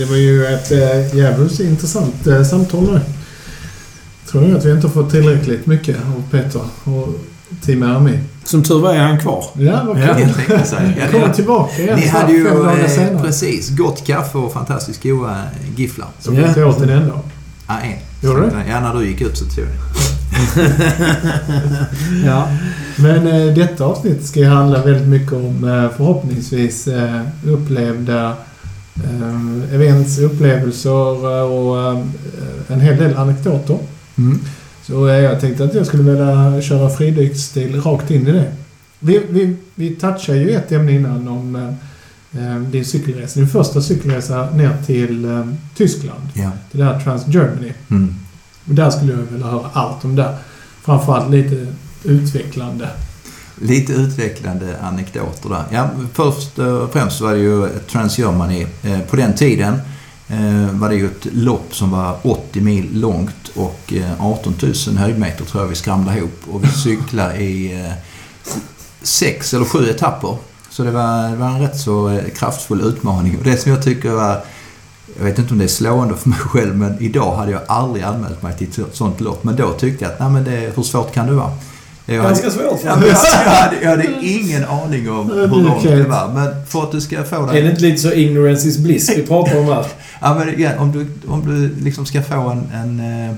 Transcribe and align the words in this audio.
Det 0.00 0.06
var 0.06 0.16
ju 0.16 0.46
ett 0.46 0.72
äh, 0.72 1.16
jävligt 1.18 1.60
intressant 1.60 2.26
äh, 2.26 2.42
samtal 2.42 2.82
nu. 2.92 3.00
Tror 4.30 4.44
jag 4.48 4.58
att 4.58 4.64
vi 4.64 4.70
inte 4.72 4.86
har 4.86 4.92
fått 4.94 5.10
tillräckligt 5.10 5.66
mycket 5.66 5.96
av 5.96 6.22
Peter 6.30 6.60
och 6.84 7.08
Team 7.62 7.82
Army. 7.82 8.18
Som 8.44 8.62
tur 8.62 8.78
var 8.80 8.94
är 8.94 8.98
han 8.98 9.20
kvar. 9.20 9.44
Ja, 9.54 9.82
vad 9.86 9.96
kul. 9.96 10.04
Ja, 10.06 10.18
jag. 10.48 10.94
Ja, 10.98 11.06
Kommer 11.12 11.28
det- 11.28 11.34
tillbaka 11.34 11.82
igen 11.82 11.96
Ni 11.96 12.08
snart, 12.08 12.22
hade 12.22 12.32
ju 12.32 12.46
eh, 12.48 13.22
precis 13.22 13.68
gott 13.70 14.06
kaffe 14.06 14.38
och 14.38 14.52
fantastiskt 14.52 15.02
goda 15.02 15.42
gifflar. 15.76 16.08
Så 16.20 16.30
vi 16.30 16.42
inte 16.42 16.64
åt 16.64 16.80
en 16.80 16.88
enda. 16.88 17.14
Ja, 17.68 17.78
en. 17.80 18.28
Gjorde 18.28 18.40
du? 18.40 18.50
Ja, 18.70 18.80
när 18.80 18.94
du 18.94 19.06
gick 19.06 19.20
ut 19.20 19.38
så 19.38 19.44
tog 19.44 19.64
jag. 19.64 19.70
Ja. 22.26 22.48
Men 22.96 23.26
eh, 23.26 23.54
detta 23.54 23.84
avsnitt 23.84 24.26
ska 24.26 24.40
ju 24.40 24.46
handla 24.46 24.82
väldigt 24.82 25.08
mycket 25.08 25.32
om 25.32 25.64
eh, 25.64 25.96
förhoppningsvis 25.96 26.86
eh, 26.88 27.20
upplevda 27.46 28.32
eh, 28.96 29.74
events, 29.74 30.18
upplevelser 30.18 31.44
och 31.44 31.92
eh, 31.92 32.04
en 32.68 32.80
hel 32.80 32.96
del 32.96 33.16
anekdoter. 33.16 33.78
Mm. 34.18 34.40
Så 34.82 35.08
eh, 35.08 35.18
jag 35.18 35.40
tänkte 35.40 35.64
att 35.64 35.74
jag 35.74 35.86
skulle 35.86 36.02
vilja 36.02 36.62
köra 36.62 36.90
fridyksstil 36.90 37.80
rakt 37.80 38.10
in 38.10 38.26
i 38.26 38.32
det. 38.32 38.52
Vi, 38.98 39.20
vi, 39.30 39.56
vi 39.74 39.90
touchade 39.90 40.38
ju 40.38 40.50
ett 40.50 40.72
ämne 40.72 40.92
innan 40.92 41.28
om 41.28 41.56
eh, 42.32 42.56
din 42.56 42.84
cykelresa. 42.84 43.40
Din 43.40 43.48
första 43.48 43.80
cykelresa 43.80 44.50
ner 44.50 44.76
till 44.86 45.44
Tyskland. 45.76 46.28
Ja. 46.34 46.50
Det 46.72 46.78
där 46.78 47.00
Trans 47.00 47.28
Germany. 47.28 47.72
Mm. 47.90 48.14
Och 48.68 48.74
där 48.74 48.90
skulle 48.90 49.12
jag 49.12 49.18
vilja 49.18 49.46
höra 49.46 49.66
allt 49.72 50.04
om 50.04 50.16
det. 50.16 50.34
Framförallt 50.82 51.30
lite 51.30 51.66
utvecklande. 52.04 52.88
Lite 53.62 53.92
utvecklande 53.92 54.76
anekdoter 54.82 55.48
där. 55.48 55.64
Ja, 55.70 55.88
först 56.12 56.58
och 56.58 56.92
främst 56.92 57.18
så 57.18 57.24
var 57.24 57.32
det 57.32 57.38
ju 57.38 57.68
Trans-Germany. 57.90 58.66
Eh, 58.82 59.00
På 59.00 59.16
den 59.16 59.34
tiden 59.34 59.80
eh, 60.28 60.70
var 60.72 60.88
det 60.88 60.94
ju 60.94 61.06
ett 61.06 61.26
lopp 61.32 61.74
som 61.74 61.90
var 61.90 62.16
80 62.22 62.60
mil 62.60 62.88
långt 63.00 63.48
och 63.54 63.92
eh, 63.92 64.24
18 64.26 64.54
000 64.86 64.96
höjdmeter 64.96 65.44
tror 65.44 65.62
jag 65.62 65.68
vi 65.68 65.74
skramlade 65.74 66.18
ihop. 66.18 66.42
Och 66.50 66.64
vi 66.64 66.68
cyklade 66.84 67.36
i 67.36 67.84
eh, 67.84 67.92
sex 69.02 69.54
eller 69.54 69.64
sju 69.64 69.90
etapper. 69.90 70.36
Så 70.70 70.82
det 70.82 70.90
var, 70.90 71.30
det 71.30 71.36
var 71.36 71.48
en 71.48 71.60
rätt 71.60 71.80
så 71.80 72.08
eh, 72.08 72.24
kraftfull 72.36 72.80
utmaning. 72.80 73.38
Och 73.38 73.44
det 73.44 73.56
som 73.56 73.72
jag 73.72 73.82
tycker 73.82 74.10
var 74.10 74.42
jag 75.18 75.24
vet 75.24 75.38
inte 75.38 75.52
om 75.52 75.58
det 75.58 75.64
är 75.64 75.68
slående 75.68 76.16
för 76.16 76.28
mig 76.28 76.38
själv, 76.38 76.76
men 76.76 77.02
idag 77.02 77.36
hade 77.36 77.52
jag 77.52 77.60
aldrig 77.68 78.04
anmält 78.04 78.42
mig 78.42 78.56
till 78.56 78.66
ett 78.66 78.96
sånt 78.96 79.20
lopp. 79.20 79.44
Men 79.44 79.56
då 79.56 79.72
tyckte 79.72 80.04
jag 80.04 80.12
att, 80.12 80.20
nej 80.20 80.30
men 80.30 80.44
det, 80.44 80.72
hur 80.76 80.82
svårt 80.82 81.12
kan 81.12 81.26
det 81.26 81.32
vara? 81.32 81.52
Jag 82.14 82.22
hade- 82.22 82.28
Ganska 82.42 82.50
svårt 82.50 82.84
men 82.84 83.08
jag, 83.08 83.14
hade, 83.14 83.76
jag 83.82 83.90
hade 83.90 84.06
ingen 84.22 84.64
aning 84.64 85.10
om 85.10 85.30
hur 85.30 85.46
långt 85.62 85.82
det 85.82 86.02
var. 86.04 86.28
Men 86.34 86.66
för 86.66 86.82
att 86.82 86.92
du 86.92 87.00
ska 87.00 87.24
få 87.24 87.36
Är 87.48 87.52
det 87.54 87.60
det... 87.60 87.70
inte 87.70 87.82
lite 87.82 87.98
så 87.98 88.12
ignorance 88.12 88.68
is 88.68 88.78
bliss 88.78 89.10
vi 89.16 89.22
pratar 89.26 89.58
om 89.58 89.64
här? 89.66 89.86
Ja, 90.20 90.34
men, 90.34 90.54
ja, 90.60 90.70
om 90.78 90.92
du, 90.92 91.06
om 91.28 91.46
du 91.46 91.84
liksom 91.84 92.06
ska 92.06 92.22
få 92.22 92.34
en, 92.48 92.70
en, 92.74 93.00
eh, 93.30 93.34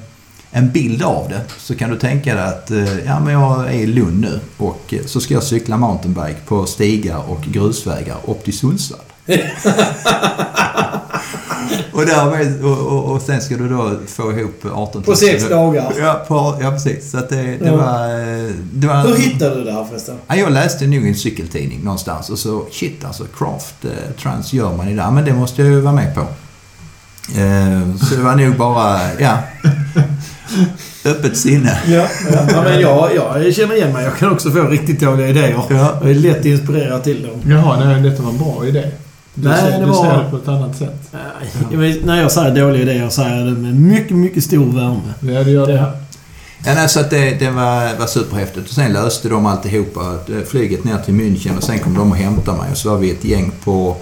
en 0.51 0.71
bild 0.71 1.03
av 1.03 1.29
det 1.29 1.41
så 1.59 1.75
kan 1.75 1.91
du 1.91 1.99
tänka 1.99 2.35
dig 2.35 2.45
att 2.45 2.71
eh, 2.71 2.99
ja, 3.07 3.21
men 3.21 3.33
jag 3.33 3.67
är 3.67 3.73
i 3.73 3.87
Lund 3.87 4.21
nu 4.21 4.41
och 4.57 4.95
eh, 4.95 4.99
så 5.07 5.21
ska 5.21 5.35
jag 5.35 5.43
cykla 5.43 5.77
mountainbike 5.77 6.37
på 6.47 6.67
stigar 6.67 7.21
och 7.31 7.43
grusvägar 7.43 8.17
upp 8.27 8.45
till 8.45 8.59
Sundsvall. 8.59 9.01
och, 11.93 12.07
därmed, 12.07 12.65
och, 12.65 12.79
och, 12.79 13.05
och 13.13 13.23
sen 13.23 13.41
ska 13.41 13.57
du 13.57 13.69
då 13.69 13.93
få 14.07 14.33
ihop 14.33 14.65
18 14.73 14.93
000. 14.95 15.05
På 15.05 15.17
sex 15.17 15.49
dagar. 15.49 15.93
Ja, 16.01 16.25
på, 16.29 16.59
ja 16.61 16.71
precis. 16.71 17.11
Så 17.11 17.19
att 17.19 17.29
det, 17.29 17.37
det, 17.43 17.59
Ja. 17.67 17.77
var, 17.77 18.05
eh, 18.09 18.51
det 18.73 18.87
var... 18.87 19.03
Hur 19.07 19.17
hittade 19.17 19.55
du 19.55 19.65
det 19.65 19.73
här 19.73 19.85
förresten? 19.85 20.15
Ja, 20.27 20.37
jag 20.37 20.53
läste 20.53 20.87
nog 20.87 21.05
i 21.05 21.09
en 21.09 21.15
cykeltidning 21.15 21.81
någonstans 21.85 22.31
och 22.31 22.39
så 22.39 22.67
shit 22.73 23.05
alltså 23.05 23.25
Craft 23.39 23.85
eh, 23.85 23.91
Trans 24.23 24.53
Germany 24.53 24.95
där. 24.97 25.11
Men 25.11 25.25
det 25.25 25.33
måste 25.35 25.63
jag 25.63 25.71
ju 25.71 25.81
vara 25.81 25.95
med 25.95 26.15
på. 26.15 26.21
Eh, 27.41 27.97
så 28.09 28.15
det 28.15 28.23
var 28.23 28.35
nog 28.35 28.57
bara, 28.57 29.01
ja. 29.19 29.39
Öppet 31.05 31.37
sinne. 31.37 31.79
Ja, 31.87 32.07
ja. 32.33 32.39
ja 32.53 32.63
men 32.63 32.81
jag, 32.81 33.11
jag 33.15 33.55
känner 33.55 33.75
igen 33.75 33.93
mig. 33.93 34.05
Jag 34.05 34.17
kan 34.17 34.33
också 34.33 34.51
få 34.51 34.63
riktigt 34.63 35.01
dåliga 35.01 35.29
idéer. 35.29 35.65
Ja. 35.69 35.99
Jag 36.01 36.11
är 36.11 36.15
lätt 36.15 36.45
inspirerad 36.45 37.05
till 37.05 37.23
dem. 37.23 37.41
Jaha, 37.53 37.85
nej, 37.85 38.03
detta 38.03 38.23
var 38.23 38.31
en 38.31 38.39
bra 38.39 38.67
idé. 38.67 38.91
Du, 39.35 39.49
Nej, 39.49 39.61
ser, 39.61 39.71
det 39.71 39.79
du 39.79 39.85
var- 39.91 40.05
ser 40.11 40.25
det 40.25 40.31
på 40.31 40.37
ett 40.37 40.49
annat 40.49 40.77
sätt. 40.77 41.11
Jag 41.71 41.79
vet, 41.79 42.05
när 42.05 42.21
jag 42.23 42.33
säger 42.33 42.55
dåliga 42.57 42.83
idéer 42.83 43.09
säger 43.09 43.37
jag 43.37 43.47
det 43.47 43.53
med 43.61 43.75
mycket, 43.81 44.17
mycket 44.17 44.45
stor 44.45 44.65
värme. 44.73 45.35
Ja, 45.35 45.45
det 45.45 45.51
gör 45.51 45.67
det. 45.67 45.73
Det, 45.73 45.93
Ja, 46.67 46.75
nej, 46.75 46.89
så 46.89 47.01
att 47.01 47.11
det, 47.11 47.31
det 47.31 47.51
var, 47.51 47.99
var 47.99 48.07
superhäftigt. 48.07 48.69
Och 48.69 48.75
sen 48.75 48.93
löste 48.93 49.29
de 49.29 49.47
alltihopa. 49.47 50.01
eh, 50.29 50.45
Flyget 50.49 50.85
ner 50.85 50.99
till 50.99 51.15
München 51.15 51.57
och 51.57 51.63
sen 51.63 51.79
kom 51.79 51.95
de 51.95 52.11
och 52.11 52.17
hämtade 52.17 52.59
mig. 52.59 52.71
Och 52.71 52.77
så 52.77 52.91
var 52.91 52.97
vi 52.99 53.11
ett 53.11 53.25
gäng 53.25 53.53
på, 53.65 53.97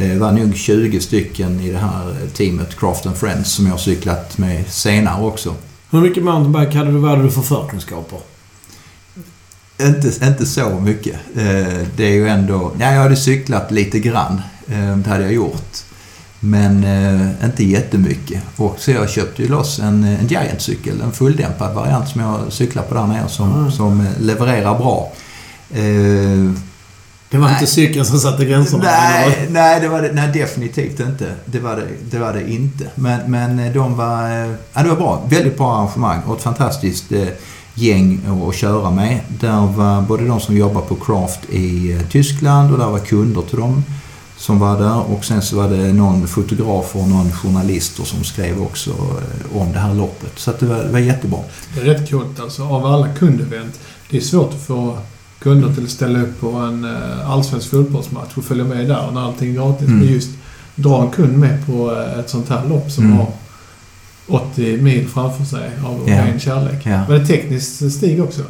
eh, 0.00 0.18
var 0.18 0.32
nog 0.32 0.56
20 0.56 1.00
stycken 1.00 1.60
i 1.60 1.70
det 1.72 1.78
här 1.78 2.14
teamet 2.36 2.76
Craft 2.78 3.06
and 3.06 3.16
Friends 3.16 3.52
som 3.52 3.64
jag 3.66 3.72
har 3.72 3.78
cyklat 3.78 4.38
med 4.38 4.64
senare 4.68 5.24
också. 5.24 5.54
hur 5.90 6.00
mycket 6.00 6.24
mountainbike 6.24 6.78
hade 6.78 6.90
du, 6.90 6.98
vad 6.98 7.10
hade 7.10 7.22
du 7.22 7.30
för 7.30 7.42
förkunskaper? 7.42 8.18
Inte, 9.80 10.26
inte 10.26 10.46
så 10.46 10.70
mycket. 10.70 11.14
Eh, 11.36 11.86
Det 11.96 12.04
är 12.04 12.12
ju 12.14 12.28
ändå... 12.28 12.72
Ja, 12.80 12.92
jag 12.92 13.02
hade 13.02 13.16
cyklat 13.16 13.70
lite 13.70 13.98
grann. 13.98 14.40
Eh, 14.70 14.96
Det 14.96 15.10
hade 15.10 15.22
jag 15.24 15.32
gjort. 15.32 15.76
Men 16.40 16.84
eh, 16.84 17.44
inte 17.44 17.64
jättemycket. 17.64 18.42
Och 18.56 18.74
så 18.78 18.90
jag 18.90 19.10
köpte 19.10 19.42
ju 19.42 19.48
loss 19.48 19.78
en, 19.78 20.04
en 20.04 20.26
Giant-cykel. 20.26 21.00
En 21.00 21.12
fulldämpad 21.12 21.74
variant 21.74 22.08
som 22.08 22.20
jag 22.20 22.40
cyklar 22.52 22.82
på 22.82 22.94
där 22.94 23.06
nere 23.06 23.28
som, 23.28 23.66
Ah. 23.66 23.70
som 23.70 24.00
eh, 24.00 24.06
levererar 24.20 24.78
bra. 24.78 25.12
Eh, 25.70 26.52
Det 27.30 27.38
var 27.38 27.46
Nej. 27.46 27.52
inte 27.54 27.66
cykeln 27.66 28.04
som 28.06 28.18
satte 28.18 28.44
gränserna? 28.44 28.82
Nej, 28.84 29.46
nej, 29.50 29.80
det 29.80 29.88
var 29.88 30.02
det, 30.02 30.12
nej, 30.12 30.30
definitivt 30.32 31.00
inte. 31.00 31.32
Det 31.44 31.60
var 31.60 31.76
det, 31.76 31.86
det, 32.10 32.18
var 32.18 32.32
det 32.32 32.50
inte. 32.50 32.84
Men, 32.94 33.20
men 33.30 33.58
eh, 33.58 33.72
de 33.72 33.96
var... 33.96 34.22
eh, 34.44 34.52
Ja, 34.72 34.82
det 34.82 34.88
var 34.88 34.96
bra. 34.96 35.22
Väldigt 35.28 35.56
bra 35.58 35.76
arrangemang 35.76 36.20
och 36.26 36.36
ett 36.36 36.42
fantastiskt 36.42 37.12
eh, 37.12 37.28
gäng 37.74 38.20
att, 38.48 38.54
köra 38.54 38.90
med. 38.90 39.20
Där 39.28 39.66
var 39.66 40.02
både 40.02 40.26
de 40.26 40.40
som 40.40 40.56
jobbar 40.56 40.80
på 40.80 40.94
Craft 40.94 41.40
i 41.50 41.92
eh, 41.92 42.00
Tyskland 42.10 42.72
och 42.72 42.78
där 42.78 42.86
var 42.86 42.98
kunder 42.98 43.42
till 43.42 43.58
dem 43.58 43.84
som 44.38 44.58
var 44.58 44.78
där. 44.80 45.00
Och 45.12 45.24
sen 45.24 45.42
så 45.42 45.56
var 45.56 45.68
det 45.70 45.92
någon 45.92 46.26
fotograf 46.28 46.96
och 46.96 47.08
någon 47.08 47.32
journalist 47.32 48.06
som 48.06 48.24
skrev 48.24 48.62
också 48.62 48.90
eh, 48.90 49.56
om 49.60 49.72
det 49.72 49.78
här 49.78 49.94
loppet. 49.94 50.32
Så 50.38 50.52
det, 50.60 50.66
var, 50.66 50.76
det 50.76 50.92
var 50.92 50.98
jättebra. 50.98 51.38
Det 51.74 51.80
är 51.80 51.84
rätt 51.84 52.10
coolt 52.10 52.40
alltså. 52.40 52.62
Av 52.62 52.86
alla 52.86 53.08
kundevent. 53.14 53.80
Det 54.10 54.16
är 54.16 54.20
svårt 54.20 54.54
att 54.54 54.62
få 54.66 54.98
kunder 55.38 55.74
till 55.74 55.84
att 55.84 55.90
ställa 55.90 56.22
upp 56.22 56.40
på 56.40 56.50
en 56.52 56.84
eh, 56.84 57.30
allsvensk 57.30 57.70
fotbollsmatch 57.70 58.36
och 58.36 58.44
följa 58.44 58.64
med 58.64 58.88
där 58.88 59.10
när 59.12 59.20
allting 59.20 59.50
är 59.50 59.54
gratis. 59.54 59.86
Mm. 59.88 59.98
Men 59.98 60.08
just 60.08 60.30
dra 60.74 61.02
en 61.02 61.10
kund 61.10 61.38
med 61.38 61.66
på 61.66 61.92
eh, 61.96 62.18
ett 62.18 62.30
sånt 62.30 62.48
här 62.48 62.68
lopp 62.68 62.90
som 62.90 63.04
Mm. 63.04 63.16
har 63.16 63.26
80 64.28 64.76
mil 64.82 65.08
framför 65.08 65.44
sig 65.44 65.70
av 65.86 66.04
Ja. 66.08 66.18
ren 66.26 66.40
kärlek. 66.40 66.86
Ja. 66.86 67.04
Var 67.08 67.14
det 67.18 67.26
tekniskt 67.26 67.92
stig 67.92 68.22
också? 68.22 68.42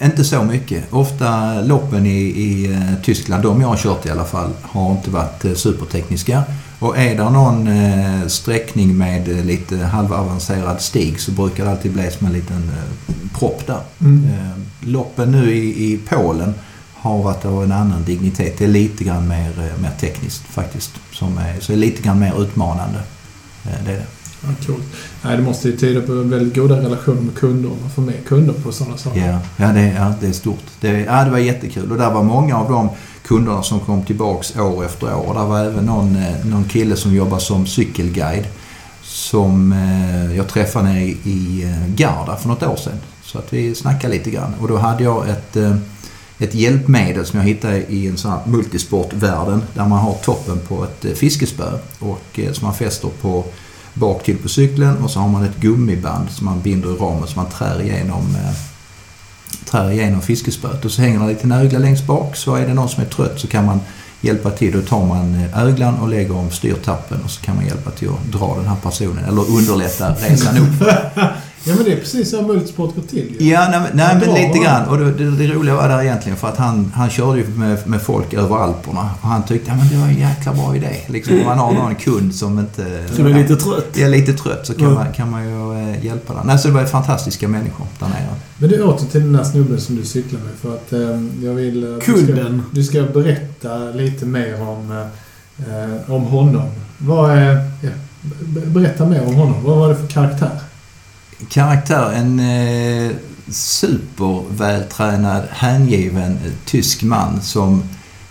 Inte 0.00 0.24
så 0.24 0.42
mycket. 0.42 0.92
Ofta 0.92 1.60
loppen 1.60 2.06
i, 2.06 2.18
i 2.20 2.72
eh, 2.72 3.02
Tyskland, 3.02 3.42
de 3.42 3.60
jag 3.60 3.68
har 3.68 3.76
kört 3.76 4.06
i 4.06 4.10
alla 4.10 4.24
fall, 4.24 4.50
har 4.62 4.90
inte 4.90 5.10
varit 5.10 5.44
eh, 5.44 5.54
supertekniska. 5.54 6.42
Och 6.78 6.98
är 6.98 7.16
det 7.16 7.30
någon 7.30 7.66
eh, 7.66 8.26
sträckning 8.26 8.96
med 8.98 9.46
lite 9.46 9.76
halvavancerad 9.76 10.80
stig 10.80 11.20
så 11.20 11.32
brukar 11.32 11.64
det 11.64 11.70
alltid 11.70 11.92
bli 11.92 12.10
som 12.10 12.26
en 12.26 12.32
liten 12.32 12.70
propp 13.38 13.66
där. 13.66 13.80
Mm. 14.00 14.26
Loppen 14.80 15.32
nu 15.32 15.54
i, 15.54 15.92
i 15.92 15.98
Polen 16.08 16.54
har 16.94 17.22
varit 17.22 17.44
av 17.44 17.64
en 17.64 17.72
annan 17.72 18.04
dignitet. 18.04 18.58
Det 18.58 18.64
är 18.64 18.68
lite 18.68 19.04
grann 19.04 19.28
mer, 19.28 19.72
mer 19.82 19.92
tekniskt 20.00 20.42
faktiskt. 20.42 20.90
Som 21.12 21.38
är, 21.38 21.60
så 21.60 21.72
är 21.72 21.76
lite 21.76 22.02
grann 22.02 22.18
mer 22.18 22.42
utmanande. 22.42 22.98
Det 23.62 23.70
är 23.70 23.96
det. 23.96 24.15
Ja, 24.42 24.48
coolt. 24.66 24.84
Nej, 25.22 25.36
det 25.36 25.42
måste 25.42 25.68
ju 25.68 25.76
tyda 25.76 26.00
på 26.00 26.12
väldigt 26.12 26.54
goda 26.54 26.76
relationer 26.76 27.20
med 27.20 27.34
kunder. 27.34 27.70
Man 27.80 27.90
får 27.90 28.02
med 28.02 28.26
kunder 28.26 28.52
på 28.52 28.72
sådana 28.72 28.96
saker. 28.96 29.28
Ja, 29.28 29.40
ja, 29.56 29.72
det, 29.72 29.86
ja 29.86 30.14
det 30.20 30.26
är 30.26 30.32
stort. 30.32 30.64
Det, 30.80 31.00
ja, 31.00 31.24
det 31.24 31.30
var 31.30 31.38
jättekul. 31.38 31.92
Och 31.92 31.98
där 31.98 32.10
var 32.10 32.22
många 32.22 32.56
av 32.56 32.70
de 32.70 32.88
kunderna 33.26 33.62
som 33.62 33.80
kom 33.80 34.04
tillbaks 34.04 34.56
år 34.56 34.84
efter 34.84 35.14
år. 35.14 35.34
Där 35.34 35.44
var 35.44 35.60
även 35.60 35.84
någon, 35.84 36.16
eh, 36.16 36.46
någon 36.46 36.64
kille 36.64 36.96
som 36.96 37.14
jobbar 37.14 37.38
som 37.38 37.66
cykelguide. 37.66 38.46
Som 39.02 39.72
eh, 39.72 40.36
jag 40.36 40.48
träffade 40.48 40.88
nere 40.88 41.02
i, 41.04 41.62
eh, 41.64 41.94
Garda 41.94 42.36
för 42.36 42.48
något 42.48 42.62
år 42.62 42.76
sedan. 42.76 42.98
Så 43.22 43.38
att 43.38 43.52
vi 43.52 43.74
snackade 43.74 44.14
lite 44.14 44.30
grann. 44.30 44.54
Och 44.60 44.68
då 44.68 44.76
hade 44.76 45.04
jag 45.04 45.28
ett, 45.28 45.56
ett 46.38 46.54
hjälpmedel 46.54 47.26
som 47.26 47.38
jag 47.38 47.46
hittade 47.46 47.92
i 47.92 48.06
en 48.06 48.16
sån 48.16 48.30
här 48.30 48.40
multisportvärlden. 48.46 49.62
Där 49.74 49.86
man 49.86 49.98
har 49.98 50.14
toppen 50.14 50.60
på 50.68 50.84
ett 50.84 51.18
fiskespö. 51.18 51.78
Och 51.98 52.40
som 52.52 52.66
man 52.66 52.74
fäster 52.74 53.10
på 53.20 53.44
bak 53.98 54.24
till 54.24 54.36
på 54.38 54.48
cykeln 54.48 54.96
och 54.96 55.10
så 55.10 55.20
har 55.20 55.28
man 55.28 55.44
ett 55.44 55.56
gummiband 55.56 56.30
som 56.30 56.46
man 56.46 56.60
binder 56.60 56.88
i 56.88 56.96
ramen 56.96 57.28
så 57.28 57.36
man 57.36 57.50
trär 57.50 57.82
igenom, 57.82 58.36
eh, 58.36 58.54
trär 59.70 59.90
igenom 59.90 60.22
fiskespöet. 60.22 60.84
Och 60.84 60.90
så 60.90 61.02
hänger 61.02 61.18
det 61.18 61.24
en 61.24 61.28
liten 61.28 61.52
ögla 61.52 61.78
längst 61.78 62.06
bak 62.06 62.36
så 62.36 62.54
är 62.54 62.66
det 62.66 62.74
någon 62.74 62.88
som 62.88 63.02
är 63.02 63.06
trött 63.08 63.40
så 63.40 63.46
kan 63.46 63.66
man 63.66 63.80
hjälpa 64.20 64.50
till. 64.50 64.72
Då 64.72 64.82
tar 64.82 65.06
man 65.06 65.34
eh, 65.34 65.62
öglan 65.62 65.94
och 65.94 66.08
lägger 66.08 66.36
om 66.36 66.50
styrtappen 66.50 67.22
och 67.24 67.30
så 67.30 67.42
kan 67.42 67.56
man 67.56 67.66
hjälpa 67.66 67.90
till 67.90 68.08
att 68.08 68.32
dra 68.32 68.56
den 68.56 68.66
här 68.66 68.76
personen 68.82 69.24
eller 69.24 69.50
underlätta 69.50 70.14
resan 70.14 70.56
upp. 70.58 70.88
Ja, 71.68 71.74
men 71.74 71.84
det 71.84 71.92
är 71.92 71.96
precis 71.96 72.30
så 72.30 72.42
multisport 72.42 72.94
går 72.94 73.02
till 73.02 73.36
ju. 73.40 73.48
Ja, 73.50 73.68
nej, 73.70 73.80
men- 73.80 73.90
nej 73.96 74.16
men 74.20 74.34
lite 74.34 74.58
grann. 74.64 74.88
Och 74.88 74.98
det, 74.98 75.12
det, 75.12 75.30
det 75.36 75.46
roliga 75.46 75.74
var 75.74 75.88
där 75.88 76.02
egentligen 76.02 76.38
för 76.38 76.48
att 76.48 76.56
han, 76.56 76.92
han 76.94 77.10
körde 77.10 77.38
ju 77.40 77.46
med, 77.48 77.88
med 77.88 78.02
folk 78.02 78.34
över 78.34 78.56
Alperna. 78.56 79.10
Och 79.20 79.28
han 79.28 79.42
tyckte 79.44 79.72
att 79.72 79.90
det 79.90 79.96
var 79.96 80.06
en 80.06 80.18
jäkla 80.18 80.52
bra 80.52 80.76
idé. 80.76 80.88
Liksom, 81.06 81.38
om 81.38 81.44
man 81.44 81.58
har 81.58 81.72
någon 81.72 81.94
kund 82.04 82.34
som 82.34 82.58
inte... 82.58 83.04
Som 83.12 83.26
är 83.26 83.34
lite 83.34 83.56
trött. 83.56 83.96
är 83.96 84.08
lite 84.08 84.32
trött 84.32 84.66
så 84.66 84.74
kan, 84.74 84.82
Mm. 84.86 84.94
man, 84.94 85.12
kan 85.12 85.30
man 85.30 85.44
ju 85.48 85.72
eh, 85.92 86.04
hjälpa 86.04 86.34
den. 86.34 86.46
Nej, 86.46 86.58
så 86.58 86.68
det 86.68 86.74
var 86.74 86.84
fantastiska 86.84 87.48
människor 87.48 87.86
där 87.98 88.06
nere. 88.08 88.26
Men 88.58 88.68
du 88.70 88.82
åter 88.82 89.06
till 89.06 89.20
den 89.20 89.32
där 89.32 89.44
snubben 89.44 89.80
som 89.80 89.96
du 89.96 90.04
cyklar 90.04 90.40
med 90.40 90.52
för 90.60 90.74
att 90.74 90.92
eh, 90.92 91.44
jag 91.46 91.54
vill... 91.54 91.84
eh, 91.84 91.90
du 91.90 92.00
ska- 92.00 92.12
Kunden. 92.12 92.62
Du 92.70 92.84
ska 92.84 93.02
berätta 93.02 93.78
lite 93.78 94.26
mer 94.26 94.62
om, 94.62 94.90
eh, 95.58 96.14
om 96.14 96.22
honom. 96.22 96.68
Vad 96.98 97.30
är... 97.30 97.54
Ja, 97.82 97.90
be- 98.40 98.66
berätta 98.66 99.06
mer 99.06 99.26
om 99.26 99.34
honom. 99.34 99.64
Vad 99.64 99.76
var 99.78 99.88
det 99.88 99.96
för 99.96 100.06
karaktär? 100.06 100.50
Karaktär, 101.48 102.12
en 102.12 102.40
eh, 102.40 103.10
supervältränad, 103.48 105.42
hängiven 105.50 106.32
eh, 106.32 106.52
tysk 106.64 107.02
man 107.02 107.40
som 107.40 107.82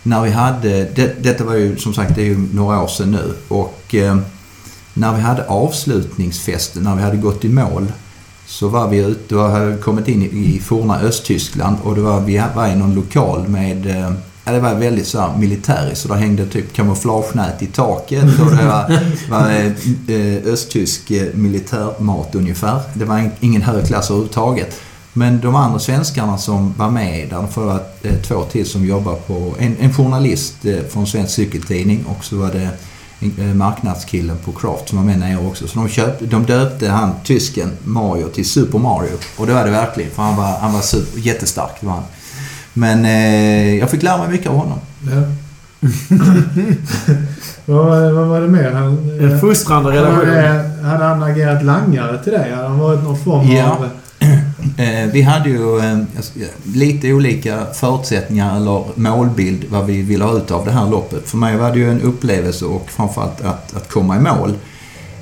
när 0.02 0.22
vi 0.22 0.30
hade, 0.30 0.84
det, 0.84 1.22
detta 1.22 1.44
var 1.44 1.54
ju 1.54 1.76
som 1.76 1.94
sagt 1.94 2.14
det 2.14 2.20
är 2.20 2.26
ju 2.26 2.48
några 2.52 2.82
år 2.82 2.88
sedan 2.88 3.10
nu 3.10 3.34
och 3.48 3.94
eh, 3.94 4.18
när 4.94 5.14
vi 5.14 5.20
hade 5.20 5.46
avslutningsfesten, 5.46 6.82
när 6.82 6.96
vi 6.96 7.02
hade 7.02 7.16
gått 7.16 7.44
i 7.44 7.48
mål 7.48 7.92
så 8.46 8.68
var 8.68 8.88
vi 8.88 8.98
ute 8.98 9.36
och 9.36 9.50
hade 9.50 9.76
kommit 9.76 10.08
in 10.08 10.22
i, 10.22 10.54
i 10.56 10.60
forna 10.60 11.00
Östtyskland 11.00 11.76
och 11.82 11.94
det 11.94 12.00
var, 12.00 12.20
vi 12.20 12.42
var 12.54 12.68
i 12.68 12.76
någon 12.76 12.94
lokal 12.94 13.48
med 13.48 13.86
eh, 13.86 14.12
Ja, 14.48 14.52
det 14.52 14.60
var 14.60 14.74
väldigt 14.74 15.06
så 15.06 15.20
här 15.20 15.36
militäriskt 15.36 16.00
så 16.02 16.08
där 16.08 16.14
hängde 16.14 16.46
typ 16.46 16.72
kamouflagenät 16.72 17.62
i 17.62 17.66
taket 17.66 18.24
och 18.24 18.50
det 18.56 18.66
var, 18.66 19.00
var 19.30 19.50
eh, 19.50 19.66
eh, 20.16 20.52
östtysk 20.52 21.10
eh, 21.10 21.34
militärmat 21.34 22.34
ungefär. 22.34 22.80
Det 22.94 23.04
var 23.04 23.18
in- 23.18 23.30
ingen 23.40 23.62
hög 23.62 23.86
klass 23.86 24.10
överhuvudtaget. 24.10 24.80
Men 25.12 25.40
de 25.40 25.54
andra 25.54 25.78
svenskarna 25.78 26.38
som 26.38 26.74
var 26.76 26.90
med 26.90 27.28
där, 27.30 27.46
för 27.46 27.60
det 27.60 27.66
var 27.66 27.82
två 28.22 28.42
till 28.44 28.66
som 28.66 28.84
jobbar 28.86 29.14
på, 29.14 29.54
en, 29.58 29.76
en 29.80 29.94
journalist 29.94 30.54
från 30.90 31.06
Svensk 31.06 31.34
Cykeltidning 31.34 32.04
och 32.06 32.24
så 32.24 32.36
var 32.36 32.48
det 32.52 32.68
en, 33.20 33.56
marknadskillen 33.58 34.36
på 34.44 34.52
Craft 34.52 34.88
som 34.88 34.98
var 34.98 35.04
med 35.04 35.18
nere 35.18 35.46
också. 35.46 35.68
Så 35.68 35.78
de, 35.78 35.88
köpte, 35.88 36.26
de 36.26 36.44
döpte 36.46 36.88
han, 36.88 37.10
tysken, 37.24 37.70
Mario 37.84 38.28
till 38.28 38.48
Super 38.48 38.78
Mario. 38.78 39.16
Och 39.36 39.46
det 39.46 39.52
var 39.54 39.64
det 39.64 39.70
verkligen, 39.70 40.10
för 40.10 40.22
han 40.22 40.36
var, 40.36 40.58
han 40.58 40.72
var 40.72 40.80
super, 40.80 41.20
jättestark. 41.20 41.70
Det 41.80 41.86
var 41.86 41.94
han. 41.94 42.04
Men 42.78 43.04
eh, 43.04 43.74
jag 43.78 43.90
fick 43.90 44.02
lära 44.02 44.18
mig 44.18 44.28
mycket 44.28 44.50
av 44.50 44.56
honom. 44.56 44.78
Ja. 45.02 45.22
vad, 47.64 47.86
var 47.86 48.00
det- 48.00 48.12
vad 48.12 48.26
var 48.28 48.40
det 48.40 48.48
mer? 48.48 48.70
Han, 48.70 49.20
En 49.20 49.40
fostrande 49.40 49.90
relation. 49.90 50.28
hade, 50.28 50.70
hade 50.82 51.04
han 51.04 51.22
agerat 51.22 51.64
langare 51.64 52.22
till 52.22 52.32
dig? 52.32 52.52
Hade 52.52 52.68
han 52.68 52.78
varit 52.78 53.02
någon 53.02 53.18
form 53.18 53.50
Ja. 53.52 53.70
av... 53.70 53.88
Eh, 54.78 55.10
vi 55.12 55.22
hade 55.22 55.48
ju 55.48 55.78
eh, 55.78 55.98
lite 56.74 57.12
olika 57.12 57.66
förutsättningar 57.74 58.56
eller 58.56 58.84
målbild 58.94 59.64
vad 59.70 59.86
vi 59.86 60.02
ville 60.02 60.24
ha 60.24 60.36
ut 60.36 60.50
av 60.50 60.64
det 60.64 60.70
här 60.72 60.88
loppet. 60.90 61.28
För 61.28 61.36
mig 61.36 61.56
var 61.56 61.72
det 61.72 61.78
ju 61.78 61.90
en 61.90 62.00
upplevelse 62.00 62.64
och 62.64 62.90
framförallt 62.90 63.40
att, 63.40 63.76
att 63.76 63.90
komma 63.90 64.16
i 64.16 64.20
mål. 64.20 64.54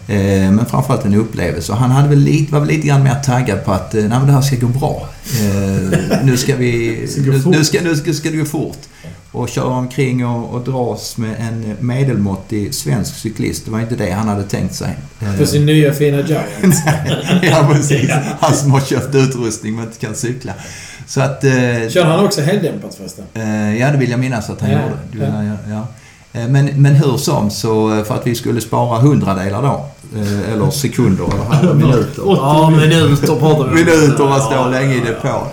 Eh, 0.08 0.50
men 0.50 0.66
framförallt 0.66 1.04
en 1.04 1.14
upplevelse. 1.14 1.72
Och 1.72 1.78
han 1.78 1.90
hade 1.90 2.08
väl 2.08 2.18
lite, 2.18 2.52
var 2.52 2.60
väl 2.60 2.68
lite 2.68 2.86
grann 2.86 3.02
mer 3.02 3.14
taggad 3.14 3.64
på 3.64 3.72
att 3.72 3.94
eh, 3.94 4.00
Nej, 4.00 4.08
men 4.08 4.26
det 4.26 4.32
här 4.32 4.40
ska 4.40 4.56
gå 4.56 4.66
bra. 4.66 5.08
Eh, 5.40 5.98
nu 6.24 6.36
ska 6.36 6.56
vi... 6.56 7.08
Nu, 7.16 7.42
nu, 7.46 7.64
ska, 7.64 7.80
nu 7.82 7.96
ska, 7.96 8.12
ska 8.12 8.30
det 8.30 8.36
gå 8.36 8.44
fort. 8.44 8.78
Och 9.32 9.48
köra 9.48 9.64
omkring 9.64 10.26
och, 10.26 10.54
och 10.54 10.64
dras 10.64 11.16
med 11.16 11.34
en 11.40 11.76
medelmåttig 11.80 12.74
svensk 12.74 13.14
cyklist. 13.14 13.64
Det 13.64 13.70
var 13.70 13.80
inte 13.80 13.96
det 13.96 14.10
han 14.10 14.28
hade 14.28 14.42
tänkt 14.42 14.74
sig. 14.74 14.96
För 15.38 15.44
sin 15.44 15.66
nya 15.66 15.92
fina 15.92 16.16
Giant. 16.16 16.44
ja, 17.42 17.68
precis. 17.72 18.10
Han 18.40 18.54
som 18.54 18.70
har 18.70 18.80
köpt 18.80 19.14
utrustning 19.14 19.76
men 19.76 19.84
inte 19.84 19.98
kan 19.98 20.14
cykla. 20.14 20.52
Så 21.06 21.20
att... 21.20 21.42
Kör 21.90 22.04
han 22.04 22.24
också 22.24 22.40
heldämpat 22.40 22.94
förresten? 22.94 23.24
ja, 23.78 23.90
det 23.90 23.96
vill 23.98 24.10
jag 24.10 24.20
minnas 24.20 24.50
att 24.50 24.60
han 24.60 24.70
Ja, 24.70 24.80
gjorde. 25.12 25.56
Ja. 25.70 25.86
ja. 26.32 26.46
Men, 26.48 26.82
men 26.82 26.94
hur 26.94 27.16
som, 27.16 27.50
så 27.50 28.04
för 28.04 28.14
att 28.14 28.26
vi 28.26 28.34
skulle 28.34 28.60
spara 28.60 28.98
hundradelar 28.98 29.62
då, 29.62 29.88
eller 30.52 30.70
sekunder 30.70 31.24
eller 31.34 31.44
halva 31.44 31.74
minuter. 31.74 32.22
Ja, 32.26 32.70
minuter 32.70 33.36
pratar 33.36 33.68
vi. 33.68 33.74
Minuter 33.74 34.28
man 34.28 34.40
står 34.40 34.54
Ja, 34.54 34.68
länge 34.68 34.94
i 34.94 35.00
depå. 35.00 35.46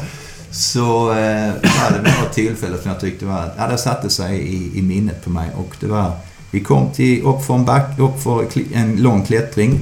Så 0.51 1.11
eh, 1.11 1.53
var 1.61 1.91
det 1.91 1.97
några 1.97 2.29
tillfällen 2.33 2.77
som 2.81 2.91
jag 2.91 2.99
tyckte 2.99 3.25
var, 3.25 3.51
ja 3.57 3.67
det 3.67 3.77
satte 3.77 4.09
sig 4.09 4.37
i, 4.37 4.79
i 4.79 4.81
minnet 4.81 5.23
på 5.23 5.29
mig 5.29 5.49
och 5.55 5.75
det 5.79 5.87
var, 5.87 6.11
vi 6.51 6.59
kom 6.59 6.91
till, 6.91 7.23
upp 7.23 7.45
för 7.45 7.53
en 7.53 7.65
back, 7.65 7.99
upp 7.99 8.23
för 8.23 8.45
en 8.73 8.95
lång 8.97 9.25
klättring. 9.25 9.79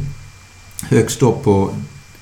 Högst 0.89 1.21
upp 1.21 1.43
på 1.43 1.69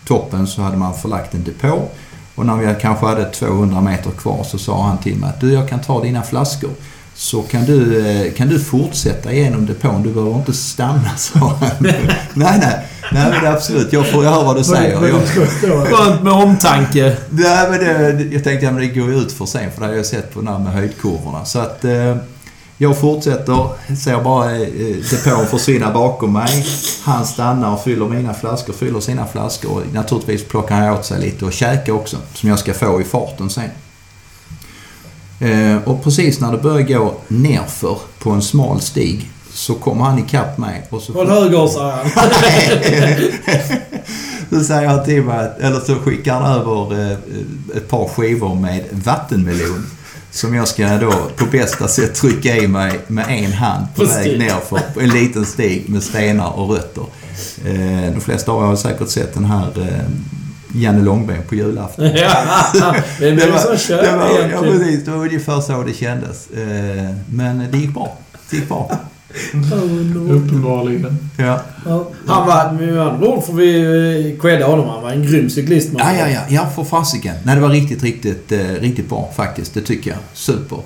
toppen 0.06 0.48
så 0.48 0.62
hade 0.62 0.78
man 0.78 0.94
förlagt 0.94 1.34
en 1.34 1.44
depå 1.44 1.90
och 2.36 2.46
när 2.46 2.56
vi 2.56 2.76
kanske 2.82 3.06
hade 3.06 3.26
200 3.26 3.82
meter 3.82 4.12
kvar 4.12 4.44
så 4.44 4.58
sa 4.58 4.84
han 4.84 4.98
till 4.98 5.16
mig 5.16 5.30
att 5.30 5.42
du 5.42 5.54
jag 5.54 5.70
kan 5.70 5.80
ta 5.80 6.04
dina 6.04 6.24
flaskor. 6.24 6.72
Så 7.20 7.42
kan 7.42 7.66
du, 7.66 8.08
eh, 8.08 8.34
kan 8.34 8.48
du 8.48 8.60
fortsätta 8.60 9.34
genom 9.34 9.66
depån, 9.66 10.04
du 10.04 10.14
behöver 10.14 10.36
inte 10.36 10.54
stanna, 10.54 11.18
sa 11.18 11.40
han. 11.40 11.70
nej, 11.80 12.10
nej, 12.34 12.60
nej 13.12 13.30
men 13.30 13.32
det 13.32 13.48
är 13.48 13.52
absolut, 13.52 13.94
jag 13.94 14.12
får 14.12 14.24
jag 14.24 14.32
hör 14.32 14.44
vad 14.44 14.58
du 14.58 14.64
säger. 14.64 14.98
Skönt 15.86 16.24
med 16.24 16.34
omtanke. 16.34 17.18
Nej, 17.30 17.70
men 17.70 17.80
det, 17.80 18.24
jag 18.32 18.44
tänkte 18.44 18.70
att 18.70 18.78
det 18.78 18.88
går 18.88 19.14
ut 19.14 19.32
för 19.32 19.46
sen 19.46 19.72
för 19.72 19.82
det 19.82 19.88
har 19.88 19.94
jag 19.94 20.06
sett 20.06 20.34
på 20.34 20.40
den 20.40 20.48
här 20.48 20.60
med 20.60 20.74
höjdkurvorna. 20.74 21.46
Så 21.46 21.60
att 21.60 21.86
eh, 21.86 22.16
jag 22.78 22.98
fortsätter, 22.98 23.70
ser 23.96 24.24
bara 24.24 24.56
eh, 24.56 24.68
depån 25.12 25.48
försvinna 25.48 25.92
bakom 25.92 26.34
mig. 26.34 26.66
Han 27.04 27.26
stannar 27.26 27.74
och 27.74 27.84
fyller 27.84 28.06
mina 28.06 28.34
flaskor, 28.34 28.74
fyller 28.74 29.00
sina 29.00 29.26
flaskor 29.26 29.72
och 29.72 29.94
naturligtvis 29.94 30.44
plockar 30.44 30.76
han 30.76 30.90
åt 30.90 31.06
sig 31.06 31.22
lite 31.22 31.46
och 31.46 31.54
käkar 31.54 31.94
också 31.94 32.18
som 32.34 32.50
jag 32.50 32.60
ska 32.60 32.74
få 32.74 33.02
i 33.02 33.04
farten 33.04 33.50
sen. 33.50 33.70
Eh, 35.40 35.78
och 35.86 36.04
precis 36.04 36.40
när 36.40 36.52
det 36.52 36.58
börjar 36.58 36.88
gå 36.88 37.16
nerför 37.28 37.98
på 38.20 38.32
en 38.32 38.42
smal 38.42 38.82
stig 38.82 39.32
så 39.54 39.74
kommer 39.74 40.06
han 40.06 40.20
ikapp 40.20 40.58
mig 40.58 40.88
och 40.90 41.02
så... 41.02 41.14
Håll 41.14 41.30
höger, 41.30 41.68
sa 41.68 41.92
han. 41.92 42.10
Så 44.50 44.64
säger 44.64 44.88
han 44.88 45.06
till 45.06 45.24
mig, 45.24 45.52
eller 45.60 45.80
så 45.80 45.96
skickar 45.96 46.34
han 46.34 46.60
över 46.60 47.12
eh, 47.12 47.18
ett 47.78 47.90
par 47.90 48.08
skivor 48.08 48.56
med 48.56 48.84
vattenmelon. 48.92 49.86
Som 50.32 50.56
jag 50.56 50.68
ska 50.68 50.98
då 50.98 51.12
på 51.36 51.46
bästa 51.46 51.88
sätt 51.88 52.16
trycka 52.16 52.58
i 52.58 52.68
mig 52.68 53.00
med 53.08 53.26
en 53.30 53.54
hand 53.54 53.86
på 53.96 54.06
väg 54.06 54.40
nerför 54.40 54.80
på 54.94 55.00
en 55.00 55.10
liten 55.10 55.46
stig 55.46 55.90
med 55.90 56.04
stenar 56.04 56.60
och 56.60 56.70
rötter. 56.70 57.06
Eh, 57.66 58.14
de 58.14 58.22
flesta 58.22 58.52
av 58.52 58.64
er 58.64 58.68
har 58.68 58.76
säkert 58.76 59.10
sett 59.10 59.34
den 59.34 59.46
här 59.46 59.68
Janne 60.78 61.04
Långben 61.04 61.44
på 61.50 61.56
julafton. 61.56 62.06
ja, 62.16 62.96
men 63.20 63.36
det 63.36 63.80
kör 63.80 64.02
det 64.02 64.18
var, 64.18 64.50
ja, 64.52 64.62
precis, 64.62 65.06
det 65.06 65.12
var 65.12 65.18
ungefär 65.18 65.62
så 65.62 65.84
det 65.84 65.94
kändes. 65.94 66.50
Eh, 66.52 67.16
men 67.30 67.68
det 67.72 67.78
gick 67.78 67.94
bra. 67.94 68.18
Det 68.50 68.58
gick 68.58 68.68
bra. 68.68 68.92
Uppenbarligen. 70.30 71.30
Ja. 71.38 71.62
Han 72.28 72.48
var, 72.48 72.72
med 72.72 73.02
andra 73.02 73.28
ord 73.28 73.44
får 73.46 73.54
vi 73.54 73.80
eh, 74.36 74.42
credda 74.42 74.66
honom. 74.66 74.90
Han 74.90 75.04
var 75.04 75.12
en 75.12 75.24
grym 75.24 75.50
cyklist. 75.50 75.90
Ja, 75.98 76.14
ja, 76.20 76.30
ja, 76.30 76.40
ja 76.50 76.70
för 76.76 76.84
fasiken. 76.84 77.36
Nej, 77.44 77.56
det 77.56 77.62
var 77.62 77.70
riktigt, 77.70 78.04
riktigt, 78.04 78.52
eh, 78.52 78.60
riktigt 78.60 79.10
bra 79.10 79.30
faktiskt. 79.36 79.74
Det 79.74 79.82
tycker 79.82 80.10
jag. 80.10 80.20
Super. 80.34 80.80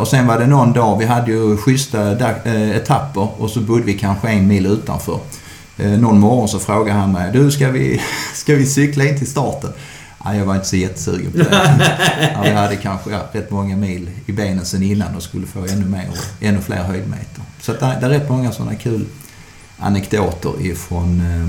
Och 0.00 0.08
sen 0.08 0.26
var 0.26 0.38
det 0.38 0.46
någon 0.46 0.72
dag, 0.72 0.98
vi 0.98 1.04
hade 1.04 1.32
ju 1.32 1.56
schyssta 1.56 2.10
etapper 2.74 3.28
och 3.38 3.50
så 3.50 3.60
bodde 3.60 3.82
vi 3.82 3.94
kanske 3.94 4.28
en 4.28 4.46
mil 4.46 4.66
utanför. 4.66 5.18
Eh, 5.78 5.90
någon 5.90 6.20
morgon 6.20 6.48
så 6.48 6.58
frågade 6.58 6.98
han 6.98 7.12
mig, 7.12 7.32
du 7.32 7.50
ska 7.50 7.70
vi, 7.70 8.00
ska 8.34 8.54
vi 8.54 8.66
cykla 8.66 9.04
in 9.04 9.18
till 9.18 9.26
starten? 9.30 9.70
Nej, 10.24 10.38
jag 10.38 10.44
var 10.44 10.54
inte 10.54 10.66
så 10.66 10.76
jättesugen 10.76 11.32
på 11.32 11.38
det. 11.38 11.46
Ja, 12.34 12.42
vi 12.42 12.50
hade 12.50 12.76
kanske 12.76 13.10
ja, 13.10 13.20
rätt 13.32 13.50
många 13.50 13.76
mil 13.76 14.10
i 14.26 14.32
benen 14.32 14.64
sen 14.64 14.82
innan 14.82 15.16
och 15.16 15.22
skulle 15.22 15.46
få 15.46 15.58
ännu 15.58 15.84
mer 15.86 16.08
och 16.10 16.44
ännu 16.44 16.60
fler 16.60 16.82
höjdmeter. 16.82 17.42
Så 17.60 17.72
det, 17.72 17.86
är 17.86 18.08
rätt 18.08 18.28
många 18.28 18.52
sådana 18.52 18.74
kul 18.74 19.04
anekdoter 19.78 20.66
ifrån 20.66 21.20
eh, 21.20 21.48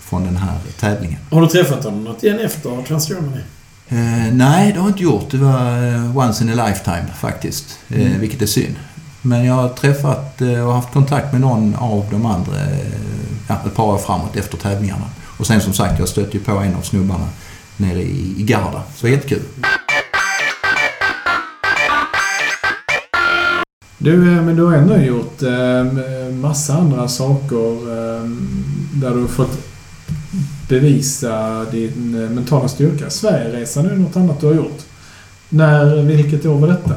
från 0.00 0.24
den 0.24 0.36
här 0.36 0.58
tävlingen. 0.80 1.18
Har 1.30 1.40
du 1.40 1.46
träffat 1.48 1.84
honom 1.84 2.04
något 2.04 2.22
igen 2.22 2.40
efter 2.40 2.82
Transgermany? 2.82 3.40
Eh, 3.88 4.32
nej, 4.32 4.72
det 4.72 4.78
har 4.78 4.86
jag 4.88 4.90
inte 4.90 5.02
gjort. 5.02 5.30
Det 5.30 5.36
var 5.36 5.94
eh, 5.94 6.16
once 6.16 6.44
in 6.44 6.60
a 6.60 6.66
lifetime 6.66 7.06
faktiskt. 7.20 7.78
Eh, 7.88 8.00
Mm. 8.00 8.20
Vilket 8.20 8.42
är 8.42 8.46
synd. 8.46 8.74
Men 9.22 9.44
jag 9.44 9.54
har 9.54 9.68
träffat 9.68 10.40
eh, 10.40 10.66
och 10.68 10.74
haft 10.74 10.92
kontakt 10.92 11.32
med 11.32 11.40
någon 11.40 11.74
av 11.74 12.06
de 12.10 12.26
andra 12.26 12.60
eh, 12.60 12.76
ja, 13.48 13.60
ett 13.66 13.74
par 13.74 13.84
år 13.84 13.98
framåt 13.98 14.36
efter 14.36 14.56
tävlingarna. 14.58 15.04
Och 15.38 15.46
sen 15.46 15.60
som 15.60 15.72
sagt, 15.72 15.98
jag 15.98 16.08
stötte 16.08 16.36
ju 16.38 16.44
på 16.44 16.52
en 16.52 16.74
av 16.74 16.80
snubbarna 16.82 17.28
nere 17.76 18.02
i, 18.02 18.34
i 18.38 18.42
Garda. 18.42 18.82
Så 18.96 19.08
jättekul. 19.08 19.42
Du, 23.98 24.36
eh, 24.36 24.42
men 24.42 24.56
du 24.56 24.62
har 24.64 24.72
ändå 24.74 24.96
gjort 24.96 25.42
eh, 25.42 25.84
massa 26.34 26.74
andra 26.74 27.08
saker 27.08 27.72
eh, 27.72 28.24
där 28.94 29.10
du 29.14 29.20
har 29.20 29.28
fått 29.28 29.58
bevisa 30.68 31.64
din 31.64 32.22
eh, 32.24 32.30
mentala 32.30 32.68
styrka. 32.68 33.10
Sverigeresan 33.10 33.86
är 33.90 33.96
något 33.96 34.16
annat 34.16 34.40
du 34.40 34.46
har 34.46 34.54
gjort. 34.54 34.78
När, 35.48 36.02
vilket 36.02 36.46
år 36.46 36.58
var 36.58 36.68
detta? 36.68 36.94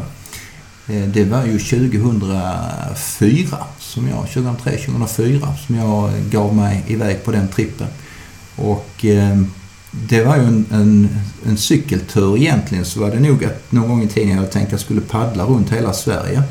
Eh, 0.88 1.08
Det 1.14 1.24
var 1.26 1.46
ju 1.46 1.60
2004, 1.60 3.58
som 3.96 4.08
jag, 4.08 4.26
2003-2004, 4.26 5.56
som 5.68 5.76
jag 5.76 6.10
gav 6.32 6.56
mig 6.56 6.84
iväg 6.88 7.24
på 7.24 7.32
den 7.32 7.48
trippen. 7.48 7.88
Och 8.56 9.06
eh, 9.06 9.38
det 9.92 10.24
var 10.24 10.36
ju 10.38 10.44
en, 10.44 10.66
en, 10.72 11.10
en 11.48 11.58
cykeltur 11.58 12.38
egentligen 12.38 12.86
så 12.86 13.00
var 13.00 13.12
det 13.12 13.20
nog 13.20 13.46
att 13.46 13.72
någon 13.72 13.90
gång 13.90 14.04
i 14.04 14.08
tiden 14.08 14.30
jag 14.30 14.36
hade 14.38 14.48
tänkt 14.48 14.66
att 14.66 14.72
jag 14.72 14.80
skulle 14.82 15.02
paddla 15.02 15.44
runt 15.44 15.72
hela 15.74 15.94
Sverige. 15.94 16.44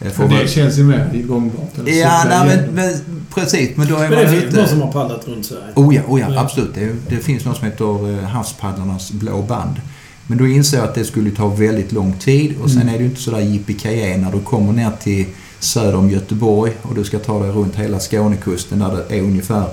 Eh, 0.00 0.10
för 0.10 0.24
Men 0.26 0.32
att- 0.36 0.42
det 0.42 0.48
känns 0.48 0.78
ju 0.78 0.84
mer 0.84 1.22
gångbart. 1.26 1.72
Ja, 1.86 2.24
nej, 2.28 2.46
men, 2.46 2.74
men 2.74 3.00
precis. 3.34 3.76
Men 3.76 3.88
då 3.88 3.94
är 3.96 4.00
Men 4.00 4.10
man 4.10 4.18
det 4.24 4.28
finns 4.30 4.44
ute. 4.44 4.56
någon 4.56 4.68
som 4.68 4.80
har 4.82 4.92
paddlat 4.92 5.28
runt 5.28 5.46
Sverige. 5.46 5.72
Oh 5.74 5.94
ja, 5.94 6.02
oh 6.08 6.20
ja 6.20 6.26
Ja. 6.34 6.40
absolut. 6.40 6.74
Det, 6.74 6.92
det 7.08 7.16
finns 7.16 7.44
något 7.44 7.56
som 7.56 7.64
heter 7.66 8.18
eh, 8.18 8.24
Havspaddlarnas 8.28 9.12
blå 9.12 9.42
band. 9.42 9.80
Men 10.26 10.38
då 10.38 10.46
inser 10.46 10.76
jag 10.78 10.88
att 10.88 10.94
det 10.94 11.04
skulle 11.04 11.30
ta 11.30 11.48
väldigt 11.48 11.92
lång 11.92 12.12
tid 12.12 12.54
och 12.62 12.70
sen 12.70 12.82
Mm. 12.82 12.94
är 12.94 12.98
det 12.98 13.04
ju 13.04 13.10
inte 13.10 13.22
sådär 13.22 13.40
yippee 13.40 14.16
när 14.16 14.32
du 14.32 14.40
kommer 14.40 14.72
ner 14.72 14.90
till 15.02 15.26
söder 15.60 15.94
om 15.94 16.10
Göteborg 16.10 16.72
och 16.82 16.94
du 16.94 17.04
ska 17.04 17.18
ta 17.18 17.42
dig 17.42 17.50
runt 17.50 17.74
hela 17.74 18.00
Skånekusten 18.00 18.78
där 18.78 19.04
det 19.08 19.16
är 19.16 19.22
ungefär 19.22 19.68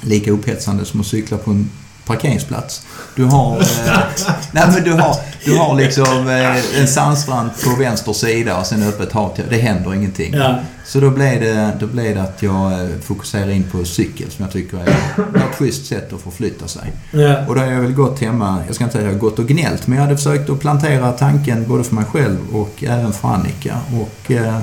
lika 0.00 0.30
upphetsande 0.30 0.84
som 0.84 1.00
att 1.00 1.06
cykla 1.06 1.38
på 1.38 1.50
en 1.50 1.70
parkeringsplats. 2.12 2.86
Du 3.16 3.24
har, 3.24 3.60
eh, 3.60 3.98
nej 4.52 4.64
men 4.74 4.84
du 4.84 4.92
har, 4.92 5.16
du 5.44 5.56
har 5.56 5.76
liksom 5.76 6.28
eh, 6.28 6.80
en 6.80 6.88
sandstrand 6.88 7.50
på 7.64 7.70
vänster 7.82 8.12
sida 8.12 8.58
och 8.58 8.66
sen 8.66 8.82
öppet 8.82 9.12
hav. 9.12 9.38
Det 9.50 9.58
händer 9.58 9.94
ingenting. 9.94 10.34
Ja. 10.34 10.58
Så 10.84 11.00
då 11.00 11.10
blev, 11.10 11.40
det, 11.40 11.72
då 11.80 11.86
blev 11.86 12.14
det 12.14 12.22
att 12.22 12.42
jag 12.42 12.72
eh, 12.72 12.88
fokuserar 13.02 13.50
in 13.50 13.64
på 13.72 13.84
cykel 13.84 14.30
som 14.30 14.44
jag 14.44 14.52
tycker 14.52 14.78
är 14.78 14.88
ett 15.36 15.54
schysst 15.58 15.86
sätt 15.86 16.12
att 16.12 16.20
förflytta 16.20 16.68
sig. 16.68 16.92
Ja. 17.10 17.46
Och 17.46 17.54
då 17.54 17.60
har 17.60 17.68
jag 17.68 17.80
väl 17.80 17.92
gått 17.92 18.20
hemma, 18.20 18.62
jag 18.66 18.74
ska 18.74 18.84
inte 18.84 18.92
säga 18.92 19.08
att 19.08 19.12
jag 19.12 19.20
har 19.20 19.30
gått 19.30 19.38
och 19.38 19.46
gnällt, 19.46 19.86
men 19.86 19.98
jag 19.98 20.04
hade 20.04 20.16
försökt 20.16 20.50
att 20.50 20.60
plantera 20.60 21.12
tanken 21.12 21.68
både 21.68 21.84
för 21.84 21.94
mig 21.94 22.04
själv 22.04 22.38
och 22.52 22.84
även 22.84 23.12
för 23.12 23.28
Annika. 23.28 23.78
Och 24.00 24.30
eh, 24.30 24.58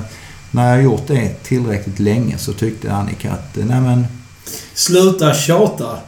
när 0.50 0.68
jag 0.68 0.74
har 0.74 0.82
gjort 0.82 1.06
det 1.06 1.42
tillräckligt 1.42 1.98
länge 1.98 2.38
så 2.38 2.52
tyckte 2.52 2.92
Annika 2.92 3.32
att, 3.32 3.56
eh, 3.56 3.64
nej 3.64 3.80
men 3.80 4.06
Sluta 4.74 5.34
tjata. 5.34 5.98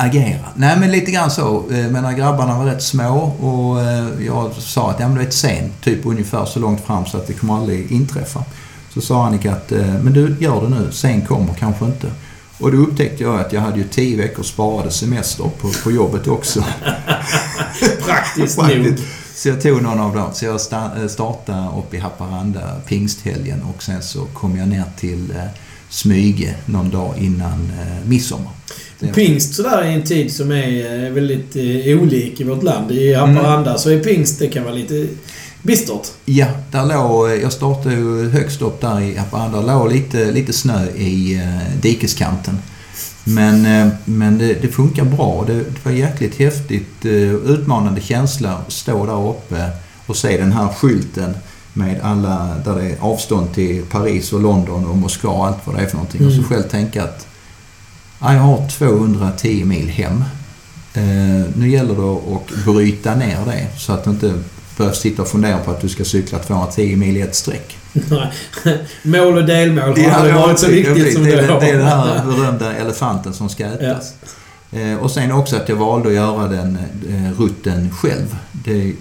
Agera. 0.00 0.44
Nej 0.54 0.76
men 0.80 0.90
lite 0.90 1.10
grann 1.10 1.30
så. 1.30 1.64
Eh, 1.72 1.90
Men 1.90 2.16
grabbarna 2.16 2.58
var 2.58 2.64
rätt 2.64 2.82
små 2.82 3.18
och 3.20 3.80
eh, 3.82 4.08
jag 4.26 4.52
sa 4.52 4.90
att 4.90 5.00
ja, 5.00 5.08
men 5.08 5.16
du 5.18 5.24
vet 5.24 5.34
sen, 5.34 5.72
typ 5.82 6.06
ungefär 6.06 6.44
så 6.44 6.58
långt 6.58 6.80
fram 6.84 7.06
så 7.06 7.16
att 7.16 7.26
det 7.26 7.32
kommer 7.32 7.56
aldrig 7.56 7.92
inträffa. 7.92 8.44
Så 8.94 9.00
sa 9.00 9.26
Annika 9.26 9.52
att 9.52 9.72
eh, 9.72 9.94
men 10.02 10.12
du 10.12 10.36
gör 10.40 10.62
det 10.62 10.68
nu, 10.68 10.92
sen 10.92 11.26
kommer 11.26 11.54
kanske 11.54 11.84
inte. 11.84 12.10
Och 12.58 12.72
då 12.72 12.78
upptäckte 12.78 13.22
jag 13.22 13.40
att 13.40 13.52
jag 13.52 13.60
hade 13.60 13.78
ju 13.78 13.84
tio 13.84 14.16
veckor 14.16 14.42
sparade 14.42 14.90
semester 14.90 15.44
på, 15.60 15.68
på 15.84 15.90
jobbet 15.90 16.26
också. 16.28 16.64
Praktiskt 18.06 18.58
nog. 18.58 18.94
Så 19.34 19.48
jag 19.48 19.60
tog 19.62 19.82
någon 19.82 20.00
av 20.00 20.14
dem. 20.14 20.30
Så 20.32 20.44
jag 20.44 20.56
sta- 20.56 21.08
startade 21.08 21.68
upp 21.78 21.94
i 21.94 21.98
Haparanda 21.98 22.60
pingsthelgen 22.86 23.62
och 23.62 23.82
sen 23.82 24.02
så 24.02 24.24
kom 24.24 24.56
jag 24.58 24.68
ner 24.68 24.84
till 24.98 25.34
Smyge 25.88 26.54
någon 26.66 26.90
dag 26.90 27.14
innan 27.18 27.72
midsommar. 28.04 28.52
Pingst 29.14 29.54
sådär 29.54 29.84
i 29.84 29.94
en 29.94 30.02
tid 30.02 30.32
som 30.32 30.52
är 30.52 31.04
eh, 31.06 31.12
väldigt 31.12 31.56
eh, 31.56 32.02
olik 32.02 32.40
i 32.40 32.44
vårt 32.44 32.62
land. 32.62 32.90
I 32.92 33.14
Haparanda 33.14 33.78
så 33.78 33.90
är 33.90 33.98
pingst, 33.98 34.38
det 34.38 34.48
kan 34.48 34.64
vara 34.64 34.74
lite 34.74 35.06
bistert. 35.62 36.08
Ja, 36.24 36.46
där 36.70 36.86
låg, 36.86 37.30
jag 37.42 37.52
startade 37.52 37.94
ju 37.94 38.28
högst 38.28 38.62
upp 38.62 38.80
där 38.80 39.00
i 39.00 39.16
Haparanda. 39.16 39.60
Där 39.60 39.66
låg 39.66 39.92
lite, 39.92 40.32
lite 40.32 40.52
snö 40.52 40.86
i 40.96 41.34
eh, 41.34 41.80
dikeskanten. 41.82 42.58
Men, 43.24 43.66
eh, 43.66 43.92
men 44.04 44.38
det, 44.38 44.54
det 44.62 44.68
funkar 44.68 45.04
bra. 45.04 45.44
Det, 45.46 45.54
det 45.54 45.84
var 45.84 45.92
jäkligt 45.92 46.38
häftigt. 46.38 47.04
Eh, 47.04 47.34
utmanande 47.34 48.00
känsla 48.00 48.50
att 48.54 48.72
stå 48.72 49.06
där 49.06 49.28
uppe 49.30 49.70
och 50.06 50.16
se 50.16 50.36
den 50.36 50.52
här 50.52 50.68
skylten 50.68 51.34
med 51.72 52.00
alla, 52.02 52.50
där 52.64 52.74
det 52.74 52.82
är 52.82 52.96
avstånd 53.00 53.54
till 53.54 53.82
Paris 53.82 54.32
och 54.32 54.40
London 54.40 54.84
och 54.86 54.96
Moskva 54.96 55.30
och 55.30 55.46
allt 55.46 55.58
vad 55.64 55.76
det 55.76 55.82
är 55.82 55.86
för 55.86 55.96
någonting. 55.96 56.26
Och 56.26 56.32
så 56.32 56.38
Mm. 56.38 56.48
själv 56.48 56.62
tänka 56.62 57.04
att 57.04 57.26
jag 58.20 58.40
har 58.40 58.68
210 58.68 59.64
mil 59.64 59.88
hem. 59.88 60.24
Eh, 60.94 61.46
nu 61.54 61.68
gäller 61.68 61.94
det 61.94 62.34
att 62.34 62.64
bryta 62.64 63.14
ner 63.14 63.38
det 63.46 63.66
så 63.78 63.92
att 63.92 64.04
du 64.04 64.10
inte 64.10 64.34
behöver 64.76 64.96
sitta 64.96 65.22
och 65.22 65.28
fundera 65.28 65.58
på 65.58 65.70
att 65.70 65.80
du 65.80 65.88
ska 65.88 66.04
cykla 66.04 66.38
210 66.38 66.96
mil 66.96 67.16
i 67.16 67.20
ett 67.20 67.34
streck. 67.34 67.76
Mål 69.02 69.36
och 69.36 69.46
delmål 69.46 69.98
har 69.98 70.10
aldrig 70.10 70.34
varit 70.34 70.58
så 70.58 70.68
viktigt 70.68 71.12
som 71.12 71.24
det, 71.24 71.46
då. 71.46 71.60
det 71.60 71.70
är 71.70 71.78
den 71.78 71.86
här 71.86 72.24
berömda 72.36 72.76
elefanten 72.76 73.34
som 73.34 73.48
ska 73.48 73.66
ätas. 73.66 74.14
Eh, 74.72 74.94
och 74.94 75.10
sen 75.10 75.32
också 75.32 75.56
att 75.56 75.68
jag 75.68 75.76
valde 75.76 76.08
att 76.08 76.14
göra 76.14 76.48
den 76.48 76.78
eh, 77.08 77.40
rutten 77.40 77.90
själv. 77.90 78.36
Det, 78.52 78.92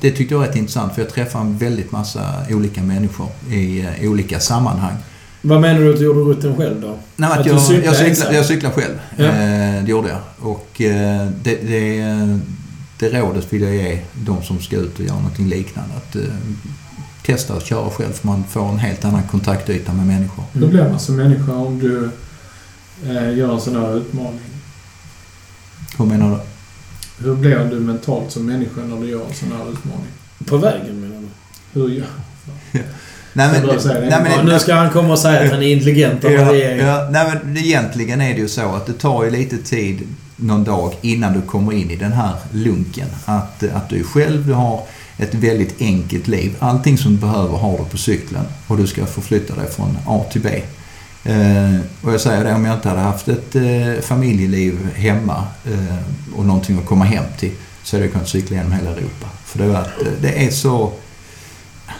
det 0.00 0.10
tyckte 0.10 0.34
jag 0.34 0.38
var 0.38 0.46
rätt 0.46 0.56
intressant 0.56 0.94
för 0.94 1.02
jag 1.02 1.10
träffade 1.10 1.44
en 1.44 1.58
väldigt 1.58 1.92
massa 1.92 2.20
olika 2.50 2.82
människor 2.82 3.28
i 3.50 3.86
olika 4.02 4.40
sammanhang. 4.40 4.96
Vad 5.44 5.60
menar 5.60 5.80
du 5.80 5.92
att 5.92 5.98
du 5.98 6.04
gjorde 6.04 6.20
rutten 6.20 6.56
själv 6.56 6.80
då? 6.80 6.98
Nej, 7.16 7.30
Att 7.30 7.38
att 7.38 7.46
jag, 7.46 7.62
cyklar 7.62 7.84
jag, 7.84 7.96
cyklar, 7.96 8.32
jag 8.32 8.46
cyklar 8.46 8.70
själv. 8.70 8.94
Ja. 9.16 9.24
Eh, 9.24 9.84
det 9.84 9.90
gjorde 9.90 10.08
jag. 10.08 10.20
Och 10.40 10.80
eh, 10.80 11.28
det, 11.42 11.54
det, 11.54 12.38
det 12.98 13.20
rådet 13.20 13.52
vill 13.52 13.62
jag 13.62 13.74
ge 13.74 13.98
de 14.14 14.42
som 14.42 14.60
ska 14.60 14.76
ut 14.76 14.98
och 14.98 15.04
göra 15.04 15.16
någonting 15.16 15.48
liknande. 15.48 15.94
Att 15.96 16.16
eh, 16.16 16.22
testa 17.24 17.54
att 17.54 17.66
köra 17.66 17.90
själv 17.90 18.12
för 18.12 18.26
man 18.26 18.44
får 18.44 18.68
en 18.68 18.78
helt 18.78 19.04
annan 19.04 19.22
kontaktyta 19.22 19.92
med 19.92 20.06
människor. 20.06 20.44
Hur 20.52 20.66
blir 20.66 20.88
man 20.88 21.00
som 21.00 21.16
människa 21.16 21.52
om 21.52 21.78
du 21.78 22.10
eh, 23.10 23.38
gör 23.38 23.54
en 23.54 23.60
sån 23.60 23.76
här 23.76 23.96
utmaning? 23.96 24.40
Hur 25.98 26.04
menar 26.04 26.30
du? 26.30 26.38
Hur 27.24 27.34
blir 27.34 27.68
du 27.70 27.80
mentalt 27.80 28.30
som 28.30 28.46
människa 28.46 28.80
när 28.80 29.00
du 29.00 29.08
gör 29.08 29.26
en 29.26 29.34
sån 29.34 29.52
här 29.52 29.72
utmaning? 29.72 30.06
På 30.46 30.56
vägen 30.56 31.00
menar 31.00 31.16
du? 31.20 31.28
Hur 31.80 31.88
gör... 31.88 32.06
Nej, 33.32 33.60
det. 33.60 34.00
nej, 34.00 34.10
men, 34.10 34.32
Ja, 34.32 34.42
nu 34.42 34.58
ska 34.58 34.74
han 34.74 34.90
komma 34.90 35.12
och 35.12 35.18
säga 35.18 35.40
att 35.40 35.50
han 35.50 35.62
är 35.62 35.72
intelligent 35.72 36.24
av 36.24 36.32
ja, 36.32 36.52
regeringen. 36.52 36.86
ja, 36.86 37.08
nej, 37.10 37.26
men 37.44 37.56
egentligen 37.56 38.20
är 38.20 38.34
det 38.34 38.40
ju 38.40 38.48
så 38.48 38.74
att 38.74 38.86
det 38.86 38.92
tar 38.92 39.24
ju 39.24 39.30
lite 39.30 39.58
tid 39.58 40.08
någon 40.36 40.64
dag 40.64 40.94
innan 41.00 41.32
du 41.32 41.42
kommer 41.42 41.72
in 41.72 41.90
i 41.90 41.96
den 41.96 42.12
här 42.12 42.32
lunken. 42.52 43.06
Att, 43.24 43.62
att 43.74 43.88
du 43.88 44.00
är 44.00 44.04
själv, 44.04 44.46
du 44.46 44.52
har 44.52 44.80
ett 45.18 45.34
väldigt 45.34 45.80
enkelt 45.80 46.28
liv. 46.28 46.56
Allting 46.58 46.98
som 46.98 47.12
du 47.12 47.18
behöver 47.18 47.58
har 47.58 47.78
du 47.78 47.84
på 47.84 47.98
cykeln 47.98 48.40
och 48.66 48.76
du 48.76 48.86
ska 48.86 49.06
förflytta 49.06 49.54
dig 49.54 49.70
från 49.70 49.98
A 50.06 50.24
till 50.32 50.40
B. 50.40 50.62
Eh, 51.24 51.80
och 52.02 52.12
jag 52.12 52.20
säger 52.20 52.44
det, 52.44 52.54
om 52.54 52.64
jag 52.64 52.74
inte 52.74 52.88
hade 52.88 53.00
haft 53.00 53.28
ett 53.28 53.54
eh, 53.54 54.02
familjeliv 54.02 54.88
hemma 54.94 55.44
eh, 55.64 55.96
och 56.36 56.46
någonting 56.46 56.78
att 56.78 56.86
komma 56.86 57.04
hem 57.04 57.24
till 57.38 57.52
så 57.82 57.96
hade 57.96 58.04
jag 58.04 58.12
kunnat 58.12 58.28
cykla 58.28 58.56
genom 58.56 58.72
hela 58.72 58.90
Europa. 58.90 59.26
För 59.44 59.58
det, 59.58 59.66
var 59.66 59.76
att, 59.76 59.92
det 60.20 60.46
är 60.46 60.50
så 60.50 60.92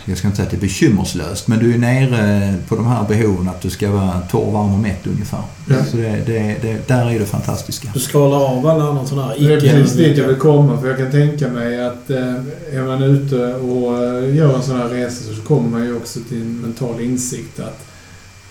jag 0.04 0.18
ska 0.18 0.26
inte 0.26 0.36
säga 0.36 0.46
att 0.46 0.50
det 0.50 0.56
är 0.56 0.60
bekymmerslöst, 0.60 1.48
men 1.48 1.58
du 1.58 1.74
är 1.74 1.78
nere 1.78 2.54
på 2.68 2.76
de 2.76 2.86
här 2.86 3.04
behoven 3.08 3.48
att 3.48 3.60
du 3.60 3.70
ska 3.70 3.90
vara 3.90 4.20
torr, 4.30 4.52
varm 4.52 4.72
och 4.72 4.78
mätt 4.78 5.06
ungefär. 5.06 5.40
Ja. 5.68 5.76
Så 5.90 5.96
det, 5.96 6.22
det, 6.26 6.56
det, 6.62 6.88
där 6.88 7.10
är 7.10 7.18
det 7.18 7.26
fantastiska. 7.26 7.88
Du 7.94 8.00
skalar 8.00 8.44
av 8.58 8.66
alla 8.66 8.84
andra 8.84 9.06
sådana 9.06 9.28
här 9.28 9.36
Det 9.38 9.54
är 9.54 9.60
precis 9.60 9.92
dit 9.92 10.06
jag 10.06 10.12
icke... 10.18 10.26
vill 10.26 10.36
komma. 10.36 10.80
För 10.80 10.88
jag 10.88 10.98
kan 10.98 11.10
tänka 11.10 11.48
mig 11.48 11.86
att 11.86 12.10
eh, 12.10 12.34
är 12.72 12.86
man 12.86 13.02
ute 13.02 13.54
och 13.54 14.04
eh, 14.04 14.36
gör 14.36 14.56
en 14.56 14.62
sån 14.62 14.76
här 14.76 14.88
resa 14.88 15.34
så 15.34 15.42
kommer 15.42 15.68
man 15.68 15.84
ju 15.84 15.96
också 15.96 16.20
till 16.28 16.40
en 16.42 16.60
mental 16.60 17.00
insikt 17.00 17.60
att 17.60 17.84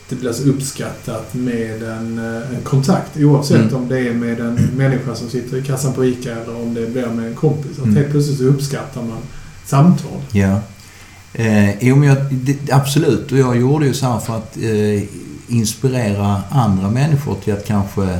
det 0.09 0.15
blir 0.15 0.31
så 0.33 0.43
uppskattat 0.43 1.33
med 1.33 1.83
en, 1.83 2.19
eh, 2.19 2.55
en 2.55 2.61
kontakt. 2.63 3.17
Oavsett 3.17 3.57
Mm. 3.61 3.75
om 3.75 3.87
det 3.89 3.99
är 3.99 4.13
med 4.13 4.39
en 4.39 4.53
människa 4.77 5.15
som 5.15 5.29
sitter 5.29 5.57
i 5.57 5.61
kassan 5.61 5.93
på 5.93 6.05
ICA 6.05 6.31
eller 6.31 6.55
om 6.61 6.73
det 6.73 6.87
blir 6.87 7.05
med 7.07 7.27
en 7.27 7.35
kompis. 7.35 7.71
Att 7.79 7.83
Mm. 7.85 7.95
helt 7.95 8.11
plötsligt 8.11 8.37
så 8.37 8.43
uppskattar 8.43 9.01
man 9.01 9.17
samtal. 9.65 10.11
Ja. 10.31 10.59
Eh, 11.33 11.83
jo, 11.83 11.95
men 11.95 12.07
jag, 12.07 12.17
det, 12.31 12.71
absolut. 12.71 13.31
Och 13.31 13.37
jag 13.37 13.57
gjorde 13.57 13.85
ju 13.85 13.93
så 13.93 14.05
här 14.05 14.19
för 14.19 14.37
att 14.37 14.57
eh, 14.57 15.03
inspirera 15.47 16.41
andra 16.49 16.89
människor 16.89 17.35
till 17.43 17.53
att 17.53 17.65
kanske 17.65 18.19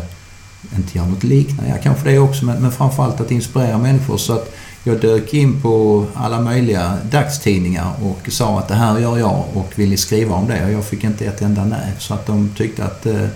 inte 0.75 0.97
göra 0.97 1.07
något 1.07 1.23
liknande. 1.23 1.71
Ja, 1.71 1.77
kanske 1.83 2.09
det 2.09 2.19
också, 2.19 2.45
men, 2.45 2.61
men 2.61 2.71
framförallt 2.71 3.21
att 3.21 3.31
inspirera 3.31 3.77
människor. 3.77 4.17
Så 4.17 4.33
att 4.33 4.53
jag 4.83 4.99
dök 4.99 5.33
in 5.33 5.61
på 5.61 6.05
alla 6.13 6.41
möjliga 6.41 6.97
dagstidningar 7.11 7.93
och 8.01 8.31
sa 8.31 8.59
att 8.59 8.67
det 8.67 8.75
här 8.75 8.99
gör 8.99 9.17
jag 9.17 9.43
och 9.53 9.71
vill 9.75 9.89
ni 9.89 9.97
skriva 9.97 10.35
om 10.35 10.47
det? 10.47 10.65
Och 10.65 10.71
jag 10.71 10.85
fick 10.85 11.03
inte 11.03 11.25
ett 11.25 11.41
enda 11.41 11.65
nej. 11.65 11.91
Så 11.97 12.13
att 12.13 12.25
de 12.25 12.49
tyckte 12.57 12.85
att 12.85 13.05
eh, 13.05 13.27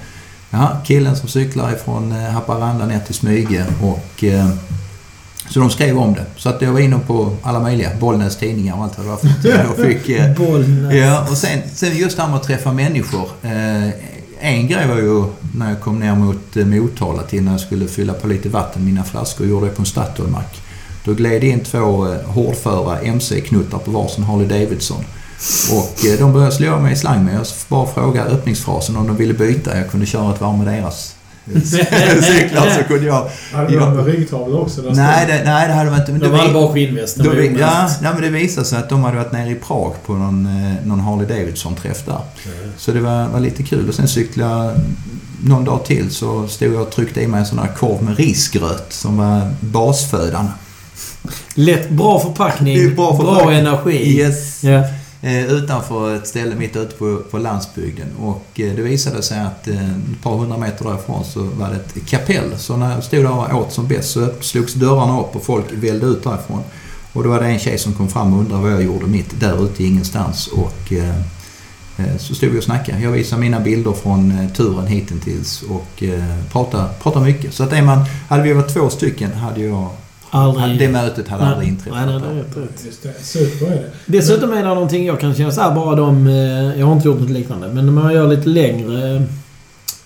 ja, 0.49 0.77
killen 0.85 1.15
som 1.15 1.29
cyklar 1.29 1.73
ifrån 1.73 2.11
eh, 2.11 2.31
Haparanda 2.31 2.85
ner 2.85 2.99
till 2.99 3.15
Smyge 3.15 3.65
och 3.81 4.23
eh, 4.23 4.49
så 5.49 5.59
de 5.59 5.69
skrev 5.69 5.97
om 5.97 6.13
det. 6.13 6.25
Så 6.37 6.49
att 6.49 6.61
jag 6.61 6.71
var 6.71 6.79
inne 6.79 6.99
på 7.07 7.35
alla 7.41 7.59
möjliga, 7.59 7.89
Bollnäs 7.99 8.37
tidningar 8.37 8.75
och 8.75 8.83
allt 8.83 8.97
vad 8.97 9.05
det 9.05 9.09
var 9.11 9.17
för 9.17 9.83
fick, 9.87 10.09
eh. 10.09 10.95
Ja, 10.99 11.27
och 11.29 11.37
sen, 11.37 11.59
sen 11.73 11.97
just 11.97 12.17
det 12.17 12.23
här 12.23 12.29
med 12.29 12.37
att 12.37 12.43
träffa 12.43 12.73
människor. 12.73 13.29
Eh, 13.41 13.89
en 14.39 14.67
grej 14.67 14.87
var 14.87 14.95
ju 14.95 15.23
när 15.55 15.69
jag 15.69 15.81
kom 15.81 15.99
ner 15.99 16.15
mot 16.15 16.57
eh, 16.57 16.65
Motala 16.65 17.23
till 17.23 17.43
när 17.43 17.51
jag 17.51 17.61
skulle 17.61 17.87
fylla 17.87 18.13
på 18.13 18.27
lite 18.27 18.49
vatten 18.49 18.85
mina 18.85 19.03
flaskor. 19.03 19.47
Gjorde 19.47 19.65
det 19.65 19.71
på 19.71 19.81
en 19.81 19.85
Statoilmack. 19.85 20.61
Då 21.03 21.13
gled 21.13 21.43
in 21.43 21.59
två 21.59 22.07
eh, 22.07 22.21
hårdföra 22.25 22.99
MC-knuttar 22.99 23.77
på 23.77 23.91
varsin 23.91 24.23
Harley 24.23 24.47
Davidson. 24.47 25.03
Och 25.71 26.05
eh, 26.05 26.19
de 26.19 26.33
började 26.33 26.51
slå 26.51 26.79
mig 26.79 26.93
i 26.93 26.95
slang 26.95 27.25
med. 27.25 27.35
Jag 27.35 27.45
bara 27.67 27.87
frågade 27.87 28.29
öppningsfrasen 28.29 28.97
om 28.97 29.07
de 29.07 29.17
ville 29.17 29.33
byta. 29.33 29.77
Jag 29.77 29.91
kunde 29.91 30.05
köra 30.05 30.33
ett 30.33 30.41
varv 30.41 30.57
med 30.57 30.67
deras 30.67 31.14
cyklar 32.23 32.69
så 32.77 32.83
kunde 32.87 33.05
jag... 33.05 33.29
Hade 33.53 33.73
Ja. 33.73 33.79
de 33.79 33.95
med 33.95 34.05
ryggtavlor 34.05 34.61
också? 34.61 34.81
Där 34.81 34.91
Nej, 34.91 35.25
det, 35.27 35.41
nej, 35.45 35.67
det 35.67 35.73
hade 35.73 35.89
man 35.89 35.99
inte. 35.99 36.11
Men 36.11 36.21
De 36.21 36.27
det 36.27 36.37
hade 36.37 36.53
bara 36.53 36.73
skinnvästen. 36.73 37.25
ja, 37.59 37.89
nej, 38.01 38.11
men 38.13 38.21
det 38.21 38.29
visade 38.29 38.67
sig 38.67 38.79
att 38.79 38.89
de 38.89 39.03
hade 39.03 39.17
varit 39.17 39.31
nere 39.31 39.49
i 39.49 39.55
Prag 39.55 39.93
på 40.05 40.13
någon, 40.13 40.45
eh, 40.45 40.87
någon 40.87 40.99
Harley 40.99 41.27
Davidson-träff 41.27 42.05
där. 42.05 42.19
Så 42.77 42.91
det 42.91 42.99
var, 42.99 43.27
var 43.27 43.39
lite 43.39 43.63
kul. 43.63 43.89
Och 43.89 43.95
sen 43.95 44.07
cyklade 44.07 44.65
jag 44.65 44.73
någon 45.43 45.65
dag 45.65 45.85
till 45.85 46.11
så 46.11 46.47
stod 46.47 46.73
jag 46.73 46.81
och 46.81 46.91
tryckte 46.91 47.21
i 47.21 47.27
mig 47.27 47.39
en 47.39 47.45
sån 47.45 47.59
här 47.59 47.67
korv 47.77 48.03
med 48.03 48.17
risgröt 48.17 48.85
som 48.93 49.17
var 49.17 49.41
basfödan. 49.59 50.49
Lätt, 51.55 51.89
bra 51.89 52.19
förpackning, 52.19 52.77
Det 52.77 52.83
är 52.83 52.89
bra 52.95 53.17
bra 53.17 53.35
förpackning. 53.35 53.59
energi. 53.59 54.17
Yes. 54.19 54.63
Ja. 54.63 54.83
Eh, 55.25 55.45
utanför 55.45 56.15
ett 56.15 56.27
ställe 56.27 56.55
mitt 56.55 56.75
ute 56.75 56.95
på, 56.95 57.17
på 57.31 57.37
landsbygden. 57.37 58.07
Och 58.19 58.59
eh, 58.59 58.75
det 58.75 58.81
visade 58.81 59.21
sig 59.21 59.39
att 59.39 59.67
eh, 59.67 59.89
ett 59.89 60.21
par 60.23 60.37
hundra 60.37 60.57
meter 60.57 60.85
därifrån 60.85 61.25
så 61.25 61.43
var 61.43 61.69
det 61.69 61.75
ett 61.75 62.07
kapell. 62.07 62.57
Så 62.57 62.77
när 62.77 62.93
jag 62.93 63.03
stod 63.03 63.23
där 63.23 63.53
och 63.53 63.61
åt 63.61 63.73
som 63.73 63.87
bäst 63.87 64.09
så 64.09 64.29
slogs 64.39 64.73
dörrarna 64.73 65.19
upp 65.19 65.35
och 65.35 65.43
folk 65.43 65.65
vällde 65.71 66.05
ut 66.05 66.23
därifrån. 66.23 66.63
Och 67.13 67.23
då 67.23 67.29
var 67.29 67.39
det 67.39 67.45
en 67.45 67.59
tjej 67.59 67.77
som 67.77 67.93
kom 67.93 68.07
fram 68.07 68.33
och 68.33 68.39
undrade 68.39 68.61
vad 68.61 68.71
jag 68.71 68.83
gjorde 68.83 69.05
mitt 69.05 69.39
där 69.39 69.65
ute 69.65 69.83
i 69.83 69.87
ingenstans. 69.87 70.47
Och 70.47 70.93
eh, 70.93 71.19
eh, 71.97 72.17
så 72.19 72.35
stod 72.35 72.49
vi 72.49 72.59
och 72.59 72.63
snackade. 72.63 72.99
Jag 72.99 73.11
visade 73.11 73.41
mina 73.41 73.59
bilder 73.59 73.91
från 73.91 74.31
eh, 74.31 74.49
turen 74.49 74.87
hittills 74.87 75.63
och 75.69 76.03
pratade, 76.51 76.89
pratade 77.01 77.25
mycket. 77.25 77.53
Så 77.53 77.63
att 77.63 77.73
är 77.73 77.81
man, 77.81 78.05
hade 78.29 78.43
vi 78.43 78.53
varit 78.53 78.73
två 78.73 78.89
stycken 78.89 79.33
hade 79.33 79.61
jag... 79.61 79.89
Aldrig... 80.35 80.79
Det 80.79 80.87
mötet 80.89 81.27
hade 81.27 81.43
Nej. 81.43 81.51
aldrig 81.53 81.69
inträffat. 81.69 81.99
Nej, 82.05 82.05
nej, 82.05 82.19
det 82.19 82.27
är 82.39 82.43
rätt, 82.43 82.57
rätt. 82.57 82.85
Just 82.85 83.03
det. 83.03 83.13
Super 83.23 83.65
är 83.65 83.69
det. 83.75 83.89
Dessutom 84.05 84.51
är 84.53 84.55
det 84.57 84.63
någonting 84.63 85.05
jag 85.05 85.19
kan 85.19 85.35
känna 85.35 85.51
så 85.51 85.61
här 85.61 85.75
bara 85.75 85.95
de... 85.95 86.27
eh, 86.27 86.79
Jag 86.79 86.85
har 86.85 86.93
inte 86.93 87.07
gjort 87.07 87.19
något 87.19 87.29
liknande. 87.29 87.67
Men 87.73 87.85
när 87.85 87.93
man 87.93 88.13
gör 88.13 88.27
lite 88.27 88.49
längre 88.49 89.15
eh, 89.15 89.21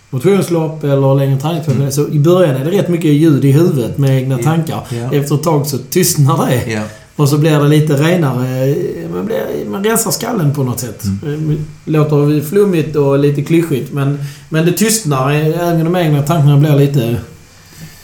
motionslopp 0.09 0.83
eller 0.83 1.15
längre 1.15 1.39
träningspass. 1.39 1.75
Mm. 1.75 1.91
Så 1.91 2.07
i 2.07 2.19
början 2.19 2.55
är 2.55 2.65
det 2.65 2.71
rätt 2.71 2.87
mycket 2.89 3.11
ljud 3.11 3.45
i 3.45 3.51
huvudet 3.51 3.97
med 3.97 4.17
egna 4.17 4.37
Ja. 4.37 4.43
tankar. 4.43 4.81
Ja. 4.89 5.13
Efter 5.13 5.35
ett 5.35 5.43
tag 5.43 5.67
så 5.67 5.77
tystnar 5.77 6.45
det. 6.47 6.71
Ja. 6.71 6.81
Och 7.15 7.29
så 7.29 7.37
blir 7.37 7.59
det 7.59 7.67
lite 7.67 7.93
renare. 7.93 8.75
Man, 9.13 9.25
blir, 9.25 9.69
man 9.69 9.83
rensar 9.83 10.11
skallen 10.11 10.53
på 10.53 10.63
något 10.63 10.79
sätt. 10.79 11.03
Mm. 11.25 11.49
Eh, 11.51 11.55
Låter 11.85 12.41
flummigt 12.41 12.95
och 12.95 13.19
lite 13.19 13.41
klyschigt. 13.41 13.93
Men, 13.93 14.19
men 14.49 14.65
det 14.65 14.71
tystnar. 14.71 15.31
eh, 15.31 15.67
Även 15.69 15.83
de 15.85 15.95
egna 15.95 16.21
tankarna 16.23 16.57
blir 16.57 16.75
lite... 16.75 17.17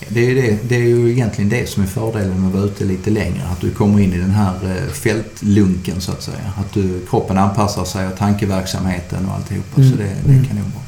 Det 0.09 0.31
är, 0.31 0.35
det, 0.35 0.57
det 0.69 0.75
är 0.75 0.79
ju 0.87 1.11
egentligen 1.11 1.49
det 1.49 1.69
som 1.69 1.83
är 1.83 1.87
fördelen 1.87 2.39
med 2.39 2.47
att 2.47 2.53
vara 2.53 2.63
ute 2.63 2.83
lite 2.85 3.09
längre. 3.09 3.41
Att 3.51 3.61
du 3.61 3.71
kommer 3.71 3.99
in 3.99 4.13
i 4.13 4.17
den 4.17 4.29
här 4.31 4.53
eh, 4.63 4.91
fältlunken 4.91 6.01
så 6.01 6.11
att 6.11 6.23
säga. 6.23 6.53
Att 6.57 6.73
du, 6.73 6.99
kroppen 7.09 7.37
anpassar 7.37 7.85
sig 7.85 8.07
och 8.07 8.17
tankeverksamheten 8.17 9.25
och 9.25 9.35
alltihopa. 9.35 9.81
Mm. 9.81 9.91
Så 9.91 9.97
det, 9.97 10.03
det 10.25 10.31
Mm. 10.33 10.45
kan 10.45 10.55
nog 10.55 10.65
vara. 10.65 10.83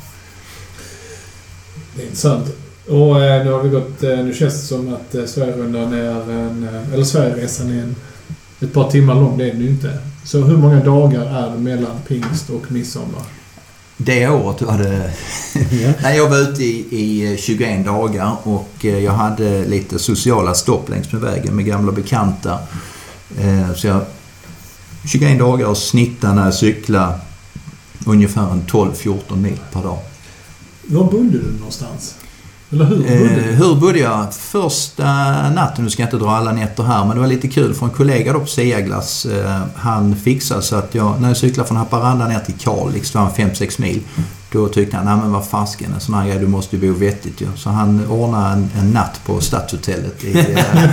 Det 1.96 2.02
är 2.02 2.06
intressant. 2.06 2.48
Och 2.88 3.24
eh, 3.24 3.46
nu 3.46 3.52
har 3.52 3.64
vi 3.64 3.70
gått... 3.70 4.04
Eh, 4.04 4.18
nu 4.18 4.34
känns 4.34 4.54
det 4.54 4.68
som 4.68 4.94
att 4.94 5.30
Sverigerundan 5.30 5.94
är 5.94 6.32
en... 6.32 6.68
Eller 6.94 7.04
Sverigeresan 7.04 7.70
är 7.70 7.82
en, 7.82 7.96
ett 8.60 8.74
par 8.74 8.92
timmar 8.92 9.16
lång. 9.16 9.38
Det 9.38 9.44
är 9.50 9.54
den 9.54 9.62
ju 9.62 9.70
inte. 9.70 9.98
Så 10.26 10.42
hur 10.42 10.58
många 10.58 10.84
dagar 10.84 11.22
är 11.26 11.52
det 11.52 11.58
mellan 11.58 11.96
pingst 12.08 12.50
och 12.50 12.72
midsommar? 12.72 13.24
Det 13.98 14.28
året 14.28 14.58
du 14.60 14.66
hade... 14.66 15.12
Nej, 16.02 16.18
jag 16.18 16.30
var 16.30 16.38
ute 16.38 16.64
i, 16.64 16.86
i 16.92 17.38
21 17.38 17.86
dagar 17.86 18.36
och 18.44 18.70
eh, 18.82 19.00
jag 19.00 19.12
hade 19.12 19.66
lite 19.66 20.00
sociala 20.00 20.54
stopp 20.54 20.90
längs 20.90 21.12
med 21.12 21.22
vägen 21.22 21.56
med 21.56 21.66
gamla 21.66 21.92
bekanta. 21.92 22.60
Eh, 23.40 23.74
Så 23.76 23.88
jag... 23.88 24.02
21 25.06 25.40
dagar 25.40 25.68
och 25.68 25.78
snittade 25.78 26.34
när 26.34 26.46
jag 26.46 26.54
cyklade 26.54 27.20
ungefär 28.06 28.52
en 28.52 28.62
12-14 28.64 29.36
mil 29.36 29.60
per 29.74 29.84
dag. 29.84 30.00
Var 30.86 31.04
bodde 31.04 31.38
du 31.38 31.52
någonstans? 31.58 32.16
Eller 32.72 32.86
hur 32.86 32.96
bodde 32.98 33.14
Eh, 33.14 33.56
hur 33.56 33.76
bodde 33.76 34.00
jag? 34.00 34.34
Första 34.34 35.04
natten, 35.50 35.84
nu 35.84 35.90
ska 35.90 36.02
jag 36.02 36.08
inte 36.08 36.18
dra 36.26 36.32
alla 36.32 36.52
nätter 36.52 36.84
här, 36.84 37.06
men 37.06 37.16
det 37.16 37.20
var 37.22 37.28
lite 37.28 37.48
kul 37.48 37.74
för 37.74 37.86
en 37.86 37.92
kollega 37.92 38.34
då 38.34 38.40
på 38.40 38.46
Seaglass, 38.46 39.26
eh, 39.26 39.60
han 39.76 40.16
fixade 40.16 40.62
så 40.62 40.76
att 40.76 40.96
jag, 40.96 41.22
när 41.22 41.28
jag 41.28 41.38
cyklade 41.38 41.68
från 41.68 41.78
Haparanda 41.78 42.28
ner 42.28 42.40
till 42.40 42.54
Kalix, 42.60 43.12
det 43.12 43.18
var 43.20 43.30
5-6 43.30 43.82
mil, 43.82 44.02
då 44.52 44.68
tyckte 44.68 44.98
han, 44.98 45.06
nej 45.06 45.16
men 45.18 45.32
vad 45.32 45.48
fasken, 45.48 45.94
en 45.94 46.00
sån 46.00 46.16
här 46.16 46.28
grej, 46.28 46.40
du 46.40 46.48
måste 46.48 46.76
ju 46.76 46.92
bo 46.94 47.00
vettigt 47.00 47.42
ju. 47.42 47.48
Så 47.56 47.70
han 47.70 48.08
ordnade 48.10 48.50
en, 48.54 48.70
en 48.80 48.92
natt 48.92 49.20
på 49.26 49.40
Stadshotellet 49.42 50.24
i, 50.24 50.28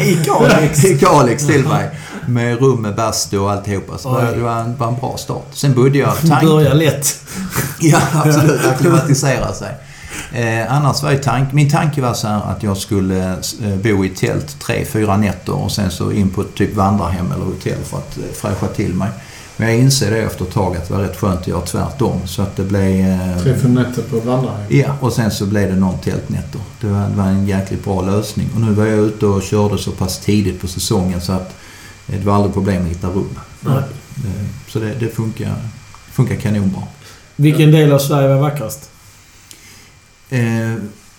I 0.04 0.18
Kalix. 0.24 0.84
i 0.84 0.98
Kalix 0.98 1.46
till 1.46 1.64
mig. 1.68 1.90
Med 2.28 2.60
rum 2.60 2.82
med 2.82 2.94
bastu 2.96 3.38
och 3.38 3.50
alltihopa. 3.52 3.98
Så 3.98 4.16
Oj. 4.18 4.34
det 4.36 4.42
var 4.42 4.60
en, 4.60 4.76
var 4.76 4.88
en 4.88 4.94
bra 5.00 5.16
start. 5.18 5.46
Sen 5.52 5.74
bodde 5.74 5.98
jag... 5.98 6.14
tank- 6.16 6.42
Börjar 6.46 6.74
lätt. 6.74 7.20
Ja, 7.80 7.98
absolut. 8.12 8.64
Akklimatisera 8.66 9.52
sig. 9.52 9.74
Eh, 10.32 10.72
annars 10.72 11.02
var 11.02 11.14
tank, 11.14 11.52
min 11.52 11.70
tanke 11.70 12.00
var 12.00 12.14
så 12.14 12.28
att 12.28 12.62
jag 12.62 12.76
skulle 12.76 13.30
eh, 13.62 13.76
bo 13.82 14.04
i 14.04 14.08
tält 14.08 14.56
tre, 14.60 14.84
fyra 14.84 15.16
nätter 15.16 15.52
och 15.54 15.72
sen 15.72 15.90
så 15.90 16.12
in 16.12 16.30
på 16.30 16.42
typ 16.42 16.74
vandrarhem 16.74 17.32
eller 17.32 17.44
hotell 17.44 17.78
för 17.84 17.96
att 17.98 18.16
eh, 18.18 18.22
fräscha 18.34 18.66
till 18.66 18.94
mig. 18.94 19.08
Men 19.56 19.68
jag 19.68 19.76
inser 19.78 20.10
det 20.10 20.18
efter 20.18 20.44
ett 20.44 20.52
tag 20.52 20.76
att 20.76 20.88
det 20.88 20.94
var 20.94 21.00
rätt 21.02 21.16
skönt 21.16 21.40
att 21.40 21.46
göra 21.48 21.60
tvärtom. 21.60 22.20
Så 22.26 22.42
att 22.42 22.56
det 22.56 22.62
blev... 22.62 23.08
Eh, 23.10 23.42
Tre, 23.42 23.54
fyra 23.54 23.68
nätter 23.72 24.02
på 24.02 24.16
vandrarhem. 24.20 24.60
Ja, 24.68 24.96
och 25.00 25.12
sen 25.12 25.30
så 25.30 25.46
blev 25.46 25.70
det 25.70 25.76
någon 25.76 25.98
tältnätter. 25.98 26.60
Det 26.80 26.86
var, 26.86 27.00
det 27.08 27.14
var 27.16 27.24
en 27.24 27.46
jäkligt 27.46 27.84
bra 27.84 28.02
lösning. 28.02 28.48
Och 28.54 28.60
nu 28.60 28.72
var 28.72 28.84
jag 28.86 28.98
ute 28.98 29.26
och 29.26 29.42
körde 29.42 29.78
så 29.78 29.90
pass 29.90 30.18
tidigt 30.18 30.60
på 30.60 30.66
säsongen 30.66 31.20
så 31.20 31.32
att 31.32 31.54
det 32.06 32.24
var 32.24 32.34
aldrig 32.34 32.54
problem 32.54 32.82
att 32.82 32.88
hitta 32.90 33.08
rum. 33.08 33.38
Eh, 33.66 33.72
Så 34.68 34.78
det, 34.78 34.94
det 35.00 35.08
funkar, 35.08 35.54
funkar 36.12 36.34
kanonbra. 36.36 36.82
Vilken 37.36 37.70
del 37.70 37.92
av 37.92 37.98
Sverige 37.98 38.28
var 38.28 38.36
vackrast? 38.42 38.90
Eh, 40.34 40.74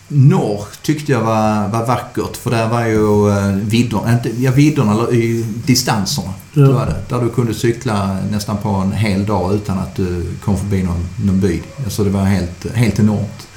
norr 0.08 0.66
tyckte 0.82 1.12
jag 1.12 1.22
var, 1.22 1.68
var 1.68 1.86
vackert 1.86 2.38
för 2.38 2.52
där 2.52 2.70
var 2.70 2.86
ju 2.86 3.30
eh, 3.30 3.56
vidderna, 3.56 4.14
inte, 4.14 4.42
ja 4.44 4.52
vidderna, 4.52 4.92
eller 4.92 5.14
i 5.14 5.46
distanserna. 5.66 6.34
Ja. 6.54 6.62
Det 6.62 6.74
var 6.74 6.86
det. 6.86 6.96
Där 7.10 7.22
du 7.22 7.30
kunde 7.30 7.54
cykla 7.54 8.18
nästan 8.32 8.58
på 8.58 8.70
en 8.70 8.92
hel 8.92 9.26
dag 9.26 9.56
utan 9.56 9.80
att 9.80 9.96
du 9.96 10.26
kom 10.44 10.58
förbi 10.58 10.84
någon, 10.84 11.08
någon 11.26 11.40
by. 11.40 11.62
Alltså 11.84 12.04
det 12.04 12.10
var 12.10 12.24
helt, 12.24 12.76
helt 12.76 13.00
enormt. 13.00 13.48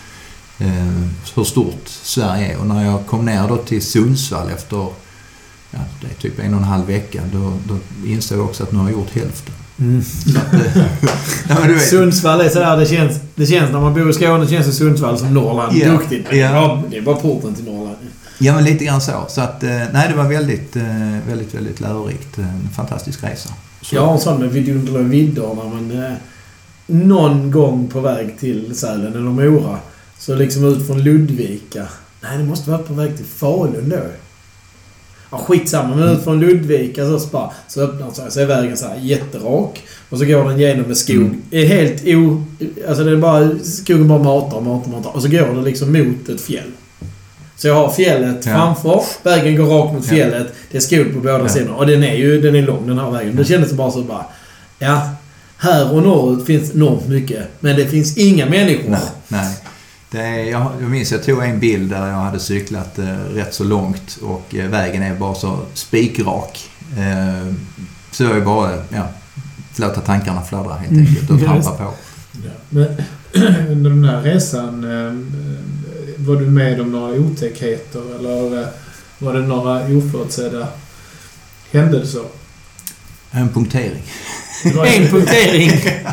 Eh, 0.58 1.02
hur 1.34 1.44
stort 1.44 1.88
Sverige 1.88 2.52
är. 2.52 2.58
Och 2.58 2.66
när 2.66 2.84
jag 2.84 3.06
kom 3.06 3.24
ner 3.24 3.48
då 3.48 3.56
till 3.56 3.82
Sundsvall 3.82 4.48
efter 4.48 4.86
ja, 5.70 5.78
det 6.00 6.06
är 6.06 6.14
typ 6.20 6.38
en 6.38 6.54
och 6.54 6.60
en 6.60 6.66
halv 6.66 6.86
vecka, 6.86 7.22
då, 7.32 7.52
då 7.68 7.78
insåg 8.08 8.38
jag 8.38 8.44
också 8.44 8.62
att 8.62 8.72
nu 8.72 8.78
har 8.78 8.88
jag 8.88 8.98
gjort 8.98 9.10
hälften. 9.10 9.54
Mm. 9.80 9.98
Eh, 9.98 10.82
ja, 11.72 11.78
Sundsvall 11.78 12.40
är 12.40 12.48
sådär, 12.48 12.76
det 12.76 12.86
känns, 12.86 13.20
det 13.34 13.46
känns 13.46 13.72
när 13.72 13.80
man 13.80 13.94
bor 13.94 14.10
i 14.10 14.12
Skåne 14.12 14.46
känns 14.46 14.66
det 14.66 14.72
Sundsvall 14.72 15.18
som 15.18 15.34
Norrland. 15.34 15.76
Ja. 15.76 15.92
Duktigt. 15.92 16.26
Men 16.30 16.38
Ja. 16.38 16.82
Det, 16.90 16.96
är 16.96 17.02
bara, 17.02 17.16
porten 17.16 17.54
till 17.54 17.64
Norrland. 17.64 17.96
Ja, 18.38 18.54
men 18.54 18.64
lite 18.64 18.84
grann 18.84 19.00
så. 19.00 19.24
Så 19.28 19.40
att, 19.40 19.62
eh, 19.62 19.70
nej, 19.92 20.08
det 20.08 20.14
var 20.14 20.28
väldigt, 20.28 20.76
eh, 20.76 20.82
väldigt, 21.28 21.54
väldigt 21.54 21.80
lärorikt. 21.80 22.38
En 22.38 22.68
fantastisk 22.76 23.24
resa. 23.24 23.48
Så, 23.82 23.94
Jag 23.96 24.06
har 24.06 24.12
en 24.12 24.20
sån 24.20 24.40
med 24.40 24.50
vidunderliga 24.50 25.02
vidderna 25.02 25.62
men 25.64 26.04
eh, 26.04 26.12
någon 26.86 27.50
gång 27.50 27.88
på 27.88 28.00
väg 28.00 28.38
till 28.38 28.76
Sälen 28.76 29.12
eller 29.12 29.20
Mora 29.20 29.78
så 30.18 30.34
liksom 30.34 30.64
ut 30.64 30.86
från 30.86 31.02
Ludvika. 31.02 31.86
Nej, 32.20 32.38
det 32.38 32.44
måste 32.44 32.70
vara 32.70 32.82
på 32.82 32.94
väg 32.94 33.16
till 33.16 33.26
Falun 33.26 33.88
då. 33.88 34.02
Ja, 35.30 35.38
skitsamma. 35.38 35.96
Men 35.96 36.08
ut 36.08 36.24
från 36.24 36.40
Ludvika 36.40 37.04
så, 37.18 37.26
bara, 37.32 37.50
så 37.68 37.80
öppnar 37.80 38.10
sig 38.10 38.30
så 38.30 38.40
är 38.40 38.46
vägen 38.46 38.76
så 38.76 38.86
här 38.86 38.96
jätterak. 39.02 39.82
Och 40.10 40.18
så 40.18 40.24
går 40.24 40.44
den 40.48 40.58
genom 40.58 40.84
en 40.84 40.96
skog. 40.96 41.16
Mm. 41.16 41.42
Är 41.50 41.66
helt 41.66 42.02
o... 42.06 42.44
Alltså 42.88 43.04
det 43.04 43.10
är 43.12 43.16
bara... 43.16 43.50
Skogen 43.62 44.08
bara 44.08 44.22
matar, 44.22 44.60
matar, 44.60 44.90
matar. 44.90 45.10
Och 45.16 45.22
så 45.22 45.28
går 45.28 45.54
det 45.54 45.62
liksom 45.62 45.92
mot 45.92 46.28
ett 46.28 46.40
fjäll. 46.40 46.70
Så 47.56 47.68
jag 47.68 47.74
har 47.74 47.90
fjället 47.90 48.46
Ja. 48.46 48.52
framför. 48.52 49.02
Vägen 49.22 49.56
går 49.56 49.64
rakt 49.66 49.94
mot 49.94 50.04
Ja. 50.04 50.10
fjället. 50.10 50.46
Det 50.70 50.76
är 50.76 50.80
skog 50.82 51.14
på 51.14 51.20
båda 51.20 51.38
Ja. 51.38 51.48
sidorna. 51.48 51.74
Och 51.76 51.86
den 51.86 52.04
är 52.04 52.14
ju 52.14 52.40
den 52.40 52.54
är 52.54 52.62
lång 52.62 52.86
den 52.86 52.98
här 52.98 53.10
vägen. 53.10 53.36
Det 53.36 53.44
kändes 53.44 53.72
bara 53.72 53.90
så 53.90 54.02
bara... 54.02 54.24
Ja, 54.78 55.08
här 55.58 55.92
och 55.94 56.02
norrut 56.02 56.46
finns 56.46 56.74
enormt 56.74 57.08
mycket. 57.08 57.42
Men 57.60 57.76
det 57.76 57.86
finns 57.86 58.16
inga 58.16 58.46
människor. 58.46 58.90
nej, 58.90 59.00
nej. 59.28 59.56
Det 60.10 60.18
är, 60.20 60.44
jag, 60.50 60.72
jag 60.80 60.90
minns 60.90 61.12
jag 61.12 61.24
tog 61.24 61.42
en 61.44 61.60
bild 61.60 61.90
där 61.90 62.06
jag 62.08 62.14
hade 62.16 62.40
cyklat 62.40 62.98
eh, 62.98 63.04
rätt 63.16 63.54
så 63.54 63.64
långt 63.64 64.18
och 64.22 64.54
eh, 64.54 64.68
vägen 64.70 65.02
är 65.02 65.14
bara 65.14 65.34
så 65.34 65.58
spikrak. 65.74 66.70
Eh, 66.98 67.54
så 68.10 68.24
jag 68.24 68.36
är 68.36 68.40
bara, 68.40 68.82
ja, 68.90 69.08
låta 69.76 70.00
tankarna 70.00 70.42
fladdra 70.42 70.74
helt 70.74 70.90
Mm. 70.92 71.06
enkelt 71.06 71.30
och 71.30 71.40
trampa 71.40 71.70
på. 71.70 71.94
Ja. 72.44 72.50
Men 72.68 72.86
under 73.68 73.90
den 73.90 74.04
här 74.04 74.22
resan, 74.22 74.84
eh, 74.84 75.14
var 76.26 76.36
du 76.36 76.46
med 76.46 76.80
om 76.80 76.92
några 76.92 77.12
otäckheter 77.12 78.02
eller 78.18 78.62
eh, 78.62 78.68
var 79.18 79.34
det 79.34 79.40
några 79.40 79.96
oförutsedda 79.96 80.68
händelser? 81.72 82.22
En 83.30 83.48
punktering. 83.48 84.02
En 84.64 85.08
punktering 85.08 85.70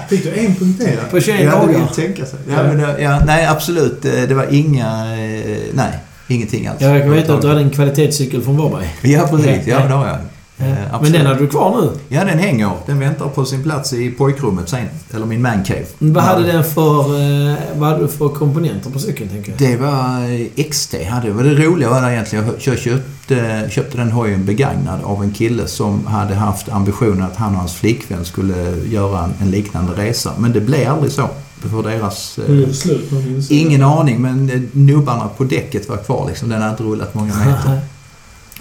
Fick 0.09 0.23
du 0.23 0.29
en 0.39 0.55
punktering? 0.55 0.97
på 1.11 1.19
21 1.21 1.39
Ja, 1.39 1.45
det 1.45 1.55
dagar. 1.55 1.67
vill 1.67 1.87
tänka 2.05 2.25
sig. 2.25 2.39
Ja, 2.49 2.63
men 2.63 2.77
det, 2.77 3.01
ja, 3.01 3.19
nej, 3.25 3.45
absolut. 3.45 4.05
Eh, 4.05 4.11
Det 4.27 4.33
var 4.35 4.45
inga... 4.53 4.87
eh, 5.13 5.57
Nej, 5.73 5.91
ingenting 6.27 6.67
alls. 6.67 6.81
Jag 6.81 7.09
vet 7.09 7.29
att 7.29 7.41
du 7.41 7.47
hade 7.47 7.61
en 7.61 7.69
kvalitetscykel 7.69 8.41
från 8.41 8.57
Varberg. 8.57 8.87
Ja, 9.01 9.27
precis. 9.31 9.67
Ja, 9.67 9.79
det 9.87 9.93
har 9.93 10.07
jag. 10.07 10.17
Eh, 10.57 10.65
Men 10.65 10.77
absolut. 10.91 11.13
den 11.13 11.25
hade 11.25 11.39
du 11.39 11.47
kvar 11.47 11.81
nu. 11.81 11.89
Ja, 12.09 12.23
den 12.25 12.39
hänger. 12.39 12.71
Den 12.85 12.99
väntar 12.99 13.27
på 13.27 13.45
sin 13.45 13.63
plats 13.63 13.93
i 13.93 14.11
pojkrummet 14.11 14.69
sen. 14.69 14.85
Eller 15.13 15.25
min 15.25 15.41
mancave. 15.41 15.85
Vad 15.99 16.23
hade 16.23 16.51
den 16.51 16.63
för, 16.63 16.99
eh, 17.01 17.55
vad 17.75 17.89
hade 17.89 18.01
du 18.01 18.07
för 18.07 18.29
komponenter 18.29 18.89
på 18.89 18.99
cykeln, 18.99 19.29
tänker 19.29 19.51
jag? 19.51 19.59
Det 19.59 19.77
var 19.77 20.19
eh, 20.57 20.63
XT. 20.71 20.95
Hade. 21.09 21.31
Vad 21.31 21.45
det 21.45 21.53
roliga 21.55 21.89
var 21.89 22.01
där 22.01 22.09
egentligen, 22.11 22.45
jag 22.59 22.77
köpte, 22.79 23.69
köpte 23.71 23.97
den 23.97 24.11
hojen 24.11 24.45
begagnad 24.45 24.99
av 25.03 25.23
en 25.23 25.31
kille 25.31 25.67
som 25.67 26.05
hade 26.07 26.35
haft 26.35 26.69
ambitionen 26.69 27.23
att 27.23 27.35
han 27.35 27.53
och 27.53 27.59
hans 27.59 27.73
flickvän 27.73 28.25
skulle 28.25 28.77
göra 28.91 29.23
en, 29.23 29.33
en 29.41 29.51
liknande 29.51 29.93
resa. 29.93 30.31
Men 30.37 30.53
det 30.53 30.61
blev 30.61 30.91
aldrig 30.91 31.11
så. 31.11 31.29
för 31.61 31.83
deras... 31.83 32.37
Eh, 32.37 32.55
det 32.55 32.73
slut 32.73 33.11
ingen 33.49 33.83
aning, 33.83 34.21
men 34.21 34.49
eh, 34.49 34.61
nubbarna 34.71 35.27
på 35.37 35.43
däcket 35.43 35.89
var 35.89 35.97
kvar 35.97 36.27
liksom. 36.27 36.49
Den 36.49 36.61
hade 36.61 36.71
inte 36.71 36.83
rullat 36.83 37.13
många 37.13 37.33
meter. 37.35 37.79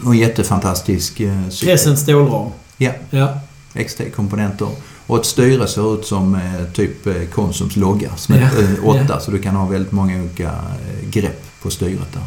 Och 0.03 0.13
en 0.13 0.19
jättefantastisk 0.19 1.21
eh, 1.21 1.49
cykel. 1.49 1.69
Crescent 1.69 1.99
stålram. 1.99 2.51
Ja. 2.77 2.91
Ja. 3.11 3.41
XT-komponenter. 3.75 4.69
Och 5.07 5.19
ett 5.19 5.27
styre 5.27 5.67
ser 5.67 5.95
ut 5.95 6.07
som 6.07 6.35
eh, 6.35 6.73
typ 6.73 7.07
eh, 7.07 7.15
Konsums 7.33 7.77
logga. 7.77 8.11
Som 8.17 8.35
Ja, 8.35 8.41
eh, 8.43 8.89
åtta, 8.89 9.07
ja. 9.09 9.21
så 9.21 9.31
du 9.31 9.39
kan 9.39 9.57
ha 9.57 9.67
väldigt 9.67 9.93
många 9.93 10.23
olika 10.23 10.51
grepp 11.11 11.43
på 11.63 11.71
styret 11.71 12.13
där. 12.13 12.23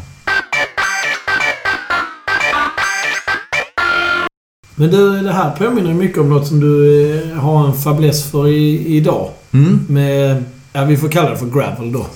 Men 4.74 4.90
du, 4.90 5.20
det 5.22 5.32
här 5.32 5.50
påminner 5.50 5.94
mycket 5.94 6.18
om 6.18 6.28
något 6.28 6.46
som 6.46 6.60
du 6.60 7.34
har 7.40 7.66
en 7.66 7.74
fäbless 7.74 8.30
för 8.30 8.48
i, 8.48 8.86
idag. 8.96 9.30
Mm. 9.52 9.86
Med, 9.88 10.44
ja 10.72 10.84
vi 10.84 10.96
får 10.96 11.08
kalla 11.08 11.30
det 11.30 11.36
för 11.36 11.46
gravel 11.46 11.92
då. 11.92 12.06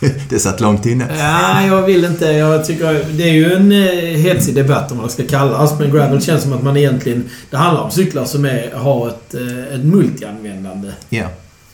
Det 0.28 0.38
satt 0.38 0.60
långt 0.60 0.86
inne. 0.86 1.08
Ja, 1.18 1.66
jag 1.66 1.82
vill 1.82 2.04
inte. 2.04 2.24
Jag 2.26 2.64
tycker... 2.64 3.04
Det 3.12 3.22
är 3.22 3.32
ju 3.32 3.52
en 3.52 3.72
eh, 3.72 4.20
hetsig 4.20 4.54
debatt 4.54 4.92
om 4.92 4.98
vad 4.98 5.06
det 5.06 5.12
ska 5.12 5.26
kallas. 5.26 5.78
Men 5.78 5.90
gravel 5.90 6.22
känns 6.22 6.42
som 6.42 6.52
att 6.52 6.62
man 6.62 6.76
egentligen... 6.76 7.24
Det 7.50 7.56
handlar 7.56 7.82
om 7.82 7.90
cyklar 7.90 8.24
som 8.24 8.44
är, 8.44 8.72
har 8.74 9.08
ett, 9.08 9.34
eh, 9.34 9.74
ett 9.74 9.84
multianvändande. 9.84 10.92
Ja, 11.08 11.26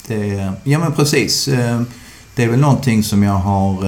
det, 0.06 0.52
ja 0.64 0.78
men 0.78 0.92
precis. 0.92 1.48
Eh, 1.48 1.82
Det 2.35 2.44
är 2.44 2.48
väl 2.48 2.61
någonting 2.61 3.02
som 3.04 3.22
jag 3.22 3.32
har 3.32 3.85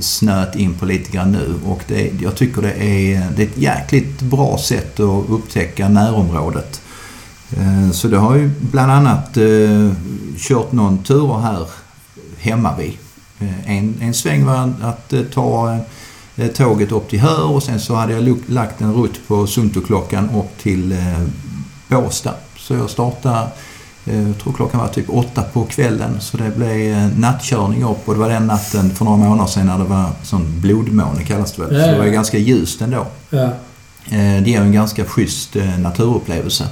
snöat 0.00 0.56
in 0.56 0.74
på 0.74 0.86
lite 0.86 1.10
grann 1.10 1.32
nu 1.32 1.54
och 1.66 1.82
det, 1.88 2.10
jag 2.22 2.34
tycker 2.36 2.62
det 2.62 2.72
är, 2.72 3.28
det 3.36 3.42
är 3.42 3.46
ett 3.46 3.58
jäkligt 3.58 4.20
bra 4.20 4.58
sätt 4.58 5.00
att 5.00 5.30
upptäcka 5.30 5.88
närområdet. 5.88 6.80
Så 7.92 8.08
det 8.08 8.16
har 8.18 8.36
ju 8.36 8.50
bland 8.60 8.92
annat 8.92 9.38
kört 10.38 10.72
någon 10.72 11.02
tur 11.02 11.38
här 11.38 11.66
hemma 12.38 12.76
vid. 12.76 12.92
Eh, 13.40 13.76
En, 13.76 13.94
en 14.00 14.14
sväng 14.14 14.44
var 14.46 14.72
att 14.82 15.12
eh, 15.12 15.22
ta 15.22 15.78
eh, 16.36 16.46
tåget 16.46 16.92
upp 16.92 17.08
till 17.10 17.20
Höör 17.20 17.50
och 17.50 17.62
sen 17.62 17.80
så 17.80 17.94
hade 17.94 18.12
jag 18.12 18.38
lagt 18.46 18.80
en 18.80 18.94
rutt 18.94 19.28
på 19.28 19.46
Suntoklockan 19.46 20.30
upp 20.30 20.58
till 20.62 20.96
Båstad. 21.88 22.34
Så 22.56 22.74
jag 22.74 22.90
startade, 22.90 23.46
jag 24.04 24.38
tror 24.42 24.52
klockan 24.52 24.80
var 24.80 24.88
typ 24.88 25.04
åtta 25.08 25.42
på 25.42 25.64
kvällen, 25.64 26.20
så 26.20 26.36
det 26.36 26.56
blev 26.56 27.18
nattkörning 27.18 27.84
upp 27.84 28.08
och 28.08 28.14
det 28.14 28.20
var 28.20 28.28
den 28.28 28.46
natten 28.46 28.90
för 28.90 29.04
några 29.04 29.18
månader 29.18 29.50
sedan 29.50 29.66
när 29.66 29.78
det 29.78 29.84
var 29.84 30.10
sån 30.22 30.60
blodmåne 30.60 31.24
kallas 31.24 31.52
det 31.52 31.62
väl. 31.62 31.74
Ja, 31.76 31.84
Så 31.84 31.90
det 31.92 31.98
var 31.98 32.06
ganska 32.06 32.38
ljust 32.38 32.80
ändå. 32.82 33.06
Ja. 33.30 33.48
Det 34.10 34.50
ger 34.50 34.60
en 34.60 34.72
ganska 34.72 35.04
schysst 35.04 35.56
naturupplevelse. 35.78 36.68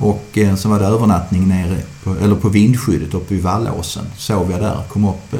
Och 0.00 0.38
eh, 0.38 0.56
så 0.56 0.68
var 0.68 0.78
det 0.78 0.86
övernattning 0.86 1.48
nere 1.48 1.76
på, 2.04 2.14
eller 2.22 2.34
på 2.34 2.48
vindskyddet 2.48 3.14
uppe 3.14 3.34
vid 3.34 3.42
Vallåsen. 3.42 4.04
Sov 4.16 4.50
jag 4.50 4.60
där, 4.60 4.76
kom 4.88 5.04
upp 5.08 5.32
eh, 5.32 5.38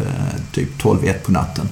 typ 0.53 0.83
12-1 0.83 1.15
på 1.25 1.33
natten. 1.33 1.69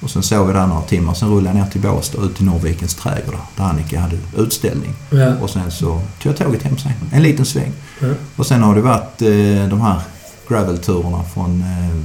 Och 0.00 0.10
sen 0.10 0.22
sov 0.22 0.46
jag 0.46 0.54
där 0.56 0.66
några 0.66 0.82
timmar. 0.82 1.14
Sen 1.14 1.28
rullade 1.28 1.58
jag 1.58 1.64
ner 1.64 1.70
till 1.72 1.80
Båstad 1.80 2.22
ut 2.24 2.36
till 2.36 2.44
Norrvikens 2.44 2.94
trädgård 2.94 3.34
där 3.56 3.64
Annika 3.64 4.00
hade 4.00 4.16
utställning. 4.36 4.92
Ja. 5.10 5.34
Och 5.40 5.50
sen 5.50 5.70
så 5.70 5.86
tog 5.86 6.00
jag 6.32 6.36
tåget 6.36 6.62
hem 6.62 6.78
sen. 6.78 6.92
En 7.12 7.22
liten 7.22 7.44
sväng. 7.46 7.72
Ja. 8.00 8.08
Och 8.36 8.46
sen 8.46 8.62
har 8.62 8.74
det 8.74 8.80
varit 8.80 9.22
eh, 9.22 9.68
de 9.70 9.80
här 9.80 10.00
gravelturerna 10.48 11.24
från 11.34 11.60
eh, 11.62 11.96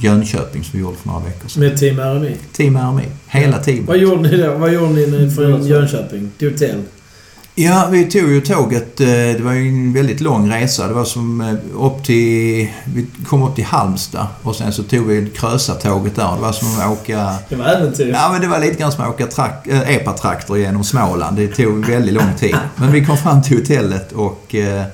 Jönköping 0.00 0.64
som 0.64 0.70
vi 0.72 0.78
gjorde 0.80 0.96
för 0.96 1.08
några 1.08 1.24
veckor 1.24 1.48
sedan. 1.48 1.62
Med 1.62 1.76
Team 1.78 1.98
RMI. 2.00 2.36
Team 2.52 2.76
RMI. 2.76 3.04
Hela 3.26 3.58
teamet. 3.58 3.86
Vad 3.88 3.98
gjorde 3.98 4.30
ni 4.30 4.36
då? 4.36 4.54
Vad 4.58 4.72
gjorde 4.72 4.92
ni 4.92 5.06
när- 5.06 5.30
från 5.30 5.66
Jönköping 5.66 6.30
till 6.38 6.50
hotell? 6.52 6.82
Ja, 7.58 7.88
vi 7.90 8.04
tog 8.04 8.28
ju 8.30 8.40
tåget. 8.40 9.00
eh, 9.00 9.06
Det 9.06 9.40
var 9.42 9.52
ju 9.52 9.68
en 9.68 9.92
väldigt 9.92 10.20
lång 10.20 10.50
resa. 10.52 10.88
Det 10.88 10.94
var 10.94 11.04
som 11.04 11.40
eh, 11.40 11.84
upp 11.84 12.04
till... 12.04 12.68
Vi 12.94 13.06
kom 13.26 13.42
upp 13.42 13.54
till 13.54 13.64
Halmstad 13.64 14.26
och 14.42 14.56
sen 14.56 14.72
så 14.72 14.82
tog 14.82 15.06
vi 15.06 15.30
Krösatåget 15.34 16.16
där. 16.16 16.34
Det 16.34 16.40
var 16.42 16.52
som 16.52 16.68
att 16.80 16.92
åka... 16.92 17.34
Det 17.48 17.56
var 17.56 17.64
äventyr. 17.66 18.08
Ja, 18.12 18.28
men 18.32 18.40
det 18.40 18.46
var 18.46 18.60
lite 18.60 18.74
grann 18.74 18.92
som 18.92 19.04
att 19.04 19.10
åka 19.10 19.26
trak- 19.26 19.68
äh, 19.68 19.96
epatraktor 19.96 20.58
genom 20.58 20.84
Småland. 20.84 21.36
Det 21.36 21.48
tog 21.48 21.86
väldigt 21.86 22.14
lång 22.14 22.34
tid. 22.38 22.56
Men 22.76 22.92
vi 22.92 23.04
kom 23.06 23.16
fram 23.18 23.42
till 23.42 23.56
hotellet 23.58 24.12
och 24.12 24.54
eh, 24.54 24.80
eh, 24.80 24.84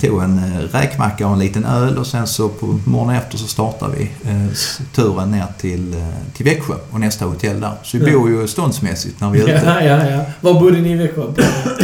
tog 0.00 0.22
en 0.22 0.38
eh, 0.38 0.58
räkmacka 0.76 1.26
och 1.26 1.32
en 1.32 1.38
liten 1.38 1.64
öl 1.64 1.98
och 1.98 2.06
sen 2.06 2.26
så 2.26 2.48
på 2.48 2.78
morgonen 2.84 3.16
efter 3.16 3.38
så 3.38 3.46
startade 3.46 3.92
vi 3.98 4.02
eh, 4.30 4.46
turen 4.94 5.30
ner 5.30 5.46
till, 5.60 5.94
eh, 5.94 6.00
till 6.36 6.44
Växjö 6.44 6.74
och 6.90 7.00
nästa 7.00 7.24
hotell 7.24 7.60
där. 7.60 7.72
Så 7.82 7.98
vi 7.98 8.12
Ja. 8.12 8.18
bor 8.18 8.30
ju 8.30 8.48
ståndsmässigt 8.48 9.20
när 9.20 9.30
vi 9.30 9.40
är 9.40 9.44
ute. 9.44 9.62
Ja, 9.66 9.80
ja, 9.82 10.10
ja. 10.10 10.20
Var 10.40 10.54
bodde 10.60 10.80
ni 10.80 10.92
i 10.92 10.94
Växjö? 10.96 11.22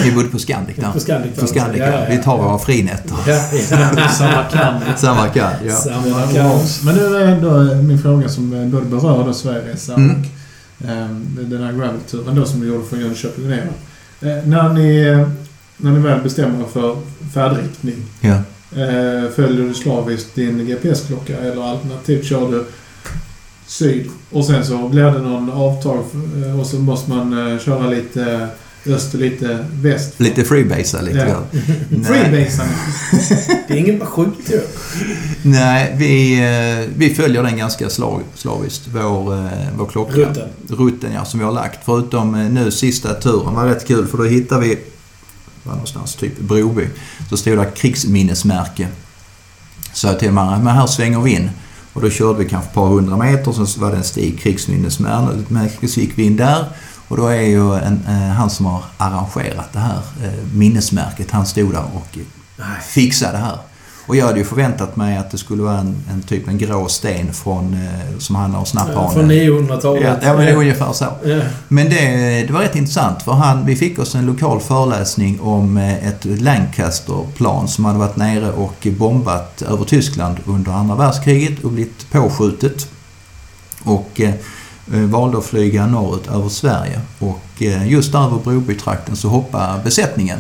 Vi 0.04 0.12
bodde 0.12 0.28
på 0.28 0.38
Scandic 0.38 0.76
där. 0.76 0.92
på 0.92 1.00
Scandic? 1.00 1.38
På 1.40 1.46
Scandic, 1.46 1.80
ja, 1.80 2.00
Vi 2.10 2.18
tar 2.22 2.38
våra 2.38 2.58
frinätter. 2.58 3.16
Ja, 3.26 3.34
ja. 3.96 4.08
Samarkand. 4.08 4.80
Samarkand, 4.96 5.56
ja. 5.66 5.74
Samarkand. 5.76 6.60
Men 6.84 6.94
nu 6.94 7.16
är 7.16 7.26
ändå 7.26 7.74
min 7.82 7.98
fråga 7.98 8.28
som 8.28 8.52
eh, 8.52 8.66
både 8.68 8.86
berör 8.86 9.24
då 9.26 9.32
Sverigeresan 9.32 9.96
Mm. 9.96 10.16
och 10.20 10.90
eh, 10.90 11.06
den 11.48 11.62
här 11.62 11.72
gravelturen 11.72 12.34
då 12.34 12.44
som 12.44 12.60
vi 12.60 12.68
gjorde 12.68 12.84
från 12.86 13.00
Jönköping 13.00 13.48
ner. 13.48 13.66
Eh, 14.20 14.44
när, 14.46 14.68
ni, 14.72 15.00
eh, 15.06 15.28
när 15.76 15.90
ni 15.92 15.98
väl 15.98 16.20
bestämmer 16.22 16.60
er 16.60 16.68
för 16.72 16.96
färdriktning, 17.34 17.94
ja. 18.20 18.34
eh, 18.82 19.30
följer 19.36 19.68
du 19.68 19.74
slaviskt 19.74 20.34
din 20.34 20.66
GPS-klocka 20.66 21.36
eller 21.38 21.62
alternativt 21.70 22.24
kör 22.24 22.50
du 22.50 22.64
syd 23.66 24.06
och 24.30 24.44
sen 24.44 24.64
så 24.64 24.88
blir 24.88 25.02
det 25.04 25.18
någon 25.18 25.50
avtag 25.50 26.04
eh, 26.46 26.60
och 26.60 26.66
så 26.66 26.76
måste 26.76 27.10
man 27.10 27.52
eh, 27.52 27.58
köra 27.58 27.86
lite 27.90 28.48
öst 28.86 29.14
och 29.14 29.20
lite 29.20 29.64
väst. 29.72 30.20
Lite 30.20 30.44
freebasea 30.44 31.00
lite 31.02 31.18
Ja. 31.18 31.24
grann. 31.24 31.44
Nej, 31.90 32.04
Freebasar 32.04 32.66
Det 33.68 33.74
är 33.74 33.78
ingen 33.78 34.00
sjukdom. 34.06 34.60
nej 35.42 35.94
vi, 35.98 36.40
vi 36.96 37.14
följer 37.14 37.42
den 37.42 37.56
ganska 37.56 37.90
slag, 37.90 38.20
slaviskt, 38.34 38.88
vår, 38.94 39.48
vår 39.78 39.86
klocka. 39.86 40.12
Rutten. 40.16 40.48
Rutten 40.68 41.12
ja, 41.12 41.24
som 41.24 41.40
vi 41.40 41.46
har 41.46 41.52
lagt. 41.52 41.78
Förutom 41.84 42.48
nu 42.54 42.70
sista 42.70 43.14
turen 43.14 43.54
var 43.54 43.66
rätt 43.66 43.86
kul 43.86 44.06
för 44.06 44.18
då 44.18 44.24
hittade 44.24 44.60
vi, 44.60 44.78
var 45.64 45.72
någonstans, 45.72 46.14
typ 46.14 46.40
Broby. 46.40 46.88
Så 47.30 47.36
stod 47.36 47.58
det 47.58 47.70
krigsminnesmärke. 47.76 48.88
Så 49.92 50.06
jag 50.06 50.18
till 50.18 50.32
mig, 50.32 50.58
men 50.58 50.74
här 50.74 50.86
svänger 50.86 51.20
vi 51.20 51.30
in. 51.30 51.50
Och 51.92 52.00
då 52.00 52.10
körde 52.10 52.38
vi 52.38 52.48
kanske 52.48 52.68
ett 52.68 52.74
par 52.74 52.86
hundra 52.86 53.16
meter, 53.16 53.52
så 53.52 53.80
var 53.80 53.90
det 53.90 53.96
en 53.96 54.04
stig 54.04 54.40
krigsminnesmärke, 54.40 55.88
så 55.88 56.00
gick 56.00 56.18
vi 56.18 56.22
in 56.22 56.36
där. 56.36 56.64
Och 57.08 57.16
då 57.16 57.26
är 57.26 57.42
ju 57.42 57.74
en, 57.74 58.04
eh, 58.08 58.12
han 58.12 58.50
som 58.50 58.66
har 58.66 58.84
arrangerat 58.96 59.72
det 59.72 59.78
här 59.78 60.02
eh, 60.22 60.44
minnesmärket, 60.54 61.30
han 61.30 61.46
stod 61.46 61.72
där 61.72 61.84
och 61.94 62.18
fixade 62.82 63.32
det 63.32 63.38
här. 63.38 63.58
Och 64.06 64.16
jag 64.16 64.26
hade 64.26 64.38
ju 64.38 64.44
förväntat 64.44 64.96
mig 64.96 65.16
att 65.16 65.30
det 65.30 65.38
skulle 65.38 65.62
vara 65.62 65.78
en, 65.78 65.96
en 66.10 66.22
typ 66.22 66.48
en 66.48 66.58
grå 66.58 66.88
sten 66.88 67.32
från, 67.32 67.74
eh, 67.74 68.18
som 68.18 68.36
handlar 68.36 68.58
om 68.58 68.66
snapphane. 68.66 69.12
Från 69.12 69.30
900-talet. 69.30 70.02
Ja, 70.02 70.16
ja, 70.22 70.36
men 70.36 70.46
det 70.46 70.52
är 70.52 70.56
ungefär 70.56 70.92
så. 70.92 71.04
Ja. 71.24 71.40
Men 71.68 71.88
det, 71.88 72.06
det 72.46 72.52
var 72.52 72.60
rätt 72.60 72.76
intressant 72.76 73.22
för 73.22 73.32
han, 73.32 73.66
vi 73.66 73.76
fick 73.76 73.98
oss 73.98 74.14
en 74.14 74.26
lokal 74.26 74.60
föreläsning 74.60 75.40
om 75.40 75.76
eh, 75.76 76.08
ett 76.08 76.24
Lancaster-plan 76.24 77.68
som 77.68 77.84
hade 77.84 77.98
varit 77.98 78.16
nere 78.16 78.52
och 78.52 78.86
bombat 78.98 79.62
över 79.62 79.84
Tyskland 79.84 80.36
under 80.46 80.72
andra 80.72 80.94
världskriget 80.94 81.64
och 81.64 81.70
blivit 81.70 82.10
påskjutet. 82.10 82.88
Och 83.84 84.20
eh, 84.20 84.34
eh, 84.92 85.00
valde 85.00 85.38
att 85.38 85.44
flyga 85.44 85.86
norrut 85.86 86.26
över 86.26 86.48
Sverige. 86.48 87.00
Och 87.18 87.62
eh, 87.62 87.88
just 87.88 88.14
över 88.14 88.38
Brobytrakten 88.44 89.16
så 89.16 89.28
hoppade 89.28 89.82
besättningen 89.84 90.38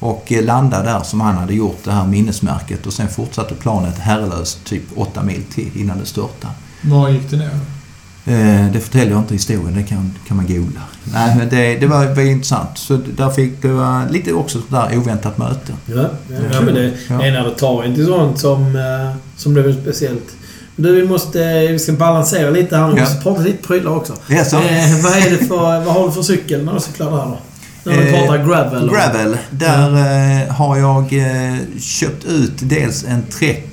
och 0.00 0.32
eh, 0.32 0.44
landade 0.44 0.84
där 0.84 1.00
som 1.02 1.20
han 1.20 1.34
hade 1.36 1.54
gjort 1.54 1.78
det 1.84 1.92
här 1.92 2.06
minnesmärket 2.06 2.86
och 2.86 2.92
sen 2.92 3.08
fortsatte 3.08 3.54
planet 3.54 3.98
herrelöst 3.98 4.64
typ 4.64 4.82
åtta 4.96 5.22
mil 5.22 5.42
till 5.54 5.70
innan 5.74 5.98
det 5.98 6.06
störtade. 6.06 6.52
Var 6.82 7.08
gick 7.08 7.30
det 7.30 7.36
ner? 7.36 7.50
Eh, 8.26 8.72
det 8.72 8.80
förtäljer 8.80 9.10
jag 9.10 9.20
inte 9.20 9.34
historien, 9.34 9.74
det 9.74 9.82
kan, 9.82 10.14
kan 10.28 10.36
man 10.36 10.46
googla. 10.46 10.80
Nej, 11.12 11.36
men 11.36 11.48
det, 11.48 11.76
det 11.78 11.86
var, 11.86 12.06
var 12.14 12.22
intressant. 12.22 12.78
Så 12.78 12.96
där 13.16 13.30
fick 13.30 13.62
det 13.62 13.68
var 13.68 14.08
lite 14.10 14.32
också 14.32 14.58
där 14.68 14.98
oväntat 14.98 15.38
möte. 15.38 15.72
Ja, 15.86 15.94
ja, 15.96 16.36
ja, 16.52 16.60
men 16.60 16.74
det 16.74 16.92
Ja. 17.08 17.22
ena 17.26 17.42
det 17.44 17.54
tar 17.54 17.84
inte 17.84 18.04
sånt 18.04 18.38
som, 18.38 18.76
eh, 18.76 19.16
som 19.36 19.54
blev 19.54 19.82
speciellt. 19.82 20.24
Du, 20.76 20.94
vi 20.94 21.08
måste... 21.08 21.68
Vi 21.68 21.78
ska 21.78 21.92
balansera 21.92 22.50
lite 22.50 22.76
här. 22.76 22.88
Vi 22.90 22.96
Ja. 22.96 23.00
måste 23.04 23.22
prata 23.22 23.40
lite 23.42 23.62
prylar 23.66 23.90
också. 23.90 24.14
Ja, 24.28 24.44
så. 24.44 24.56
Eh, 24.56 25.02
vad, 25.02 25.12
är 25.12 25.30
det 25.30 25.36
för, 25.46 25.56
vad 25.84 25.94
har 25.94 26.06
du 26.06 26.12
för 26.12 26.22
cykel 26.22 26.64
när 26.64 26.74
du 26.74 26.80
cyklar 26.80 27.10
där 27.10 27.16
då? 27.24 27.38
När 27.84 27.96
du 27.96 28.08
Eh, 28.08 28.18
pratar 28.20 28.44
gravel? 28.46 28.90
Gravel, 28.90 29.36
där 29.50 29.90
eh, 30.46 30.54
har 30.54 30.76
jag 30.76 31.12
eh, 31.12 31.56
köpt 31.78 32.24
ut 32.24 32.52
dels 32.56 33.04
en 33.04 33.22
Trek 33.22 33.66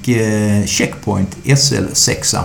Checkpoint 0.65 1.37
SL6. 1.43 2.37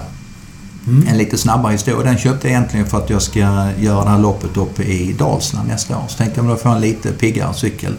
Mm. 0.87 1.09
En 1.09 1.19
lite 1.19 1.39
snabbare 1.39 1.73
historia. 1.73 2.03
Den 2.05 2.19
köpte 2.19 2.49
jag 2.49 2.53
egentligen 2.57 2.87
för 2.87 2.99
att 2.99 3.11
jag 3.11 3.23
ska 3.23 3.39
göra 3.79 4.05
det 4.05 4.11
här 4.11 4.19
loppet 4.19 4.57
uppe 4.57 4.83
i 4.83 5.13
Dalsland 5.19 5.69
nästa 5.69 5.97
år. 5.97 6.05
Så 6.09 6.17
tänkte 6.19 6.39
jag 6.39 6.45
men 6.45 6.55
då 6.55 6.61
får 6.61 6.71
jag 6.71 6.77
en 6.77 6.83
lite 6.83 7.13
piggare 7.13 7.55
cykel. 7.55 7.93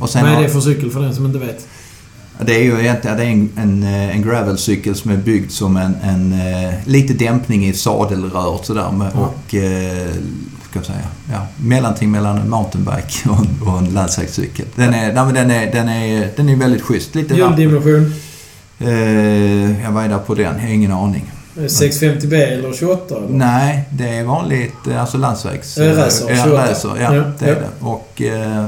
Och 0.00 0.10
sen 0.10 0.22
Vad 0.24 0.32
är 0.34 0.42
det 0.42 0.48
för 0.48 0.60
cykel 0.60 0.90
för 0.90 1.00
den 1.00 1.14
som 1.14 1.26
inte 1.26 1.38
vet? 1.38 1.66
Det 2.46 2.54
är 2.54 2.62
ju 2.62 2.80
egentligen 2.80 3.16
det 3.16 3.24
är 3.24 3.28
en, 3.30 3.50
en, 3.56 3.82
en 3.84 4.22
gravelcykel 4.22 4.94
som 4.94 5.10
är 5.10 5.16
byggd 5.16 5.50
som 5.50 5.76
en, 5.76 5.94
en 6.02 6.34
lite 6.84 7.12
dämpning 7.14 7.66
i 7.66 7.72
sadelrör 7.72 8.58
sådär 8.62 8.90
med, 8.92 9.10
Ja. 9.14 9.20
och 9.20 9.54
eh, 9.54 10.08
ska 10.84 10.92
jag 10.92 11.00
säga, 11.00 11.08
ja, 11.38 11.46
mellanting 11.56 12.10
mellan 12.10 12.38
en 12.38 12.50
mountainbike 12.50 13.28
och 13.28 13.38
en, 13.38 13.68
och 13.68 13.78
en 13.78 13.94
landsvägscykel. 13.94 14.66
Den 14.74 14.94
är, 14.94 15.12
nej, 15.12 15.32
den 15.32 15.50
är, 15.50 15.72
den 15.72 15.88
är, 15.88 16.30
den 16.36 16.48
är 16.48 16.56
väldigt 16.56 16.82
schysst. 16.82 17.14
Lite. 17.14 17.34
Hjuldimension? 17.34 18.14
Eh, 18.78 19.82
jag 19.82 19.92
var 19.92 20.08
där 20.08 20.18
på 20.18 20.34
den, 20.34 20.54
jag 20.56 20.62
har 20.62 20.68
ingen 20.68 20.92
aning. 20.92 21.32
650B 21.56 22.34
eller 22.34 22.72
28? 22.72 23.16
Eller? 23.16 23.28
Nej, 23.28 23.84
det 23.90 24.08
är 24.08 24.24
vanligt, 24.24 24.86
eh, 24.90 25.00
alltså 25.00 25.18
landsvägs... 25.18 25.78
Eh, 25.78 25.96
racer, 25.96 26.30
ja, 26.30 26.44
28. 26.44 26.70
racer, 26.70 26.96
ja, 27.00 27.14
Ja, 27.14 27.22
det 27.38 27.44
är 27.44 27.48
ja. 27.48 27.54
det. 27.54 27.86
Och, 27.86 28.22
eh, 28.22 28.64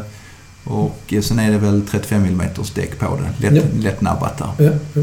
och 0.64 1.14
sen 1.22 1.38
är 1.38 1.50
det 1.50 1.58
väl 1.58 1.86
35 1.90 2.24
mm 2.24 2.48
däck 2.74 2.98
på 2.98 3.18
det. 3.40 3.50
Lätt, 3.50 3.64
lättnabbat 3.78 4.38
där. 4.38 4.64
Ja. 4.64 4.70
ja. 4.94 5.02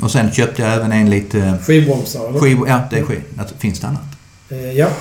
Och 0.00 0.10
sen 0.10 0.30
köpte 0.30 0.62
jag 0.62 0.74
även 0.74 0.92
en 0.92 1.10
lite... 1.10 1.58
Skivbromsar 1.62 2.28
eller? 2.28 2.40
Skiv, 2.40 2.58
ja, 2.66 2.80
det 2.90 2.98
är 2.98 3.04
skiv. 3.04 3.22
Alltså, 3.38 3.54
finns 3.58 3.80
det 3.80 3.86
annat? 3.86 4.09
Eh, 4.50 4.72
Ja. 4.72 4.88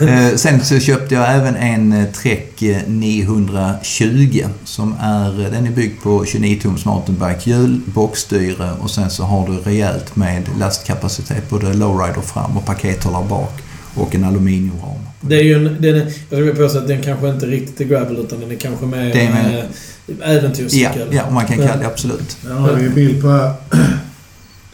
Eh, 0.00 0.36
sen 0.36 0.64
så 0.64 0.78
köpte 0.80 1.14
jag 1.14 1.34
även 1.34 1.56
en 1.56 1.92
eh, 1.92 2.04
Trek 2.12 2.62
eh, 2.62 2.76
920 2.86 4.44
som 4.64 4.94
är, 5.00 5.50
den 5.50 5.66
är 5.66 5.70
byggd 5.70 6.02
på 6.02 6.24
29 6.24 6.58
tums 6.62 6.84
mountainbike-hjul, 6.84 7.80
boxstyre 7.86 8.70
och 8.80 8.90
sen 8.90 9.10
så 9.10 9.22
har 9.24 9.46
du 9.48 9.52
rejält 9.70 10.16
med 10.16 10.42
lastkapacitet, 10.58 11.50
både 11.50 11.72
lowrider 11.74 12.20
fram 12.20 12.56
och 12.56 12.66
pakethållare 12.66 13.24
bak 13.28 13.52
och 13.94 14.14
en 14.14 14.24
aluminiumram. 14.24 14.98
Det 15.20 15.36
är 15.36 15.42
ju 15.42 15.54
en... 15.54 15.76
Den 15.82 15.94
är, 15.96 16.12
jag 16.30 16.38
vill 16.40 16.56
påstå 16.56 16.78
att 16.78 16.88
den 16.88 17.02
kanske 17.02 17.28
inte 17.28 17.46
riktigt 17.46 17.80
är 17.80 17.84
gravel 17.84 18.16
utan 18.16 18.40
den 18.40 18.50
är 18.50 18.56
kanske 18.56 18.86
mer 18.86 19.04
Det 19.04 19.20
är 19.26 19.30
med- 19.32 19.58
eh, 19.58 19.64
Ja, 20.06 20.24
äventyrscykel. 20.24 21.08
ja, 21.12 21.30
man 21.30 21.46
kan 21.46 21.56
kalla 21.56 21.76
det 21.76 21.86
absolut. 21.86 22.36
Där 22.44 22.54
har 22.54 22.72
vi 22.72 22.82
ju 22.82 22.90
bild 22.90 23.22
på. 23.22 23.52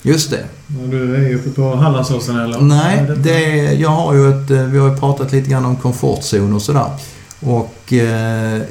Just 0.02 0.30
det. 0.30 0.44
När 0.70 0.88
Du 0.88 1.16
är 1.16 1.34
uppe 1.34 1.50
på 1.50 1.76
Hallandsåsen 1.76 2.38
eller? 2.38 2.60
Nej, 2.60 2.98
är 2.98 3.16
det, 3.16 3.72
jag 3.72 3.90
har 3.90 4.14
ju 4.14 4.28
ett, 4.28 4.50
eh, 4.50 4.62
vi 4.62 4.78
har 4.78 4.88
ju 4.88 4.96
pratat 4.96 5.32
lite 5.32 5.50
grann 5.50 5.64
om 5.64 5.76
komfortzon 5.76 6.52
och 6.54 6.62
sådär. 6.62 6.90
Och 7.40 7.92
eh, 7.92 8.62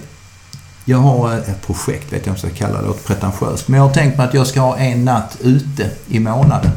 jag 0.85 0.97
har 0.97 1.33
ett 1.33 1.67
projekt, 1.67 2.13
vet 2.13 2.25
jag 2.25 2.33
om 2.33 2.37
jag 2.41 2.51
ska 2.51 2.65
kalla 2.65 2.81
det, 2.81 2.87
låter 2.87 3.03
pretentiöst. 3.03 3.67
Men 3.67 3.77
jag 3.77 3.87
har 3.87 3.93
tänkt 3.93 4.17
mig 4.17 4.27
att 4.27 4.33
jag 4.33 4.47
ska 4.47 4.61
ha 4.61 4.77
en 4.77 5.05
natt 5.05 5.37
ute 5.41 5.89
i 6.07 6.19
månaden. 6.19 6.71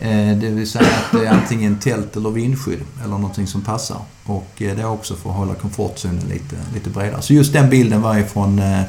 Eh, 0.00 0.36
det 0.36 0.48
vill 0.48 0.70
säga 0.70 0.84
att 0.84 1.20
det 1.20 1.26
är 1.26 1.30
antingen 1.30 1.78
tält 1.78 2.16
eller 2.16 2.30
vindskydd 2.30 2.80
eller 3.04 3.14
någonting 3.14 3.46
som 3.46 3.60
passar. 3.62 3.96
Och 4.24 4.50
eh, 4.58 4.76
det 4.76 4.82
är 4.82 4.90
också 4.90 5.14
för 5.14 5.30
att 5.30 5.36
hålla 5.36 5.54
komfortzonen 5.54 6.24
lite, 6.28 6.56
lite 6.74 6.90
bredare. 6.90 7.22
Så 7.22 7.34
just 7.34 7.52
den 7.52 7.70
bilden 7.70 8.02
var 8.02 8.18
ifrån 8.18 8.58
eh, 8.58 8.82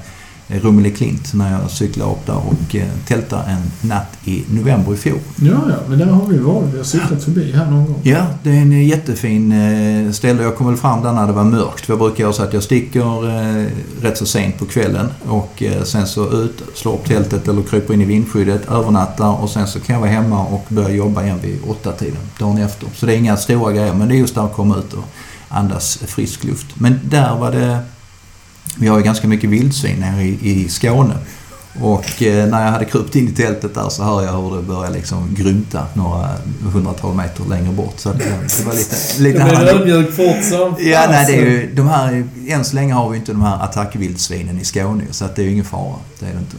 Rummelklint 0.59 1.33
när 1.33 1.51
jag 1.51 1.71
cyklade 1.71 2.11
upp 2.11 2.25
där 2.25 2.37
och 2.37 2.75
eh, 2.75 2.87
tältade 3.07 3.43
en 3.43 3.89
natt 3.89 4.17
i 4.25 4.43
november 4.49 4.93
i 4.93 4.97
fjol. 4.97 5.19
Ja, 5.35 5.51
ja, 5.69 5.75
men 5.87 5.99
där 5.99 6.05
har 6.05 6.27
vi 6.27 6.37
varit. 6.37 6.73
Vi 6.73 6.77
har 6.77 6.83
cyklat 6.83 7.23
förbi 7.23 7.51
här 7.51 7.71
någon 7.71 7.85
gång. 7.85 7.99
Ja, 8.03 8.25
det 8.43 8.49
är 8.49 8.61
en 8.61 8.87
jättefin 8.87 9.51
eh, 9.51 10.11
ställe. 10.11 10.43
Jag 10.43 10.55
kom 10.55 10.67
väl 10.67 10.77
fram 10.77 11.03
där 11.03 11.13
när 11.13 11.27
det 11.27 11.33
var 11.33 11.43
mörkt. 11.43 11.85
För 11.85 11.93
jag 11.93 11.99
brukar 11.99 12.23
göra 12.23 12.33
så 12.33 12.43
att 12.43 12.53
jag 12.53 12.63
sticker 12.63 13.29
eh, 13.29 13.65
rätt 14.01 14.17
så 14.17 14.25
sent 14.25 14.57
på 14.59 14.65
kvällen 14.65 15.07
och 15.27 15.63
eh, 15.63 15.83
sen 15.83 16.07
så 16.07 16.31
ut, 16.31 16.61
slår 16.73 16.93
upp 16.93 17.05
tältet 17.05 17.47
eller 17.47 17.61
kryper 17.63 17.93
in 17.93 18.01
i 18.01 18.05
vindskyddet, 18.05 18.71
övernattar 18.71 19.41
och 19.41 19.49
sen 19.49 19.67
så 19.67 19.79
kan 19.79 19.93
jag 19.93 19.99
vara 20.01 20.11
hemma 20.11 20.45
och 20.45 20.65
börja 20.69 20.89
jobba 20.89 21.23
igen 21.23 21.39
vid 21.41 21.59
åtta 21.67 21.91
tiden 21.91 22.17
dagen 22.39 22.57
efter. 22.57 22.87
Så 22.95 23.05
det 23.05 23.13
är 23.13 23.17
inga 23.17 23.37
stora 23.37 23.71
grejer 23.71 23.93
men 23.93 24.07
det 24.07 24.15
är 24.15 24.17
just 24.17 24.35
där 24.35 24.45
att 24.45 24.53
komma 24.53 24.77
ut 24.77 24.93
och 24.93 25.05
andas 25.49 25.97
frisk 25.97 26.43
luft. 26.43 26.67
Men 26.75 26.99
där 27.03 27.35
var 27.35 27.51
det... 27.51 27.79
Vi 28.79 28.87
har 28.87 28.97
ju 28.97 29.03
ganska 29.03 29.27
mycket 29.27 29.49
vildsvin 29.49 29.99
nere 29.99 30.23
i, 30.23 30.37
i 30.41 30.69
Skåne. 30.69 31.13
Och 31.81 32.21
eh, 32.23 32.47
när 32.47 32.65
jag 32.65 32.71
hade 32.71 32.85
krupit 32.85 33.15
in 33.15 33.27
i 33.27 33.31
tältet 33.31 33.73
där 33.75 33.89
så 33.89 34.03
hör 34.03 34.23
jag 34.23 34.41
hur 34.41 34.55
det 34.55 34.61
börjar 34.63 34.91
liksom 34.91 35.35
grymta 35.35 35.85
några 35.93 36.29
hundratal 36.73 37.15
meter 37.15 37.45
längre 37.49 37.71
bort. 37.73 37.93
Så 37.99 38.09
att, 38.09 38.15
eh, 38.15 38.27
det 38.57 38.65
var 38.65 38.73
lite... 38.73 38.95
lite 39.19 39.43
blir 39.43 39.55
här- 39.55 39.65
ödmjuk 39.75 40.11
fort 40.15 40.43
som 40.43 40.75
Ja, 40.79 41.05
nej, 41.09 41.25
det 41.27 41.33
är 41.37 41.45
ju, 41.45 41.73
de 41.75 41.87
här, 41.87 42.27
än 42.47 42.65
så 42.65 42.75
länge 42.75 42.93
har 42.93 43.09
vi 43.09 43.17
inte 43.17 43.31
de 43.31 43.41
här 43.41 43.63
attackvildsvinen 43.63 44.59
i 44.59 44.65
Skåne 44.65 45.03
så 45.11 45.25
att 45.25 45.35
det 45.35 45.41
är 45.41 45.43
ju 45.45 45.51
ingen 45.51 45.65
fara. 45.65 45.95
Det 46.19 46.25
är 46.25 46.33
det 46.33 46.39
inte. 46.39 46.55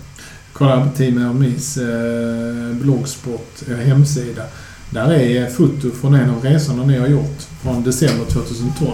Kolla 0.53 0.87
på 0.87 0.97
Team 0.97 1.19
Hermés 1.19 1.77
eh, 1.77 2.77
bloggsport 2.77 3.63
eh, 3.71 3.77
hemsida. 3.77 4.43
Där 4.91 5.13
är 5.13 5.51
foto 5.51 5.91
från 6.01 6.15
en 6.15 6.31
av 6.31 6.43
resorna 6.43 6.85
ni 6.85 6.99
har 6.99 7.07
gjort 7.07 7.39
från 7.63 7.83
december 7.85 8.25
2012. 8.25 8.91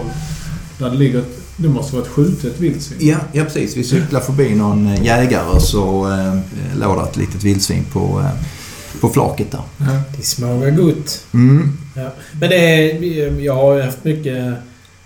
Där 0.77 0.89
det 0.89 0.97
ligger 0.97 1.19
ett, 1.19 1.38
det 1.61 1.69
måste 1.69 1.95
vara 1.95 2.05
ett 2.05 2.11
skjutet 2.11 2.59
vildsvin. 2.59 3.07
Ja, 3.09 3.17
ja 3.33 3.43
precis. 3.43 3.77
Vi 3.77 3.83
cyklade 3.83 4.25
förbi 4.25 4.55
någon 4.55 4.87
eh, 4.87 5.05
jägare 5.05 5.59
så 5.59 6.11
eh, 6.11 6.39
låg 6.79 6.97
det 6.97 7.03
ett 7.03 7.17
litet 7.17 7.43
vildsvin 7.43 7.85
på, 7.91 7.99
eh, 7.99 8.99
på 9.01 9.09
flaket 9.09 9.51
där. 9.51 9.61
Ja. 9.77 10.01
Det 10.17 10.23
smakar 10.23 10.71
gott. 10.71 11.25
Mm. 11.33 11.77
Ja. 11.95 12.11
Men 12.39 12.49
det 12.49 12.55
är... 12.55 13.39
Jag 13.39 13.55
har 13.55 13.75
ju 13.75 13.81
haft 13.81 14.03
mycket... 14.03 14.53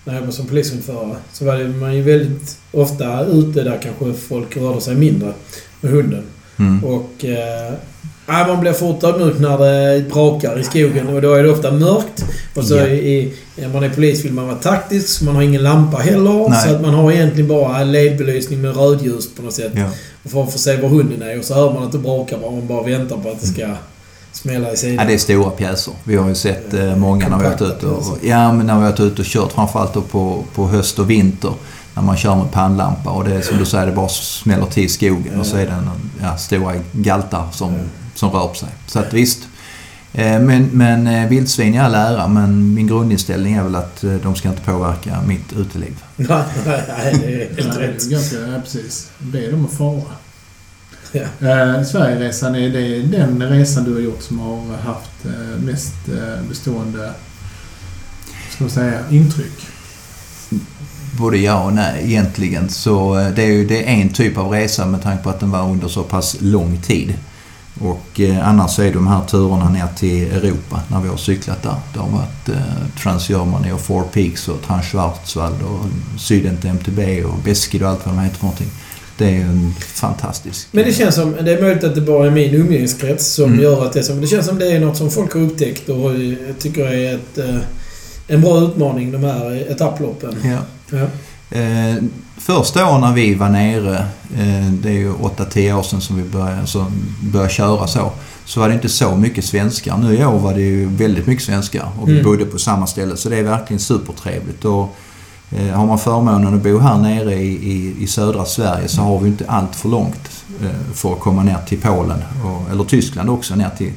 När 0.05 0.13
jag 0.13 0.15
jobbade 0.15 0.33
som 0.33 0.47
polishundförare 0.47 1.15
så 1.33 1.45
var 1.45 1.57
det 1.57 1.67
man 1.67 1.95
ju 1.95 2.01
väldigt 2.01 2.57
ofta 2.71 3.25
ute 3.25 3.63
där 3.63 3.79
kanske 3.83 4.21
folk 4.27 4.57
rörde 4.57 4.81
sig 4.81 4.95
mindre 4.95 5.33
med 5.81 5.91
hunden. 5.91 6.23
Mm. 6.57 6.83
Och... 6.83 7.25
Eh, 7.25 7.73
ja, 8.27 8.47
man 8.47 8.59
blir 8.61 8.73
fort 8.73 9.03
ödmjuk 9.03 9.39
när 9.39 9.57
det 9.57 10.09
brakar 10.09 10.59
i 10.59 10.63
skogen 10.63 11.07
och 11.07 11.21
då 11.21 11.33
är 11.33 11.43
det 11.43 11.49
ofta 11.51 11.71
mörkt. 11.71 12.25
Och 12.55 12.63
så 12.65 12.75
Ja. 12.75 12.87
i, 12.87 13.33
när 13.55 13.67
man 13.69 13.83
är 13.83 13.89
polis 13.89 14.25
vill 14.25 14.33
man 14.33 14.47
vara 14.47 14.57
taktisk, 14.57 15.21
man 15.21 15.35
har 15.35 15.41
ingen 15.41 15.63
lampa 15.63 15.97
heller. 15.97 16.49
Nej. 16.49 16.67
Så 16.67 16.75
att 16.75 16.81
man 16.81 16.93
har 16.93 17.11
egentligen 17.11 17.47
bara 17.47 17.83
ledbelysning 17.83 18.61
med 18.61 18.75
rödljus 18.77 19.35
på 19.35 19.41
något 19.41 19.53
sätt. 19.53 19.71
Ja. 19.75 19.85
För 20.29 20.43
att 20.43 20.51
få 20.51 20.57
se 20.59 20.77
var 20.81 20.89
hunden 20.89 21.21
är 21.21 21.39
och 21.39 21.45
så 21.45 21.53
hör 21.53 21.73
man 21.73 21.83
att 21.83 21.91
det 21.91 21.97
brakar 21.97 22.37
bara. 22.37 22.51
Man 22.51 22.67
bara 22.67 22.83
väntar 22.83 23.17
på 23.17 23.29
att 23.29 23.41
det 23.41 23.47
ska 23.47 23.67
smälla 24.31 24.71
i 24.71 24.77
sidan. 24.77 24.95
ja, 24.95 25.03
det 25.05 25.13
är 25.13 25.17
stora 25.17 25.49
pjäser. 25.49 25.93
Vi 26.03 26.15
har 26.15 26.29
ju 26.29 26.35
sett 26.35 26.73
eh, 26.73 26.95
många 26.95 27.29
när 27.29 27.37
vi 27.37 27.43
har 27.43 27.51
varit 27.51 27.61
ute 27.61 27.85
och, 27.85 28.17
ja, 28.23 28.53
men 28.53 28.65
när 28.67 28.75
vi 28.75 28.81
har 28.83 28.89
varit 28.91 28.99
ute 28.99 29.21
och 29.21 29.27
kört 29.27 29.51
framförallt 29.51 29.93
då 29.93 30.01
på, 30.01 30.43
på 30.55 30.67
höst 30.67 30.99
och 30.99 31.09
vinter. 31.09 31.51
När 31.95 32.03
man 32.03 32.17
kör 32.17 32.35
med 32.35 32.51
pannlampa 32.51 33.09
och 33.09 33.23
det 33.23 33.35
är 33.35 33.41
som 33.41 33.57
du 33.57 33.65
säger, 33.65 33.85
det 33.85 33.91
bara 33.91 34.07
smäller 34.09 34.65
till 34.65 34.83
i 34.83 34.87
skogen 34.89 35.39
och 35.39 35.45
så 35.45 35.57
är 35.57 35.65
det 35.65 35.71
en, 35.71 35.89
ja, 36.21 36.37
stora 36.37 36.73
galtar 36.91 37.43
som, 37.51 37.75
som 38.23 38.39
rör 38.39 38.47
på 38.47 38.53
sig. 38.55 38.69
Så 38.87 38.99
att 38.99 39.13
visst. 39.13 39.39
Eh, 40.13 40.39
Men, 40.39 40.69
men 40.71 41.07
eh, 41.07 41.29
vildsvin 41.29 41.73
i 41.73 41.79
all 41.79 41.95
ära, 41.95 42.27
men 42.27 42.73
min 42.73 42.87
grundinställning 42.87 43.53
är 43.53 43.63
väl 43.63 43.75
att 43.75 44.03
eh, 44.03 44.13
de 44.13 44.35
ska 44.35 44.49
inte 44.49 44.61
påverka 44.61 45.21
mitt 45.27 45.53
uteliv. 45.53 46.03
Nej, 46.15 46.27
det 47.21 47.41
är 47.41 47.55
helt 47.63 47.77
rätt. 47.77 48.09
ganska, 48.09 48.35
ja, 48.35 48.59
precis. 48.63 49.09
Be 49.19 49.51
dem 49.51 49.65
att 49.65 49.77
fara. 49.77 50.01
Ja. 51.11 51.21
Eh, 51.21 51.83
Sverigeresan, 51.83 52.55
är 52.55 52.69
det 52.69 53.01
den 53.01 53.43
resan 53.49 53.83
du 53.83 53.93
har 53.93 53.99
gjort 54.01 54.21
som 54.21 54.39
har 54.39 54.77
haft 54.77 55.25
mest 55.65 55.93
bestående 56.49 57.11
ska 58.49 58.63
man 58.63 58.71
säga, 58.71 58.99
intryck? 59.09 59.67
Både 61.17 61.37
ja 61.37 61.63
och 61.63 61.73
nej 61.73 62.01
egentligen. 62.03 62.69
Så 62.69 63.13
det 63.35 63.43
är 63.43 63.47
ju 63.47 63.67
det 63.67 63.83
är 63.83 63.93
en 64.01 64.09
typ 64.09 64.37
av 64.37 64.51
resa 64.51 64.85
med 64.85 65.03
tanke 65.03 65.23
på 65.23 65.29
att 65.29 65.39
den 65.39 65.51
var 65.51 65.69
under 65.69 65.87
så 65.87 66.03
pass 66.03 66.37
lång 66.39 66.81
tid. 66.81 67.13
Och 67.81 68.19
eh, 68.19 68.47
annars 68.49 68.79
är 68.79 68.93
de 68.93 69.07
här 69.07 69.21
turerna 69.25 69.69
ner 69.69 69.87
till 69.97 70.23
Europa 70.31 70.81
när 70.91 71.01
vi 71.01 71.09
har 71.09 71.17
cyklat 71.17 71.63
där. 71.63 71.75
Det 71.93 71.99
har 71.99 72.09
varit 72.09 72.49
eh, 72.49 73.01
Trans-Germany 73.03 73.71
och 73.71 73.81
Four 73.81 74.03
Peaks 74.03 74.47
och 74.47 74.61
Trans-Schwarzwald 74.67 75.61
och 75.63 75.85
Sydent 76.21 76.65
MTB 76.65 77.25
och 77.25 77.37
Beskid 77.43 77.83
och 77.83 77.89
allt 77.89 78.05
vad 78.05 78.15
de 78.15 78.21
heter 78.21 78.37
för 78.37 78.45
någonting. 78.45 78.69
Det 79.17 79.25
är 79.37 79.41
en 79.41 79.73
fantastisk... 79.79 80.67
Men 80.71 80.85
det 80.85 80.93
känns 80.93 81.15
som... 81.15 81.35
Det 81.45 81.53
är 81.53 81.61
möjligt 81.61 81.83
att 81.83 81.95
det 81.95 82.01
bara 82.01 82.27
är 82.27 82.31
min 82.31 82.53
umgängeskrets 82.55 83.27
som 83.27 83.45
Mm. 83.45 83.63
gör 83.63 83.85
att 83.85 83.93
det 83.93 84.09
är. 84.09 84.13
Men 84.13 84.21
det 84.21 84.27
känns 84.27 84.45
som 84.45 84.59
det 84.59 84.71
är 84.71 84.79
något 84.79 84.97
som 84.97 85.11
folk 85.11 85.33
har 85.33 85.41
upptäckt 85.41 85.89
och 85.89 86.11
tycker 86.59 86.85
är 86.85 87.15
ett, 87.15 87.37
eh, 87.37 87.57
en 88.27 88.41
bra 88.41 88.61
utmaning, 88.61 89.11
de 89.11 89.23
här 89.23 89.71
etapploppen. 89.71 90.35
Ja. 90.43 90.57
Ja. 90.97 91.07
Eh, 91.59 91.95
första 92.37 92.89
åren 92.89 93.01
när 93.01 93.13
vi 93.13 93.33
var 93.35 93.49
nere, 93.49 93.97
eh, 94.37 94.71
det 94.71 94.89
är 94.89 94.93
ju 94.93 95.13
8-10 95.13 95.73
år 95.73 95.83
sedan 95.83 96.01
som 96.01 96.15
vi 96.17 96.23
började, 96.23 96.59
alltså, 96.59 96.85
började 97.21 97.53
köra 97.53 97.87
så, 97.87 98.11
så 98.45 98.59
var 98.59 98.67
det 98.69 98.73
inte 98.75 98.89
så 98.89 99.15
mycket 99.15 99.45
svenskar. 99.45 99.97
Nu 99.97 100.17
i 100.17 100.25
år 100.25 100.39
var 100.39 100.53
det 100.53 100.61
ju 100.61 100.85
väldigt 100.85 101.27
mycket 101.27 101.43
svenskar 101.45 101.89
och 102.01 102.07
vi 102.09 102.11
Mm. 102.11 102.23
bodde 102.25 102.45
på 102.45 102.59
samma 102.59 102.87
ställe 102.87 103.17
så 103.17 103.29
det 103.29 103.37
är 103.37 103.43
verkligen 103.43 103.79
supertrevligt. 103.79 104.65
Och, 104.65 104.95
eh, 105.51 105.67
har 105.75 105.85
man 105.87 105.99
förmånen 105.99 106.53
att 106.55 106.63
bo 106.63 106.79
här 106.79 106.97
nere 106.97 107.33
i, 107.33 107.71
i, 107.71 107.95
i 108.03 108.07
södra 108.07 108.45
Sverige 108.45 108.87
så 108.87 109.01
har 109.01 109.19
vi 109.19 109.27
inte 109.27 109.45
allt 109.47 109.75
för 109.75 109.89
långt 109.89 110.29
eh, 110.61 110.93
för 110.93 111.13
att 111.13 111.19
komma 111.19 111.43
ner 111.43 111.57
till 111.67 111.81
Polen, 111.81 112.23
och, 112.45 112.71
eller 112.71 112.83
Tyskland 112.83 113.29
också, 113.29 113.55
ner 113.55 113.69
till 113.77 113.91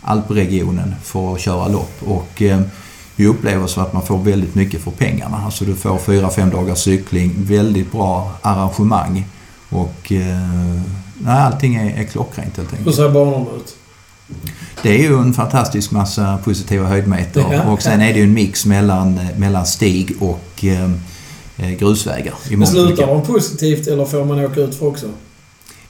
Alpregionen 0.00 0.94
för 1.02 1.34
att 1.34 1.40
köra 1.40 1.68
lopp. 1.68 1.92
Och, 2.06 2.42
eh, 2.42 2.60
vi 3.16 3.26
upplever 3.26 3.66
så 3.66 3.80
att 3.80 3.92
man 3.92 4.02
får 4.06 4.18
väldigt 4.18 4.54
mycket 4.54 4.80
för 4.80 4.90
pengarna. 4.90 5.42
Alltså 5.44 5.64
du 5.64 5.74
får 5.74 5.98
fyra 5.98 6.30
fem 6.30 6.50
dagars 6.50 6.78
cykling, 6.78 7.32
väldigt 7.36 7.92
bra 7.92 8.32
arrangemang 8.42 9.24
och 9.68 10.12
eh, 10.12 10.80
nej, 11.18 11.38
allting 11.40 11.74
är, 11.74 12.00
är 12.00 12.04
klockrent 12.04 12.56
helt 12.56 12.72
Hur 12.72 12.78
enkelt. 12.78 12.96
ser 12.96 13.08
banorna 13.10 13.46
ut? 13.56 13.76
Det 14.82 14.88
är 14.90 14.98
ju 14.98 15.18
en 15.18 15.32
fantastisk 15.32 15.90
massa 15.90 16.38
positiva 16.44 16.86
höjdmeter 16.86 17.44
Ja. 17.52 17.62
och 17.62 17.82
sen 17.82 18.00
är 18.00 18.12
det 18.12 18.18
ju 18.18 18.24
en 18.24 18.32
mix 18.34 18.66
mellan, 18.66 19.20
mellan 19.36 19.66
stig 19.66 20.12
och 20.20 20.64
eh, 20.64 20.90
eh, 21.56 21.70
grusvägar. 21.70 22.34
i 22.50 22.66
slutar 22.66 23.06
de 23.06 23.22
positivt 23.22 23.86
eller 23.86 24.04
får 24.04 24.24
man 24.24 24.44
åka 24.44 24.60
ut 24.60 24.74
för 24.74 24.86
också? 24.86 25.06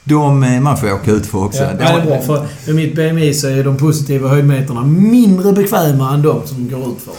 De, 0.07 0.43
eh, 0.43 0.61
man 0.61 0.77
får 0.77 0.93
åka 0.93 1.11
ut 1.11 1.25
för 1.25 1.43
också. 1.43 1.63
Ja, 1.63 1.73
det 1.77 1.83
är 1.83 2.05
bra. 2.05 2.21
För 2.21 2.45
med 2.65 2.75
mitt 2.75 2.95
BMI 2.95 3.33
så 3.33 3.47
är 3.47 3.63
de 3.63 3.77
positiva 3.77 4.29
höjdmeterna 4.29 4.83
mindre 4.83 5.51
bekväma 5.51 6.13
än 6.13 6.21
de 6.21 6.47
som 6.47 6.69
går 6.69 6.79
ut 6.79 7.01
för. 7.05 7.13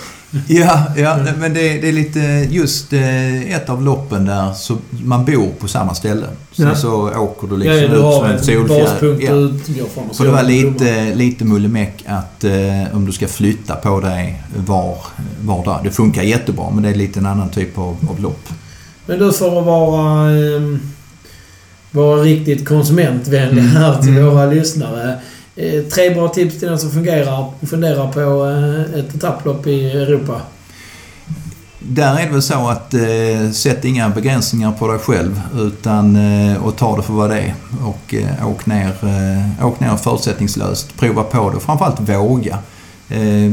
Ja, 0.47 0.83
ja 0.97 1.19
men 1.39 1.55
det, 1.55 1.61
det 1.61 1.89
är 1.89 1.93
lite 1.93 2.21
just 2.51 2.93
eh, 2.93 3.55
ett 3.55 3.69
av 3.69 3.83
loppen 3.83 4.25
där 4.25 4.53
så 4.53 4.77
man 4.91 5.25
bor 5.25 5.49
på 5.61 5.69
samma 5.69 5.95
ställe. 5.95 6.27
Sen 6.53 6.67
Ja. 6.67 6.75
så 6.75 7.11
åker 7.19 7.47
du 7.49 7.65
Ja, 7.65 7.73
liksom 7.73 7.91
du 7.91 7.97
ut 7.97 8.45
som 8.45 8.55
en 8.63 8.69
baspunkt 8.69 9.23
Ja. 9.23 9.33
utgår 9.33 9.89
från. 9.95 10.05
Och 10.19 10.25
det 10.25 10.31
var 10.31 10.43
lite, 10.43 11.15
lite 11.15 11.45
mullemäck 11.45 12.05
att 12.07 12.45
eh, 12.45 12.53
om 12.97 13.05
du 13.07 13.13
ska 13.13 13.29
flytta 13.29 13.75
på 13.77 14.01
dig 14.01 14.43
var, 14.67 14.97
var 15.43 15.65
där. 15.65 15.79
Det 15.85 15.91
funkar 15.91 16.23
jättebra 16.23 16.71
men 16.75 16.83
det 16.83 16.89
är 16.89 16.95
lite 16.95 17.19
en 17.21 17.27
annan 17.27 17.49
typ 17.51 17.79
av, 17.79 17.97
av 18.11 18.21
lopp. 18.21 18.49
Men 19.07 19.19
du, 19.19 19.33
för 19.33 19.59
att 19.59 19.67
vara, 19.67 20.31
ehm, 20.31 20.81
vara 21.91 22.21
riktigt 22.23 22.69
konsumentvänlig 22.69 23.63
Mm. 23.63 23.77
här 23.77 23.99
till 24.03 24.09
Mm. 24.19 24.27
våra 24.27 24.47
lyssnare. 24.47 25.19
Eh, 25.57 25.83
tre 25.83 26.11
bra 26.15 26.29
tips 26.29 26.59
till 26.59 26.69
den 26.69 26.79
som 26.79 26.91
fungerar, 26.91 27.53
funderar 27.67 28.13
på 28.13 28.47
eh, 28.47 29.01
ett 29.01 29.15
etapplopp 29.15 29.67
i 29.67 29.91
Europa. 29.91 30.41
Där 31.81 32.19
är 32.19 32.27
det 32.27 32.33
väl 32.33 32.43
så 32.43 32.69
att 32.69 32.95
eh, 32.95 33.51
sätt 33.53 33.85
inga 33.85 34.09
begränsningar 34.09 34.73
på 34.73 34.89
dig 34.89 34.99
själv 34.99 35.41
utan 35.59 36.17
eh, 36.17 36.65
och 36.65 36.77
ta 36.77 36.97
det 36.97 37.03
för 37.03 37.13
vad 37.13 37.31
det 37.31 37.39
är. 37.41 37.55
Och 37.85 38.15
eh, 38.15 38.49
åk, 38.49 38.67
ner, 38.67 38.93
eh, 39.03 39.67
åk 39.67 39.81
ner 39.81 39.97
förutsättningslöst. 39.97 40.97
Prova 40.97 41.23
på 41.23 41.51
det 41.51 41.57
och 41.57 41.63
framförallt 41.63 42.01
våga. 42.01 42.59
Eh, 43.09 43.53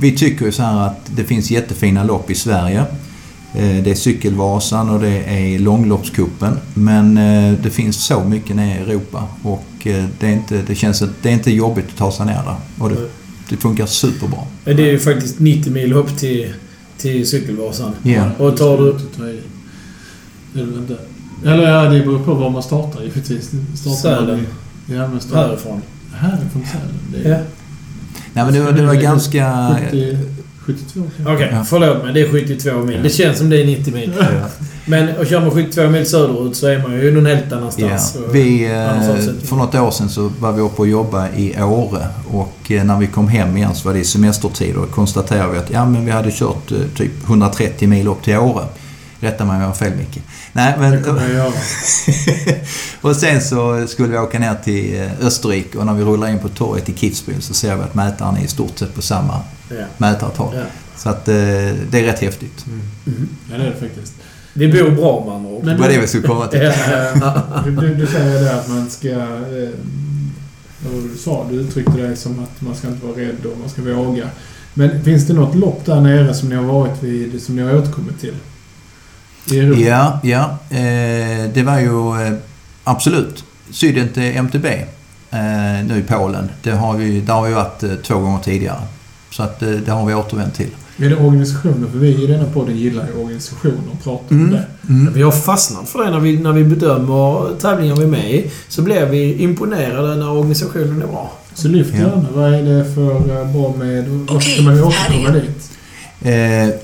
vi 0.00 0.16
tycker 0.16 0.44
ju 0.44 0.52
så 0.52 0.62
här 0.62 0.86
att 0.86 1.00
det 1.16 1.24
finns 1.24 1.50
jättefina 1.50 2.04
lopp 2.04 2.30
i 2.30 2.34
Sverige. 2.34 2.84
Eh, 3.58 3.82
det 3.84 3.90
är 3.90 3.94
Cykelvasan 3.94 4.90
och 4.90 5.00
det 5.00 5.08
är 5.24 5.58
Långloppskuppen. 5.58 6.56
Men 6.74 7.18
eh, 7.18 7.58
det 7.62 7.70
finns 7.70 8.04
så 8.04 8.24
mycket 8.24 8.56
nere 8.56 8.78
i 8.78 8.82
Europa 8.82 9.24
och 9.42 9.86
eh, 9.86 10.04
det, 10.20 10.26
är 10.26 10.32
inte, 10.32 10.62
det, 10.66 10.74
känns, 10.74 11.02
det 11.22 11.28
är 11.28 11.32
inte 11.32 11.50
jobbigt 11.52 11.84
att 11.88 11.96
ta 11.96 12.12
sig 12.12 12.26
ner 12.26 12.34
där. 12.44 12.56
Och 12.78 12.90
det, 12.90 12.96
det 13.48 13.56
funkar 13.56 13.86
superbra. 13.86 14.38
Det 14.64 14.72
är 14.72 14.76
ju 14.92 14.98
faktiskt 14.98 15.38
90 15.40 15.72
mil 15.72 15.92
upp 15.92 16.16
till, 16.18 16.54
till 16.98 17.28
Cykelvasan. 17.28 17.90
Ja. 18.02 18.30
Och 18.38 18.56
tar 18.56 18.78
du... 18.78 18.96
Eller 21.44 21.70
ja, 21.70 21.90
det 21.90 22.00
beror 22.00 22.18
på 22.24 22.34
var 22.34 22.50
man 22.50 22.62
startar 22.62 23.02
givetvis. 23.02 23.50
Sälen. 24.02 24.46
Ja, 24.86 25.08
men 25.08 25.20
startar 25.20 25.48
Härifrån. 25.48 25.82
härifrån 26.14 26.62
Sälen. 26.72 27.22
Det 27.24 27.28
Ja. 27.28 27.38
Nej 28.32 28.44
men 28.44 28.54
det, 28.54 28.60
var- 28.60 28.72
det 28.72 28.86
var 28.86 28.94
ganska... 28.94 29.76
70, 29.90 30.18
72 30.76 31.00
kanske. 31.16 31.34
Okej, 31.34 31.48
Ja. 31.52 31.64
förlåt 31.64 32.04
mig. 32.04 32.12
Det 32.14 32.20
är 32.20 32.28
72 32.28 32.78
mil. 32.78 33.02
Det 33.02 33.10
känns 33.10 33.38
som 33.38 33.50
det 33.50 33.62
är 33.62 33.66
90 33.66 33.94
mil. 33.94 34.12
Men 34.86 35.16
och 35.16 35.26
kör 35.26 35.40
man 35.40 35.50
72 35.50 35.88
mil 35.88 36.06
söderut 36.06 36.56
så 36.56 36.66
är 36.66 36.78
man 36.82 36.92
ju 36.92 37.10
någon 37.12 37.26
helt 37.26 37.44
Ja, 37.50 37.56
annanstans. 37.56 38.16
Och- 38.16 38.34
vi, 38.34 38.64
eh, 38.64 38.70
förutsättningar. 38.70 39.46
för 39.46 39.56
något 39.56 39.74
år 39.74 39.90
sedan 39.90 40.08
så 40.08 40.30
var 40.40 40.52
vi 40.52 40.60
uppe 40.60 40.82
och 40.82 40.88
jobbade 40.88 41.28
i 41.36 41.62
Åre 41.62 42.06
och 42.30 42.70
eh, 42.72 42.84
när 42.84 42.98
vi 42.98 43.06
kom 43.06 43.28
hem 43.28 43.56
igen 43.56 43.74
så 43.74 43.88
var 43.88 43.94
det 43.94 44.00
i 44.00 44.04
semestertider 44.04 44.78
och 44.78 44.90
konstaterade 44.90 45.52
vi 45.52 45.58
att 45.58 45.70
ja, 45.70 45.84
men 45.84 46.04
vi 46.04 46.10
hade 46.10 46.30
kört 46.30 46.72
eh, 46.72 46.78
typ 46.96 47.12
130 47.26 47.88
mil 47.88 48.08
upp 48.08 48.22
till 48.22 48.36
Åre. 48.36 48.64
Rätta 49.20 49.44
mig 49.44 49.54
om 49.56 49.60
jag 49.60 49.68
har 49.68 49.74
fel 49.74 49.92
Micke. 49.96 50.22
Nej, 50.52 50.74
men, 50.78 51.04
och 53.00 53.16
sen 53.16 53.40
så 53.40 53.86
skulle 53.86 54.08
vi 54.08 54.18
åka 54.18 54.38
ner 54.38 54.54
till 54.64 55.00
eh, 55.00 55.26
Österrike 55.26 55.78
och 55.78 55.86
när 55.86 55.94
vi 55.94 56.02
rullar 56.04 56.28
in 56.28 56.38
på 56.38 56.48
torget 56.48 56.88
i 56.88 56.92
Kitzbühel 56.92 57.40
så 57.40 57.54
ser 57.54 57.76
vi 57.76 57.82
att 57.82 57.94
mätaren 57.94 58.36
är 58.36 58.44
i 58.44 58.48
stort 58.48 58.78
sett 58.78 58.94
på 58.94 59.02
samma 59.02 59.40
Ja. 59.70 59.84
mätartal. 59.96 60.54
Ja. 60.56 60.62
Så 60.96 61.08
att 61.08 61.28
eh, 61.28 61.34
det 61.90 61.94
är 62.00 62.02
rätt 62.02 62.18
häftigt. 62.20 62.66
Mm. 62.66 63.28
Ja, 63.50 63.56
det 63.58 63.62
är 63.64 63.66
det 63.70 63.76
faktiskt. 63.80 64.12
Vi 64.52 64.68
bor 64.72 64.90
bra 64.90 65.24
med 65.26 65.34
andra 65.34 65.50
ord. 65.50 65.64
Men 65.64 65.76
Det 65.76 65.82
var 65.82 65.88
det 65.88 65.98
vi 65.98 66.06
skulle 66.06 66.28
komma 66.28 66.46
till. 66.46 66.60
Ja. 67.20 67.42
Du, 67.64 67.70
du, 67.76 67.94
du 67.94 68.06
säger 68.06 68.44
det 68.44 68.54
att 68.60 68.68
man 68.68 68.90
ska... 68.90 69.08
Eh, 69.08 69.68
du 70.82 71.18
sa? 71.18 71.46
Du 71.50 71.56
uttryckte 71.56 71.92
det 71.96 72.16
som 72.16 72.32
att 72.44 72.60
man 72.60 72.74
ska 72.74 72.88
inte 72.88 73.06
vara 73.06 73.16
rädd 73.16 73.44
och 73.52 73.58
man 73.60 73.68
ska 73.68 73.82
våga. 73.82 74.28
Men 74.74 75.04
finns 75.04 75.26
det 75.26 75.32
något 75.34 75.54
lopp 75.54 75.84
där 75.84 76.00
nere 76.00 76.34
som 76.34 76.48
ni 76.48 76.54
har 76.54 76.64
varit 76.64 77.02
vid, 77.02 77.42
som 77.42 77.56
ni 77.56 77.62
har 77.62 77.74
återkommit 77.74 78.20
till? 78.20 78.34
I 79.52 79.58
Europa? 79.58 79.80
Ja, 79.80 80.20
ja. 80.22 80.58
Eh, 80.76 81.50
det 81.54 81.62
var 81.62 81.78
ju 81.80 82.26
eh, 82.26 82.32
absolut. 82.84 83.44
Sydent 83.70 84.16
MTB 84.16 84.64
eh, 84.66 85.86
nu 85.86 85.98
i 85.98 86.02
Polen. 86.08 86.48
Det 86.62 86.70
har 86.70 86.96
vi, 86.96 87.20
där 87.20 87.32
har 87.34 87.48
vi 87.48 87.54
varit 87.54 87.82
eh, 87.82 87.90
två 87.94 88.18
gånger 88.18 88.38
tidigare. 88.38 88.80
Så 89.30 89.42
att 89.42 89.62
eh, 89.62 89.68
det 89.70 89.90
har 89.90 90.06
vi 90.06 90.14
återvänt 90.14 90.54
till. 90.54 90.70
Är 91.00 91.10
det 91.10 91.16
organisationer? 91.16 91.88
För 91.92 91.98
vi 91.98 92.24
i 92.24 92.26
denna 92.26 92.44
podden 92.44 92.76
gillar 92.76 93.06
ju 93.06 93.22
organisationer 93.22 93.78
och 93.92 94.04
pratar 94.04 94.34
om 94.36 94.40
Mm. 94.88 95.04
det. 95.04 95.10
Vi 95.10 95.22
har 95.22 95.32
fastnat 95.32 95.88
för 95.88 96.04
det 96.04 96.10
när 96.10 96.20
vi, 96.20 96.38
när 96.38 96.52
vi 96.52 96.64
bedömer 96.64 97.54
tävlingar 97.60 97.96
vi 97.96 98.02
är 98.02 98.06
med 98.06 98.30
i. 98.34 98.50
Så 98.68 98.82
blir 98.82 99.06
vi 99.06 99.42
imponerade 99.42 100.16
när 100.16 100.30
organisationen 100.30 101.02
är 101.02 101.06
bra. 101.06 101.32
Så 101.54 101.68
lyft 101.68 101.90
Ja. 101.94 101.98
gärna. 102.00 102.26
Vad 102.34 102.54
är 102.54 102.62
det 102.62 102.84
för 102.94 103.20
bra 103.52 103.74
med... 103.78 104.08
Varför 104.08 104.50
ska 104.50 104.62
man 104.62 104.82
återkomma 104.84 105.30
dit? 105.30 105.70
Eh, 106.22 106.80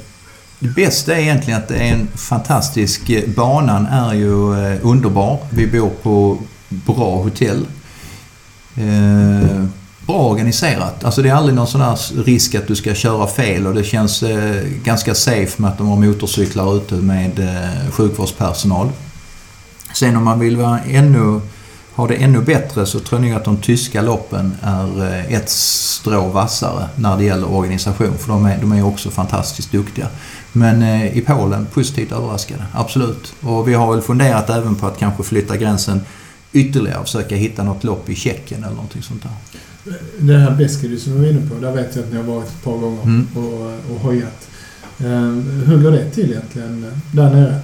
det 0.64 0.70
bästa 0.70 1.14
är 1.14 1.18
egentligen 1.18 1.60
att 1.60 1.68
det 1.68 1.76
är 1.76 1.92
en 1.92 2.08
fantastisk... 2.14 3.10
Eh, 3.10 3.28
banan 3.36 3.86
är 3.86 4.14
ju 4.14 4.66
eh, 4.66 4.78
underbar. 4.82 5.38
Vi 5.50 5.66
bor 5.66 5.90
på 6.02 6.38
bra 6.68 7.22
hotell. 7.22 7.66
Eh, 8.76 9.64
bra 10.06 10.16
organiserat. 10.16 11.04
Alltså 11.04 11.22
det 11.22 11.28
är 11.28 11.34
aldrig 11.34 11.56
någon 11.56 11.66
sån 11.66 11.80
här 11.80 12.24
risk 12.24 12.54
att 12.54 12.66
du 12.66 12.76
ska 12.76 12.94
köra 12.94 13.26
fel 13.26 13.66
och 13.66 13.74
det 13.74 13.84
känns 13.84 14.22
eh, 14.22 14.64
ganska 14.84 15.14
safe 15.14 15.62
med 15.62 15.70
att 15.70 15.78
de 15.78 15.88
har 15.88 15.96
motorcyklar 15.96 16.76
ute 16.76 16.94
med 16.94 17.38
eh, 17.38 17.90
sjukvårdspersonal. 17.90 18.90
Sen 19.94 20.16
om 20.16 20.24
man 20.24 20.40
vill 20.40 20.56
vara 20.56 20.80
ännu, 20.80 21.40
ha 21.94 22.06
det 22.06 22.14
ännu 22.14 22.40
bättre 22.40 22.86
så 22.86 23.00
tror 23.00 23.20
jag 23.20 23.28
nog 23.28 23.38
att 23.38 23.44
de 23.44 23.56
tyska 23.56 24.02
loppen 24.02 24.54
är 24.62 25.12
eh, 25.12 25.34
ett 25.34 25.50
strå 25.50 26.28
vassare 26.28 26.88
när 26.96 27.16
det 27.16 27.24
gäller 27.24 27.52
organisation 27.52 28.18
för 28.18 28.28
de 28.28 28.44
är, 28.44 28.58
de 28.60 28.72
är 28.72 28.86
också 28.86 29.10
fantastiskt 29.10 29.72
duktiga. 29.72 30.08
Men 30.56 30.82
eh, 30.82 31.16
i 31.18 31.20
Polen, 31.20 31.66
positivt 31.74 32.12
överraskade. 32.12 32.64
Absolut. 32.72 33.34
Och 33.40 33.68
vi 33.68 33.74
har 33.74 33.92
väl 33.92 34.02
funderat 34.02 34.50
även 34.50 34.74
på 34.74 34.86
att 34.86 34.98
kanske 34.98 35.22
flytta 35.22 35.56
gränsen 35.56 36.00
ytterligare 36.52 36.98
och 36.98 37.04
försöka 37.04 37.36
hitta 37.36 37.62
något 37.62 37.84
lopp 37.84 38.08
i 38.10 38.14
Tjeckien 38.14 38.64
eller 38.64 38.74
någonting 38.74 39.02
sånt 39.02 39.22
där. 39.22 39.32
Det 40.18 40.38
här 40.38 40.50
Beskedy 40.50 40.98
som 40.98 41.12
du 41.12 41.18
var 41.18 41.26
inne 41.26 41.48
på, 41.50 41.54
där 41.60 41.72
vet 41.72 41.96
jag 41.96 42.04
att 42.04 42.10
ni 42.10 42.16
har 42.16 42.24
varit 42.24 42.48
ett 42.48 42.64
par 42.64 42.72
gånger 42.78 43.02
Mm. 43.02 43.26
och, 43.36 43.94
och 43.94 44.00
hojat. 44.00 44.48
Eh, 44.98 45.06
hur 45.66 45.82
går 45.82 45.90
det 45.90 46.10
till 46.10 46.30
egentligen 46.30 46.92
där 47.12 47.30
nere? 47.30 47.60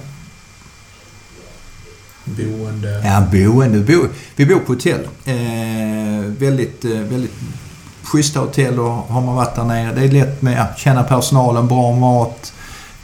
Boende? 2.25 3.01
Ja, 3.05 3.23
boende. 3.31 3.79
Bo, 3.79 4.07
vi 4.35 4.45
bor 4.45 4.59
på 4.59 4.73
hotell. 4.73 4.99
Eh, 5.25 6.25
väldigt, 6.37 6.85
eh, 6.85 6.91
väldigt 6.91 7.33
schyssta 8.03 8.39
hotell 8.39 8.79
och 8.79 8.91
har 8.91 9.21
man 9.21 9.35
varit 9.35 9.55
där 9.55 9.63
nere. 9.63 9.93
Det 9.95 10.01
är 10.01 10.11
lätt 10.11 10.41
med 10.41 10.61
att 10.61 10.77
känna 10.79 11.03
personalen, 11.03 11.67
bra 11.67 11.91
mat, 11.95 12.53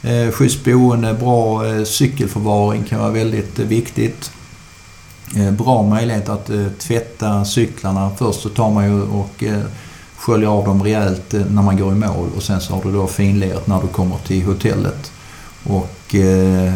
eh, 0.08 0.30
schysst 0.30 0.64
boende, 0.64 1.14
bra 1.14 1.66
eh, 1.66 1.84
cykelförvaring 1.84 2.84
kan 2.84 2.98
vara 2.98 3.10
väldigt 3.10 3.58
eh, 3.58 3.66
viktigt. 3.66 4.30
Eh, 5.36 5.50
bra 5.50 5.82
möjlighet 5.82 6.28
att 6.28 6.50
eh, 6.50 6.66
tvätta 6.78 7.44
cyklarna. 7.44 8.10
Först 8.18 8.40
så 8.40 8.48
tar 8.48 8.70
man 8.70 8.84
ju 8.84 9.02
och 9.02 9.44
eh, 9.44 9.62
sköljer 10.16 10.48
av 10.48 10.64
dem 10.64 10.82
rejält 10.82 11.34
eh, 11.34 11.40
när 11.40 11.62
man 11.62 11.76
går 11.78 11.92
i 11.92 11.96
mål 11.96 12.28
och 12.36 12.42
sen 12.42 12.60
så 12.60 12.74
har 12.74 12.82
du 12.82 12.92
då 12.92 13.06
finliret 13.06 13.66
när 13.66 13.80
du 13.80 13.88
kommer 13.88 14.16
till 14.26 14.44
hotellet. 14.44 15.12
Och 15.64 16.14
eh, 16.14 16.72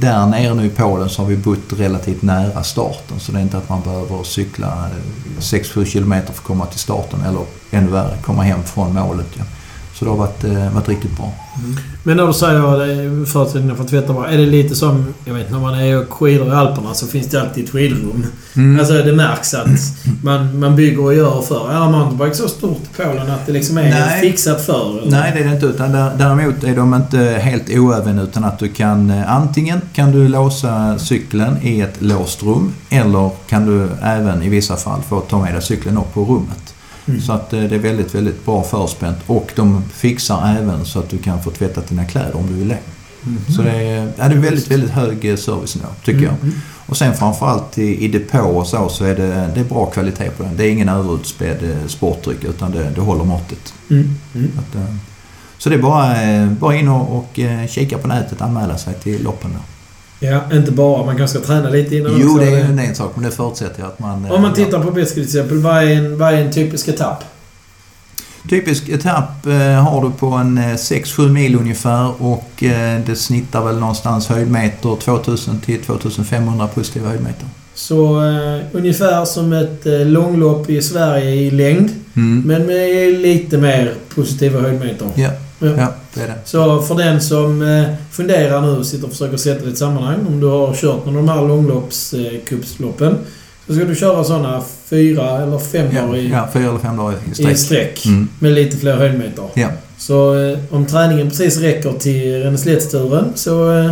där 0.00 0.26
nere 0.26 0.54
nu 0.54 0.66
i 0.66 0.70
Polen 0.70 1.08
så 1.08 1.22
har 1.22 1.28
vi 1.28 1.36
bott 1.36 1.72
relativt 1.76 2.22
nära 2.22 2.62
starten 2.62 3.20
så 3.20 3.32
det 3.32 3.38
är 3.38 3.42
inte 3.42 3.58
att 3.58 3.68
man 3.68 3.82
behöver 3.82 4.22
cykla 4.22 4.66
eh, 4.66 5.40
6-7 5.40 5.84
kilometer 5.84 6.32
för 6.32 6.40
att 6.40 6.46
komma 6.46 6.66
till 6.66 6.78
starten 6.80 7.20
eller 7.20 7.42
ännu 7.70 7.90
värre, 7.90 8.16
komma 8.22 8.42
hem 8.42 8.62
från 8.64 8.94
målet. 8.94 9.26
Ja. 9.34 9.44
Så 9.98 10.04
det 10.04 10.10
har 10.10 10.18
varit, 10.18 10.44
eh, 10.44 10.70
varit 10.74 10.88
riktigt 10.88 11.16
bra. 11.16 11.32
Men 12.02 12.16
när 12.16 12.26
du 12.26 12.32
säger 12.32 12.78
det, 12.78 13.26
förutsättningarna 13.26 13.74
för 13.74 13.84
att 13.84 13.90
tvätta 13.90 14.12
bra. 14.12 14.26
Är 14.28 14.38
det 14.38 14.46
lite 14.46 14.74
som, 14.74 15.06
jag 15.24 15.34
vet 15.34 15.50
när 15.50 15.58
man 15.60 15.74
är 15.74 15.98
och 15.98 16.12
skidor 16.12 16.46
i 16.46 16.50
Alperna 16.50 16.94
så 16.94 17.06
finns 17.06 17.26
det 17.26 17.40
alltid 17.40 17.64
ett 17.64 17.70
skidrum. 17.70 18.26
Mm. 18.56 18.78
Alltså 18.80 18.92
det 18.94 19.12
märks 19.12 19.54
att 19.54 19.66
man, 20.22 20.58
man 20.58 20.76
bygger 20.76 21.00
och 21.04 21.14
gör 21.14 21.42
för. 21.42 21.70
Är 21.72 21.90
mountainbike 21.90 22.34
så 22.36 22.48
stort 22.48 22.78
i 22.82 23.02
Polen 23.02 23.30
att 23.30 23.46
det 23.46 23.52
liksom 23.52 23.78
är 23.78 23.82
Nej. 23.90 24.20
fixat 24.20 24.60
för? 24.66 24.98
eller? 24.98 25.10
Nej, 25.10 25.32
det 25.34 25.40
är 25.40 25.44
det 25.44 25.54
inte. 25.54 25.66
Utan 25.66 25.92
där- 25.92 26.12
däremot 26.18 26.64
är 26.64 26.76
de 26.76 26.94
inte 26.94 27.18
helt 27.18 27.70
oäven 27.70 28.18
utan 28.18 28.44
att 28.44 28.58
du 28.58 28.68
kan 28.68 29.10
eh, 29.10 29.32
antingen 29.32 29.80
kan 29.92 30.12
du 30.12 30.28
låsa 30.28 30.98
cykeln 30.98 31.56
i 31.62 31.80
ett 31.80 31.96
låst 32.02 32.42
rum 32.42 32.72
eller 32.90 33.30
kan 33.48 33.66
du 33.66 33.88
även 34.02 34.42
i 34.42 34.48
vissa 34.48 34.76
fall 34.76 35.00
få 35.08 35.20
ta 35.20 35.38
med 35.42 35.54
dig 35.54 35.62
cykeln 35.62 35.98
upp 35.98 36.14
på 36.14 36.24
rummet. 36.24 36.74
Mm. 37.08 37.20
Så 37.20 37.32
att 37.32 37.52
eh, 37.52 37.62
det 37.62 37.74
är 37.74 37.78
väldigt, 37.78 38.14
väldigt 38.14 38.44
bra 38.44 38.62
förspänt 38.62 39.18
och 39.26 39.52
de 39.56 39.82
fixar 39.92 40.56
även 40.58 40.84
så 40.84 40.98
att 40.98 41.10
du 41.10 41.18
kan 41.18 41.42
få 41.42 41.50
tvätta 41.50 41.80
dina 41.88 42.04
kläder 42.04 42.36
om 42.36 42.46
du 42.46 42.54
vill 42.54 42.68
det. 42.68 42.78
Mhm. 43.22 43.38
Så 43.56 43.62
det 43.62 43.70
är, 43.70 44.12
ja, 44.18 44.28
det 44.28 44.34
är 44.34 44.38
väldigt, 44.38 44.70
väldigt 44.70 44.90
hög 44.90 45.30
eh, 45.30 45.36
servicenivå 45.36 45.88
tycker 46.04 46.22
jag. 46.22 46.34
Mm. 46.42 46.54
Och 46.86 46.96
sen 46.96 47.14
framförallt 47.14 47.78
i, 47.78 48.04
i 48.04 48.08
depå 48.08 48.38
och 48.38 48.66
så, 48.66 48.88
så 48.88 49.04
är 49.04 49.16
det, 49.16 49.50
det 49.54 49.60
är 49.60 49.64
bra 49.64 49.86
kvalitet 49.86 50.30
på 50.30 50.42
den. 50.42 50.56
Det 50.56 50.64
är 50.64 50.70
ingen 50.70 50.88
överutspädd 50.88 51.62
eh, 51.62 51.86
sportdryck 51.86 52.44
utan 52.44 52.70
det, 52.72 52.90
det 52.94 53.00
håller 53.00 53.24
måttet. 53.24 53.74
Mm. 53.90 54.14
Mm. 54.34 54.50
Att, 54.58 54.76
så 55.58 55.68
det 55.68 55.74
är 55.74 55.82
bara, 55.82 56.46
bara 56.46 56.76
in 56.76 56.88
och, 56.88 57.18
och 57.18 57.40
kika 57.68 57.98
på 57.98 58.08
nätet, 58.08 58.42
anmäla 58.42 58.78
sig 58.78 58.94
till 58.94 59.22
loppen. 59.22 59.50
Då. 59.52 59.77
Ja, 60.20 60.40
inte 60.52 60.72
bara. 60.72 61.06
Man 61.06 61.16
kanske 61.16 61.38
ska 61.38 61.46
träna 61.46 61.68
lite 61.70 61.96
innan 61.96 62.12
Jo, 62.18 62.26
också. 62.26 62.38
det 62.44 62.46
är 62.50 62.68
ju 62.72 62.78
en 62.88 62.94
sak, 62.94 63.12
men 63.14 63.24
det 63.24 63.30
förutsätter 63.30 63.80
jag 63.80 63.88
att 63.88 63.98
man... 63.98 64.24
eh, 64.24 64.32
Om 64.32 64.42
man 64.42 64.50
ja. 64.58 64.64
tittar 64.64 64.80
på 64.82 64.90
Besked 64.90 65.14
till 65.14 65.22
exempel. 65.24 65.58
Vad 65.58 65.76
är 65.76 65.86
en, 65.86 66.18
vad 66.18 66.34
är 66.34 66.38
en 66.38 66.52
typisk 66.52 66.88
etapp? 66.88 67.24
Typisk 68.48 68.88
etapp 68.88 69.46
eh, 69.46 69.52
har 69.84 70.02
du 70.04 70.10
på 70.10 70.26
en 70.26 70.58
eh, 70.58 70.62
6-7 70.64 71.28
mil 71.28 71.56
ungefär 71.56 72.22
och 72.22 72.62
eh, 72.62 73.00
det 73.06 73.16
snittar 73.16 73.64
väl 73.64 73.78
någonstans 73.78 74.26
höjdmeter 74.28 74.96
2000 74.96 75.60
till 75.60 75.82
2500 75.82 76.66
positiva 76.66 77.08
höjdmeter. 77.08 77.46
Så 77.74 78.24
eh, 78.24 78.60
ungefär 78.72 79.24
som 79.24 79.52
ett 79.52 79.86
eh, 79.86 80.06
långlopp 80.06 80.70
i 80.70 80.82
Sverige 80.82 81.30
i 81.34 81.50
längd. 81.50 81.90
Mm. 82.16 82.42
Men 82.46 82.66
med 82.66 83.12
lite 83.20 83.58
mer 83.58 83.94
positiva 84.14 84.60
höjdmeter. 84.60 85.08
Ja, 85.14 85.30
Ja. 85.58 85.66
ja, 85.76 85.94
det 86.14 86.20
är 86.22 86.26
det. 86.26 86.34
Så 86.44 86.82
för 86.82 86.94
den 86.94 87.20
som 87.20 87.62
eh, 87.62 87.84
funderar 88.10 88.60
nu 88.62 88.68
och 88.68 88.86
sitter 88.86 89.04
och 89.04 89.10
försöker 89.12 89.36
sätta 89.36 89.62
det 89.64 89.68
i 89.68 89.72
ett 89.72 89.78
sammanhang. 89.78 90.26
Om 90.28 90.40
du 90.40 90.46
har 90.46 90.74
kört 90.74 91.06
någon 91.06 91.16
av 91.16 91.26
de 91.26 91.28
här 91.28 91.48
långloppscupsloppen. 91.48 93.18
Så 93.66 93.74
ska 93.74 93.84
du 93.84 93.94
köra 93.94 94.24
sådana 94.24 94.62
fyra 94.90 95.42
eller 95.42 95.58
fem 95.58 95.94
dagar 95.94 96.16
i, 96.16 96.28
ja, 96.30 96.48
fyra 96.52 96.68
eller 96.68 96.78
fem 96.78 96.96
dagar 96.96 97.12
i 97.26 97.30
i 97.30 97.34
sträck. 97.34 97.58
sträck. 97.58 98.06
Mm. 98.06 98.28
Med 98.38 98.52
lite 98.52 98.76
fler 98.76 98.96
höjdmeter. 98.96 99.44
Ja. 99.54 99.68
Så 99.98 100.38
eh, 100.38 100.58
om 100.70 100.86
träningen 100.86 101.28
precis 101.30 101.58
räcker 101.58 101.92
till 101.92 102.42
Renneslättsturen 102.42 103.32
så 103.34 103.70
eh, 103.78 103.90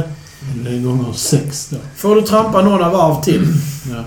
Det 0.64 0.70
är 0.70 0.80
gånger 0.82 1.12
sex 1.12 1.68
då. 1.70 1.76
får 1.96 2.14
du 2.14 2.22
trampa 2.22 2.62
några 2.62 2.88
varv 2.90 3.22
till. 3.22 3.42
Ja. 3.90 4.04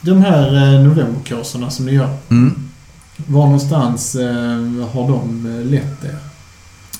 De 0.00 0.22
här 0.22 0.54
eh, 0.74 0.80
novemberkurserna 0.84 1.70
som 1.70 1.86
ni 1.86 1.92
gör. 1.94 2.08
Mm. 2.30 2.68
Var 3.16 3.44
någonstans 3.44 4.14
eh, 4.14 4.88
har 4.92 5.08
de 5.08 5.46
eh, 5.46 5.64
lett 5.66 6.04
er? 6.04 6.18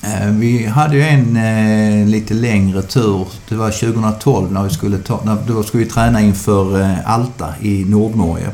Eh, 0.03 0.31
Vi 0.31 0.65
hade 0.65 0.95
ju 0.95 1.01
en 1.01 1.37
eh, 1.37 2.07
lite 2.07 2.33
längre 2.33 2.81
tur. 2.81 3.27
Det 3.49 3.55
var 3.55 3.71
2012 3.71 4.51
när 4.51 4.63
vi 4.63 4.69
skulle, 4.69 4.97
ta, 4.97 5.21
när, 5.23 5.37
då 5.47 5.63
skulle 5.63 5.83
vi 5.83 5.89
träna 5.89 6.21
inför 6.21 6.81
eh, 6.81 7.09
Alta 7.11 7.53
i 7.61 7.85
Nordnorge. 7.85 8.49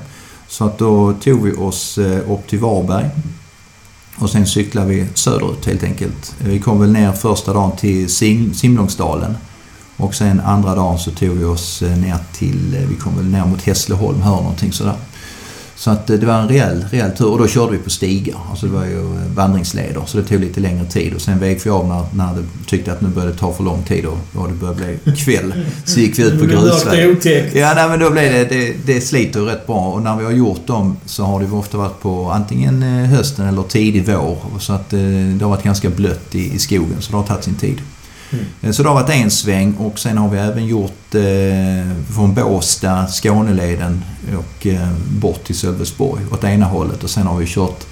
Så 0.48 0.66
att 0.66 0.78
då 0.78 1.14
tog 1.14 1.44
vi 1.44 1.52
oss 1.54 1.98
eh, 1.98 2.32
upp 2.32 2.48
till 2.48 2.60
Varberg. 2.60 3.10
Och 4.18 4.30
sen 4.30 4.48
cyklade 4.48 4.88
vi 4.88 5.08
söderut 5.14 5.66
helt 5.66 5.84
enkelt. 5.84 6.36
Vi 6.40 6.60
kom 6.60 6.80
väl 6.80 6.92
ner 6.92 7.12
första 7.12 7.54
dagen 7.54 7.72
till 7.78 8.10
Sim, 8.10 8.54
Simlångsdalen. 8.54 9.38
Och 9.98 10.16
sen 10.16 10.40
andra 10.40 10.76
dagen 10.76 11.00
så 11.00 11.12
tog 11.12 11.30
vi 11.38 11.44
oss 11.46 11.82
eh, 11.82 11.98
ner 11.98 12.18
till, 12.34 12.76
eh, 12.76 12.88
vi 12.90 12.96
kom 12.96 13.16
väl 13.18 13.26
ner 13.26 13.46
mot 13.46 13.62
Hässleholm, 13.62 14.22
hör 14.22 14.36
någonting 14.36 14.72
sådär. 14.72 14.96
Så 15.76 15.92
att 15.92 16.10
eh, 16.10 16.18
det 16.18 16.26
var 16.26 16.34
en 16.40 16.48
rejäl, 16.48 16.86
rejäl 16.92 17.12
tur 17.12 17.26
och 17.26 17.40
då 17.40 17.48
körde 17.48 17.72
vi 17.72 17.78
på 17.78 17.90
stigar. 17.90 18.38
Alltså 18.50 18.66
det 18.66 18.72
var 18.72 18.86
ju 18.86 19.00
eh, 19.00 19.28
vandringsleder 19.36 20.02
så 20.06 20.18
det 20.18 20.24
tog 20.24 20.40
lite 20.40 20.60
längre 20.60 20.86
tid. 20.86 21.14
Och 21.14 21.22
sen 21.22 21.40
vek 21.40 21.66
vi 21.66 21.70
av 21.70 21.88
när, 21.88 22.04
när 22.26 22.36
det 22.36 22.44
tyckte 22.68 22.92
att 22.92 23.02
nu 23.02 23.08
började 23.08 23.34
ta 23.34 23.54
för 23.54 23.64
lång 23.64 23.84
tid 23.84 24.06
och, 24.06 24.18
och 24.42 24.48
det 24.48 24.54
började 24.54 24.98
bli 25.04 25.16
kväll. 25.16 25.54
Så 25.86 26.00
gick 26.00 26.20
vi 26.20 26.24
ut 26.24 26.40
på 26.40 26.46
Det 26.46 26.54
låter 26.54 26.70
grusväg. 26.70 27.18
otäckt. 27.18 27.56
Ja, 27.56 27.74
nej, 27.76 27.90
men 27.90 28.00
då 28.00 28.10
blev 28.10 28.32
det, 28.32 28.46
det, 28.46 28.76
det 28.86 29.02
sliter 29.02 29.40
ju 29.40 29.46
rätt 29.46 29.68
bra 29.68 29.92
och 29.92 30.02
när 30.02 30.18
vi 30.18 30.26
har 30.26 30.32
gjort 30.32 30.68
dem 30.68 30.98
så 31.06 31.24
har 31.24 31.40
det 31.40 31.46
ju 31.46 31.52
ofta 31.52 31.78
varit 31.78 32.02
på 32.02 32.32
antingen 32.32 32.84
eh, 32.84 33.10
hösten 33.10 33.48
eller 33.48 33.64
tidig 33.64 34.06
vår. 34.08 34.38
Så 34.60 34.74
att 34.74 34.90
det 34.90 35.40
har 35.42 35.50
varit 35.50 35.64
ganska 35.64 35.90
blött 35.90 36.36
i, 36.36 36.54
i 36.54 36.60
skogen 36.60 36.96
så 37.00 37.12
det 37.12 37.18
har 37.18 37.24
tagit 37.24 37.44
sin 37.44 37.56
tid. 37.56 37.82
Mm. 38.34 38.46
Eh, 38.62 38.72
Så 38.72 38.84
det 38.84 38.90
har 38.90 38.96
varit 38.96 39.10
en 39.10 39.32
sväng 39.32 39.74
och 39.74 40.00
sen 40.00 40.18
har 40.18 40.30
vi 40.30 40.38
även 40.38 40.66
gjort 40.66 41.16
eh, 41.16 42.14
från 42.16 42.34
Båstad, 42.34 43.08
Skåneleden 43.08 44.04
och 44.38 44.68
eh, 44.68 44.88
bort 45.08 45.44
till 45.44 45.56
Sölvesborg 45.58 46.22
åt 46.32 46.44
ena 46.44 46.66
hållet 46.66 47.04
och 47.04 47.10
sen 47.10 47.28
har 47.28 47.38
vi 47.38 47.46
kört 47.48 47.86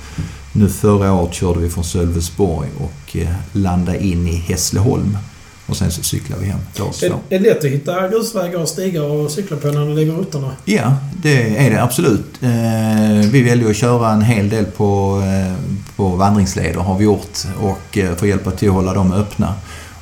nu 0.53 0.69
förra 0.69 1.13
året 1.13 1.33
körde 1.33 1.59
vi 1.59 1.69
från 1.69 1.83
Sölvesborg 1.83 2.69
och 2.77 3.15
eh, 3.17 3.27
landade 3.51 4.03
in 4.05 4.27
i 4.27 4.35
Hässleholm. 4.35 5.17
Och 5.65 5.77
sen 5.77 5.91
så 5.91 6.03
cyklar 6.03 6.37
vi 6.37 6.45
hem 6.45 6.59
Det 6.75 6.81
Oslo. 6.81 7.19
det 7.29 7.35
är 7.35 7.39
lätt 7.39 7.57
att 7.57 7.63
hitta 7.71 8.07
grusvägar 8.07 8.59
och 8.59 8.67
stigar 8.67 9.01
och 9.01 9.31
cykla 9.31 9.57
på 9.57 9.67
när 9.67 9.85
du 9.87 9.95
lägger 9.95 10.13
rutterna. 10.13 10.51
Ja, 10.65 10.95
det 11.21 11.65
är 11.65 11.69
det 11.69 11.83
absolut. 11.83 12.25
Eh, 12.41 13.29
vi 13.31 13.41
väljer 13.43 13.69
att 13.69 13.75
köra 13.75 14.11
en 14.11 14.21
hel 14.21 14.49
del 14.49 14.65
på, 14.65 15.21
eh, 15.25 15.53
på 15.95 16.07
vandringsleder 16.07 16.79
har 16.79 16.97
vi 16.97 17.03
gjort 17.03 17.37
och 17.61 17.97
eh, 17.97 18.15
får 18.15 18.27
hjälpa 18.27 18.51
till 18.51 18.67
att 18.69 18.75
hålla 18.75 18.93
dem 18.93 19.13
öppna. 19.13 19.53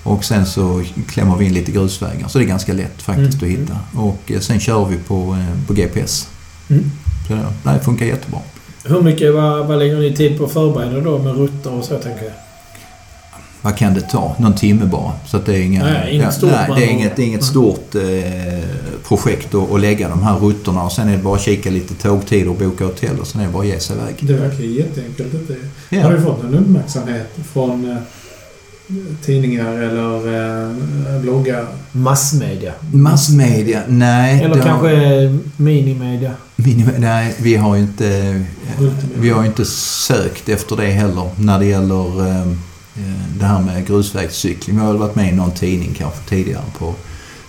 Och 0.10 0.24
sen 0.24 0.46
så 0.46 0.84
klämmer 1.08 1.36
vi 1.36 1.46
in 1.46 1.54
lite 1.54 1.72
grusvägar 1.72 2.28
så 2.28 2.38
det 2.40 2.44
är 2.46 2.48
ganska 2.48 2.74
lätt 2.74 3.02
faktiskt 3.02 3.42
Mm. 3.44 3.54
att 3.56 3.60
hitta. 3.60 3.78
Och 3.94 4.32
eh, 4.32 4.40
sen 4.40 4.60
kör 4.60 4.86
vi 4.86 4.98
på, 4.98 5.16
eh, 5.40 5.68
på 5.68 5.74
GPS. 5.74 6.28
Mm. 6.70 6.92
Så 7.28 7.34
det, 7.34 7.72
det 7.74 7.80
funkar 7.80 8.06
jättebra. 8.06 8.40
Hur 8.86 9.02
mycket, 9.02 9.34
vad, 9.34 9.68
vad 9.68 9.80
lägger 9.80 9.96
ni 10.00 10.16
tid 10.16 10.38
på 10.38 10.46
att 10.46 10.52
förbereda 10.52 11.00
då 11.02 11.18
med 11.18 11.36
rutter 11.38 11.74
och 11.74 11.84
så 11.84 11.98
tänker 11.98 12.24
jag? 12.24 12.34
Vad 13.62 13.78
kan 13.78 13.94
det 13.94 14.02
ta? 14.02 14.36
Någon 14.40 14.56
timme 14.56 14.86
bara. 14.86 15.12
Så 15.28 15.38
att 15.38 15.46
det 15.46 15.56
är 15.58 15.62
inga, 15.62 15.84
Nej, 15.84 16.16
inget 16.16 16.34
stort 16.34 16.52
nej, 16.52 16.72
det 16.80 16.84
är 16.86 16.90
inget, 16.90 17.16
det 17.16 17.22
är 17.22 17.26
inget 17.26 17.42
Nej. 17.42 17.50
stort 17.50 17.96
eh, 17.96 18.70
projekt 19.08 19.56
att, 19.56 19.72
att 19.72 19.80
lägga 19.82 20.10
de 20.10 20.24
här 20.24 20.36
rutterna 20.40 20.84
och 20.84 20.92
sen 20.92 21.08
är 21.08 21.18
det 21.18 21.24
bara 21.24 21.36
att 21.36 21.42
kika 21.42 21.70
lite 21.70 21.94
tågtider 21.94 22.50
och 22.50 22.56
boka 22.56 22.86
hotell 22.86 23.20
och 23.20 23.28
sen 23.28 23.42
är 23.42 23.46
det 23.46 23.52
bara 23.54 23.64
att 23.64 23.68
ge 23.70 23.80
sig 23.80 23.96
iväg. 23.96 24.16
Det 24.20 24.34
verkar 24.34 24.64
jätteenkelt. 24.64 25.32
Detta. 25.32 25.60
Ja. 25.90 26.04
Har 26.04 26.12
du 26.14 26.22
fått 26.22 26.44
någon 26.44 26.56
uppmärksamhet 26.56 27.30
från 27.54 27.92
eh, 27.92 27.98
tidningar 29.26 29.72
eller 29.74 30.16
eh, 31.16 31.22
bloggar? 31.22 31.68
Massmedia. 31.92 32.74
Massmedia? 32.94 33.82
Nej. 33.88 34.44
Eller 34.44 34.62
kanske 34.62 35.40
minimedia. 35.58 36.32
Minim- 36.56 36.98
nej, 37.00 37.36
vi 37.40 37.56
har 37.56 37.76
ju 37.76 37.82
inte, 37.82 38.42
vi 39.16 39.30
har 39.30 39.46
inte 39.46 39.66
sökt 39.66 40.50
efter 40.50 40.76
det 40.76 40.90
heller 40.92 41.30
när 41.36 41.60
det 41.60 41.66
gäller 41.66 42.28
eh, 42.28 42.42
eh, 42.42 43.24
det 43.40 43.46
här 43.46 43.62
med 43.62 43.88
grusvägscykling. 43.88 44.76
Vi 44.76 44.82
har 44.82 44.88
väl 44.92 44.98
varit 44.98 45.16
med 45.16 45.34
i 45.34 45.36
någon 45.36 45.52
tidning 45.52 45.94
kanske 45.98 46.20
tidigare 46.30 46.64
på 46.80 46.94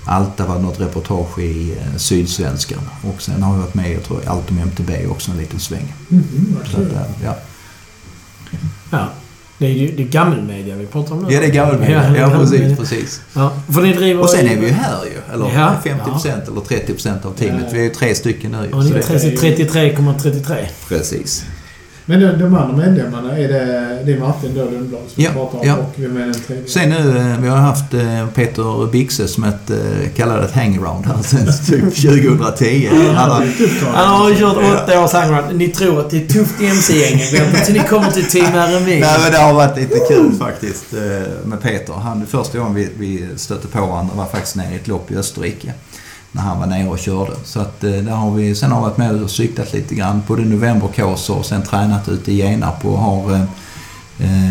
Alta 0.07 0.47
var 0.47 0.55
det 0.57 0.63
något 0.63 0.81
reportage 0.81 1.39
i 1.39 1.73
eh, 1.73 1.97
Sydsvenskan. 1.97 2.81
Och 3.03 3.23
sen 3.23 3.43
har 3.43 3.55
vi 3.55 3.61
varit 3.61 3.75
med, 3.75 3.93
jag 3.93 4.05
tror, 4.05 4.23
i 4.23 4.27
Allt 4.27 4.51
om 4.51 4.59
MTB 4.59 4.91
också 5.11 5.31
en 5.31 5.37
liten 5.37 5.61
sväng. 5.61 5.95
Vad 6.09 6.67
Så 6.67 6.77
att, 6.81 7.09
ja. 7.25 7.37
Ja. 8.91 9.09
Det 9.61 9.67
är 9.67 9.71
ju 9.71 9.91
det 9.97 10.03
är 10.03 10.07
gammelmedia 10.07 10.77
vi 10.77 10.87
pratar 10.87 11.15
om 11.15 11.23
nu. 11.23 11.35
ja, 11.35 11.41
det 11.41 11.47
är 11.47 11.51
gammelmedia. 11.51 12.15
Ja, 12.17 12.31
Ja, 12.31 12.39
precis, 12.39 12.79
precis. 12.79 13.21
Ja, 13.33 13.53
för 13.75 13.83
ni 13.83 13.93
driver... 13.93 14.23
Och 14.23 14.31
sen 14.31 14.47
är 14.49 14.57
vi 14.57 14.67
ju 14.67 14.73
här 14.73 15.05
ju. 15.05 15.35
Eller 15.35 15.45
Ja. 15.55 15.75
50% 15.85 16.27
eller 16.29 16.61
30% 16.61 17.27
av 17.27 17.33
teamet. 17.33 17.63
Ja. 17.67 17.73
Vi 17.73 17.79
är 17.79 17.85
ju 17.85 17.91
tre 17.91 18.15
stycken 18.15 18.51
nu. 18.51 18.69
Ja, 18.73 18.83
ni 18.83 18.91
är 18.91 18.95
det- 18.95 19.03
33,33. 19.03 20.57
Precis. 20.89 21.45
Men 22.11 22.21
de, 22.21 22.39
de 22.39 22.55
andra 22.55 22.77
medlemmarna, 22.77 23.39
är 23.39 23.49
det, 23.49 23.99
det 24.05 24.13
är 24.13 24.19
Martin 24.19 24.55
då 24.55 24.65
Lundblad 24.65 25.01
som 25.09 25.23
Ja, 25.23 25.31
vi 25.31 25.37
pratar 25.37 25.59
om 25.59 25.67
ja. 25.67 25.77
och 25.77 25.93
vem 25.97 26.17
är 26.17 26.21
den 26.21 26.35
tredje? 26.35 26.69
Sen 26.69 26.89
nu, 26.91 27.19
eh, 27.19 27.41
vi 27.41 27.49
har 27.49 27.57
haft 27.57 27.95
eh, 27.95 28.27
Peter 28.35 28.87
Bixe 28.87 29.29
som 29.29 29.45
ett, 29.45 29.71
eh, 29.71 29.77
kallar 30.17 30.39
det 30.39 30.45
ett 30.45 30.55
hangaround 30.55 31.07
här 31.07 31.23
sen 31.23 31.47
typ 31.67 31.97
2010. 31.97 32.89
Han 33.15 33.31
har, 33.31 33.47
Han 33.95 34.09
har 34.09 34.35
kört 34.35 34.57
åtta 34.57 35.05
års 35.05 35.13
hangaround. 35.13 35.59
Ni 35.59 35.69
tror 35.69 36.01
att 36.01 36.11
det 36.11 36.17
är 36.17 36.27
tufft 36.27 36.61
i 36.61 36.67
MC-gängen. 36.67 37.27
Till 37.65 37.75
ni 37.75 37.81
kommer 37.81 38.11
till 38.11 38.25
Team 38.25 38.55
RMV. 38.55 38.87
nej, 38.87 39.19
men 39.23 39.33
det 39.33 39.39
har 39.39 39.55
varit 39.55 39.77
lite 39.77 39.99
kul 40.09 40.33
faktiskt 40.39 40.93
med 41.45 41.63
Peter. 41.63 41.93
Han, 41.93 42.27
första 42.27 42.59
gången 42.59 42.75
vi, 42.75 42.89
vi 42.99 43.29
stötte 43.37 43.69
på 43.69 43.87
varandra 43.87 44.15
var 44.15 44.27
faktiskt 44.27 44.57
nere 44.57 44.73
i 44.73 44.77
ett 44.77 44.89
lopp 44.89 45.11
i 45.11 45.17
Österrike. 45.17 45.73
När 46.33 46.43
han 46.43 46.59
var 46.61 46.67
nere 46.67 46.89
och 46.89 46.99
körde. 46.99 47.33
Så 47.45 47.61
att 47.61 47.85
eh, 47.85 47.91
där 47.91 48.13
har 48.13 48.31
vi, 48.31 48.55
sen 48.55 48.73
har 48.73 48.81
vi 48.81 48.83
varit 48.89 48.99
med 48.99 49.23
och 49.23 49.31
cyklat 49.31 49.73
lite 49.73 49.95
grann. 49.95 50.23
Både 50.27 50.43
novemberkurser 50.43 51.35
och 51.37 51.47
sen 51.47 51.63
tränat 51.63 52.09
ute 52.09 52.33
i 52.33 52.37
Genarp 52.37 52.85
och 52.85 52.99
har 52.99 53.33
eh, 53.35 53.41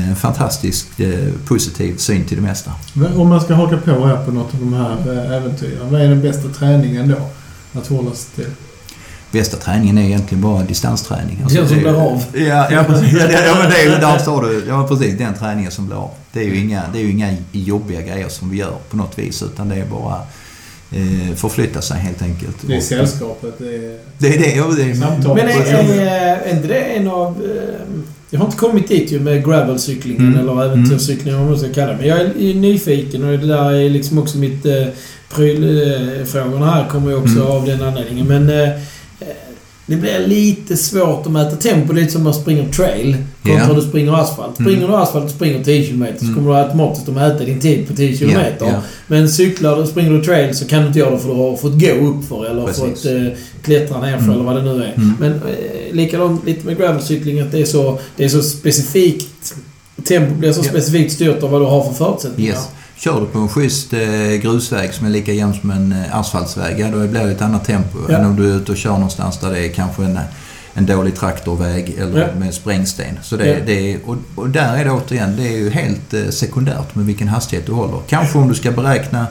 eh, 0.09 0.15
fantastiskt 0.15 0.99
eh, 0.99 1.09
positiv 1.47 1.97
syn 1.97 2.25
till 2.25 2.37
det 2.37 2.43
mesta. 2.43 2.71
Om 3.15 3.29
man 3.29 3.41
ska 3.41 3.53
haka 3.53 3.77
på 3.77 4.05
här 4.05 4.25
på 4.25 4.31
något 4.31 4.53
av 4.53 4.59
de 4.59 4.73
här 4.73 5.13
äventyren. 5.33 5.91
Vad 5.91 6.01
är 6.01 6.07
den 6.09 6.21
bästa 6.21 6.49
träningen 6.49 7.07
då? 7.09 7.17
Att 7.79 7.87
hålla 7.87 8.11
sig 8.11 8.29
till? 8.35 8.53
Bästa 9.31 9.57
träningen 9.57 9.97
är 9.97 10.01
egentligen 10.03 10.41
bara 10.41 10.63
distansträning. 10.63 11.37
Den 11.39 11.67
som 11.67 11.77
det- 11.77 11.81
blir 11.83 12.01
av. 12.01 12.23
Ja, 12.33 12.67
ja, 12.71 12.83
precis. 12.83 13.13
ja, 13.19 13.27
det- 13.27 13.45
ja 13.47 13.55
men 13.59 13.69
det 13.69 13.77
är 13.81 13.83
ju, 13.83 13.89
där 14.01 14.17
sa 14.17 14.41
du, 14.41 14.65
ja 14.67 14.87
precis, 14.87 15.17
den 15.17 15.33
träningen 15.33 15.71
som 15.71 15.85
blir 15.85 15.95
av. 15.97 16.09
Det 16.33 16.39
är 16.39 16.43
ju 16.43 16.57
inga, 16.59 16.83
det 16.93 16.99
är 16.99 17.03
ju 17.03 17.11
inga 17.11 17.33
jobbiga 17.51 18.01
grejer 18.01 18.29
som 18.29 18.49
vi 18.49 18.57
gör 18.57 18.73
på 18.89 18.97
något 18.97 19.19
vis 19.19 19.43
utan 19.43 19.69
det 19.69 19.75
är 19.75 19.85
bara 19.85 20.19
eh, 20.91 21.35
förflytta 21.35 21.81
sig 21.81 21.97
helt 21.99 22.21
enkelt. 22.21 22.55
Det 22.67 22.73
är 22.73 22.77
Och- 22.77 22.83
sällskapet, 22.83 23.53
det 23.57 23.75
är 23.75 23.97
Det 24.17 24.27
är 24.35 24.39
det, 24.39 24.55
ja, 24.55 24.65
det 24.77 24.81
är. 24.83 24.95
Men 25.35 25.37
är, 25.39 25.53
Precis. 25.53 25.73
är, 25.73 26.05
är 26.05 26.55
inte 26.55 26.67
det 26.67 26.79
en 26.79 27.07
av... 27.07 27.27
eh, 27.27 27.95
Jag 28.31 28.39
har 28.39 28.45
inte 28.45 28.57
kommit 28.57 28.87
dit 28.87 29.11
ju 29.11 29.19
med 29.19 29.45
gravelcyklingen 29.45 30.27
Mm. 30.27 30.39
eller 30.39 30.63
äventyrscyklingen, 30.65 31.39
vad 31.39 31.49
man 31.49 31.59
ska 31.59 31.73
kalla 31.73 31.91
det. 31.91 31.97
Men 31.97 32.07
jag 32.07 32.19
är 32.19 32.53
nyfiken 32.53 33.23
och 33.23 33.39
det 33.39 33.47
där 33.47 33.71
är 33.71 33.89
liksom 33.89 34.17
också 34.19 34.37
mitt... 34.37 34.65
Eh, 34.65 34.85
Prylfrågorna 35.35 36.71
här 36.71 36.87
kommer 36.89 37.09
ju 37.09 37.15
också 37.17 37.35
Mm. 37.35 37.47
av 37.47 37.65
den 37.65 37.81
anledningen. 37.83 38.27
Men 38.27 38.49
eh, 38.49 38.69
det 39.89 39.95
blir 39.95 40.27
lite 40.27 40.77
svårt 40.77 41.25
att 41.25 41.31
mäta 41.31 41.55
tempo. 41.55 41.93
Lite 41.93 42.11
som 42.11 42.23
man 42.23 42.33
springer 42.33 42.69
trail 42.71 43.17
kontra 43.43 43.65
Ja. 43.67 43.73
du 43.73 43.81
springer 43.81 44.13
asfalt. 44.13 44.59
Mm. 44.59 44.71
Springer 44.71 44.87
du 44.87 44.95
asfalt 44.95 45.25
och 45.25 45.31
springer 45.31 45.63
10 45.63 45.87
km 45.87 46.05
så 46.19 46.23
Mm. 46.25 46.35
kommer 46.35 46.49
du 46.49 46.55
automatiskt 46.57 47.09
att 47.09 47.15
mäta 47.15 47.43
din 47.45 47.59
tid 47.59 47.87
på 47.87 47.93
10 47.95 48.17
km. 48.17 48.31
Ja, 48.31 48.49
ja. 48.59 48.81
Men 49.07 49.29
cyklar 49.29 49.81
du, 49.81 49.87
springer 49.87 50.11
du 50.11 50.21
trail 50.23 50.55
så 50.55 50.65
kan 50.65 50.81
du 50.81 50.87
inte 50.87 50.99
göra 50.99 51.11
det 51.11 51.19
för 51.19 51.27
du 51.29 51.35
har 51.35 51.55
fått 51.57 51.79
gå 51.79 51.87
uppför 51.91 52.45
eller 52.45 52.65
Precis. 52.65 52.83
fått 52.83 53.05
eh, 53.05 53.27
klättra 53.63 54.01
nerför 54.01 54.17
Mm. 54.23 54.31
eller 54.31 54.43
vad 54.43 54.55
det 54.55 54.61
nu 54.63 54.83
är. 54.83 54.93
Mm. 54.97 55.13
Men 55.19 55.31
eh, 55.33 55.93
likadant 55.95 56.45
lite 56.45 56.65
med 56.65 56.77
gravelcykling 56.77 57.39
att 57.39 57.51
det 57.51 57.61
är 57.61 57.65
så, 57.65 57.99
det 58.15 58.25
är 58.25 58.29
så 58.29 58.41
specifikt. 58.41 59.53
Tempo 60.07 60.35
blir 60.35 60.51
så 60.51 60.63
specifikt 60.63 61.13
styrt 61.13 61.43
av 61.43 61.51
vad 61.51 61.61
du 61.61 61.65
har 61.65 61.83
för 61.83 61.93
förutsättningar. 61.93 62.51
Yes. 62.53 62.67
Kör 62.99 63.19
du 63.21 63.25
på 63.27 63.39
en 63.39 63.49
schysst 63.49 63.93
eh, 63.93 63.99
grusväg 64.41 64.93
som 64.93 65.05
är 65.05 65.09
lika 65.09 65.33
jämn 65.33 65.53
som 65.61 65.71
en 65.71 65.91
eh, 65.91 66.15
asfaltsväg, 66.19 66.79
ja, 66.79 66.87
då 66.91 67.07
blir 67.07 67.23
det 67.25 67.31
ett 67.31 67.41
annat 67.41 67.65
tempo 67.65 67.97
Ja. 68.09 68.17
än 68.17 68.25
om 68.25 68.35
du 68.35 68.51
är 68.51 68.55
ute 68.57 68.71
och 68.71 68.77
kör 68.77 68.91
någonstans 68.93 69.39
där 69.39 69.51
det 69.51 69.59
är 69.67 69.69
kanske 69.73 70.03
en, 70.03 70.19
en 70.73 70.85
dålig 70.85 71.15
traktorväg 71.15 71.95
eller 71.99 72.19
Ja. 72.21 72.27
med 72.39 72.53
sprängsten. 72.53 73.19
Så 73.23 73.35
det, 73.37 73.47
Ja. 73.47 73.57
det, 73.65 73.93
är- 73.93 73.99
och, 74.05 74.15
och 74.35 74.49
där 74.49 74.77
är 74.77 74.85
det 74.85 74.91
återigen, 74.91 75.35
det 75.35 75.47
är 75.47 75.57
ju 75.57 75.69
helt 75.69 76.13
eh, 76.13 76.29
sekundärt 76.29 76.95
med 76.95 77.05
vilken 77.05 77.27
hastighet 77.27 77.65
du 77.65 77.71
håller. 77.71 77.99
Kanske 78.07 78.37
om 78.37 78.47
du 78.47 78.55
ska 78.55 78.71
beräkna 78.71 79.25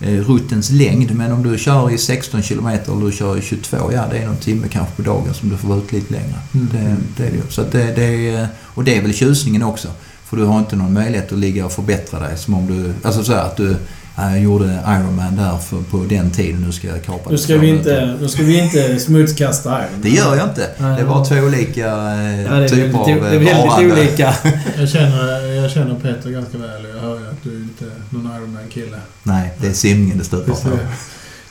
ruttens 0.00 0.70
längd, 0.70 1.14
men 1.14 1.32
om 1.32 1.42
du 1.42 1.58
kör 1.58 1.90
i 1.94 1.98
16 1.98 2.42
km 2.42 2.66
eller 2.66 3.06
du 3.06 3.12
kör 3.12 3.38
i 3.38 3.42
22, 3.42 3.76
ja 3.92 4.04
det 4.10 4.18
är 4.18 4.26
någon 4.26 4.36
timme 4.36 4.66
kanske 4.70 4.94
på 4.96 5.02
dagen 5.02 5.34
som 5.34 5.48
du 5.48 5.56
får 5.56 5.68
vara 5.68 5.78
ute 5.78 5.94
lite 5.94 6.12
längre. 6.12 6.34
Mm. 6.54 6.68
Det, 6.72 6.96
det 7.22 7.28
är 7.28 7.32
det. 7.32 7.52
Så 7.52 7.62
det, 7.62 7.92
det 7.96 8.28
är, 8.30 8.48
och 8.64 8.84
det 8.84 8.96
är 8.98 9.02
väl 9.02 9.14
tjusningen 9.14 9.62
också. 9.62 9.88
För 10.34 10.40
du 10.40 10.46
har 10.46 10.58
inte 10.58 10.76
någon 10.76 10.92
möjlighet 10.92 11.32
att 11.32 11.38
ligga 11.38 11.64
och 11.66 11.72
förbättra 11.72 12.20
dig 12.20 12.36
som 12.38 12.54
om 12.54 12.66
du... 12.66 12.92
Alltså 13.08 13.24
så 13.24 13.32
här 13.32 13.42
att 13.44 13.56
du... 13.56 13.76
"Ja, 14.16 14.30
Jag 14.30 14.40
gjorde 14.40 14.64
Ironman 14.86 15.36
där 15.36 15.58
för, 15.58 15.76
på 15.90 16.04
den 16.08 16.30
tiden, 16.30 16.60
nu 16.66 16.72
ska 16.72 16.88
jag 16.88 17.04
kapa 17.04 17.30
Nu 17.30 17.36
det 17.36 17.42
ska 17.42 17.52
vi 17.56 17.72
minuter." 17.72 18.02
inte, 18.10 18.22
nu 18.22 18.28
ska 18.28 18.42
vi 18.42 18.58
inte 18.58 18.98
smutskasta 19.00 19.70
här. 19.70 19.88
Det 20.02 20.08
gör 20.08 20.36
jag 20.36 20.48
inte. 20.48 20.70
Nej. 20.78 20.96
Det 20.96 21.02
är 21.02 21.06
bara 21.06 21.24
två 21.24 21.34
olika 21.34 21.86
eh, 21.86 22.42
Ja, 22.42 22.52
det 22.54 22.68
typer 22.68 22.98
av 22.98 23.06
det 23.06 23.12
eh, 23.12 23.16
är 23.18 23.38
väldigt 23.38 23.66
varande. 23.66 23.92
olika. 23.92 24.34
Jag 24.78 24.88
känner, 24.88 25.52
jag 25.62 25.70
känner 25.70 25.94
Peter 25.94 26.30
ganska 26.30 26.58
väl 26.58 26.84
och 26.84 26.96
jag 26.96 27.00
hör 27.02 27.18
ju 27.20 27.26
att 27.26 27.42
du 27.42 27.50
inte 27.54 27.84
är 27.84 27.90
någon 28.10 28.32
Ironman-kille. 28.36 28.96
Nej, 29.22 29.50
det 29.60 29.66
är 29.68 29.72
simningen 29.72 30.18
det 30.18 30.24
stupar 30.24 30.52
är 30.52 30.56
på. 30.56 30.68
det. 30.76 30.86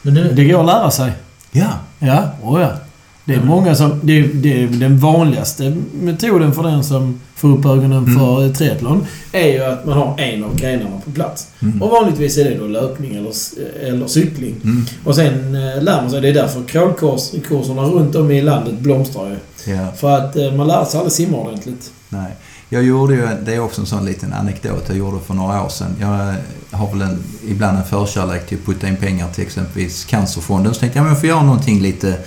Men 0.01 0.13
nu, 0.13 0.31
Det 0.33 0.45
går 0.45 0.59
att 0.59 0.65
lära 0.65 0.91
sig. 0.91 1.11
Ja, 1.51 1.69
Ja, 1.99 2.31
oh 2.41 2.61
ja. 2.61 2.71
Det 3.25 3.33
är 3.33 3.41
många 3.43 3.75
som... 3.75 3.99
Det 4.03 4.19
är, 4.19 4.23
det 4.33 4.63
är 4.63 4.67
den 4.67 4.97
vanligaste 4.97 5.75
metoden 6.01 6.53
för 6.53 6.63
den 6.63 6.83
som 6.83 7.19
får 7.35 7.49
upp 7.57 7.65
ögonen 7.65 8.03
Mm. 8.05 8.19
för 8.19 8.49
triathlon 8.53 9.05
är 9.31 9.47
ju 9.47 9.63
att 9.63 9.85
man 9.85 9.97
har 9.97 10.19
en 10.19 10.43
av 10.43 10.55
grenarna 10.55 11.01
på 11.05 11.11
plats. 11.11 11.47
Mm. 11.61 11.81
Och 11.81 11.89
vanligtvis 11.89 12.37
är 12.37 12.43
det 12.43 12.57
då 12.57 12.67
löpning 12.67 13.15
eller, 13.15 13.33
eller 13.83 14.07
cykling. 14.07 14.55
Mm. 14.63 14.85
Och 15.03 15.15
sen 15.15 15.55
eh, 15.55 15.83
lär 15.83 16.01
man 16.01 16.11
sig. 16.11 16.21
Det 16.21 16.29
är 16.29 16.33
därför 16.33 16.63
crawlkurserna 16.63 17.81
runt 17.81 18.15
om 18.15 18.31
i 18.31 18.41
landet 18.41 18.79
blomstrar 18.79 19.29
ju. 19.29 19.73
ja. 19.73 19.87
För 19.97 20.17
att 20.17 20.35
eh, 20.35 20.51
man 20.53 20.67
lär 20.67 20.85
sig 20.85 20.97
aldrig 20.97 21.13
simma 21.13 21.37
ordentligt. 21.37 21.91
Nej. 22.09 22.31
Jag 22.69 22.83
gjorde 22.83 23.13
ju, 23.13 23.27
det 23.45 23.53
är 23.55 23.59
också 23.59 23.81
en 23.81 23.87
sån 23.87 24.05
liten 24.05 24.33
anekdot 24.33 24.83
jag 24.87 24.97
gjorde 24.97 25.19
för 25.27 25.33
några 25.33 25.63
år 25.63 25.69
sedan. 25.69 25.95
Jag 25.99 26.33
har 26.77 26.91
väl 26.91 27.01
en, 27.01 27.23
ibland 27.47 27.77
en 27.77 27.83
förkärlek 27.83 28.47
till 28.47 28.57
att 28.57 28.65
putta 28.65 28.87
in 28.87 28.95
pengar 28.95 29.27
till 29.35 29.43
exempelvis 29.43 30.05
Cancerfonden. 30.05 30.73
Så 30.73 30.79
tänkte 30.79 30.99
jag, 30.99 31.03
men 31.03 31.13
jag 31.13 31.19
får 31.19 31.29
göra 31.29 31.43
någonting 31.43 31.81
lite, 31.81 32.17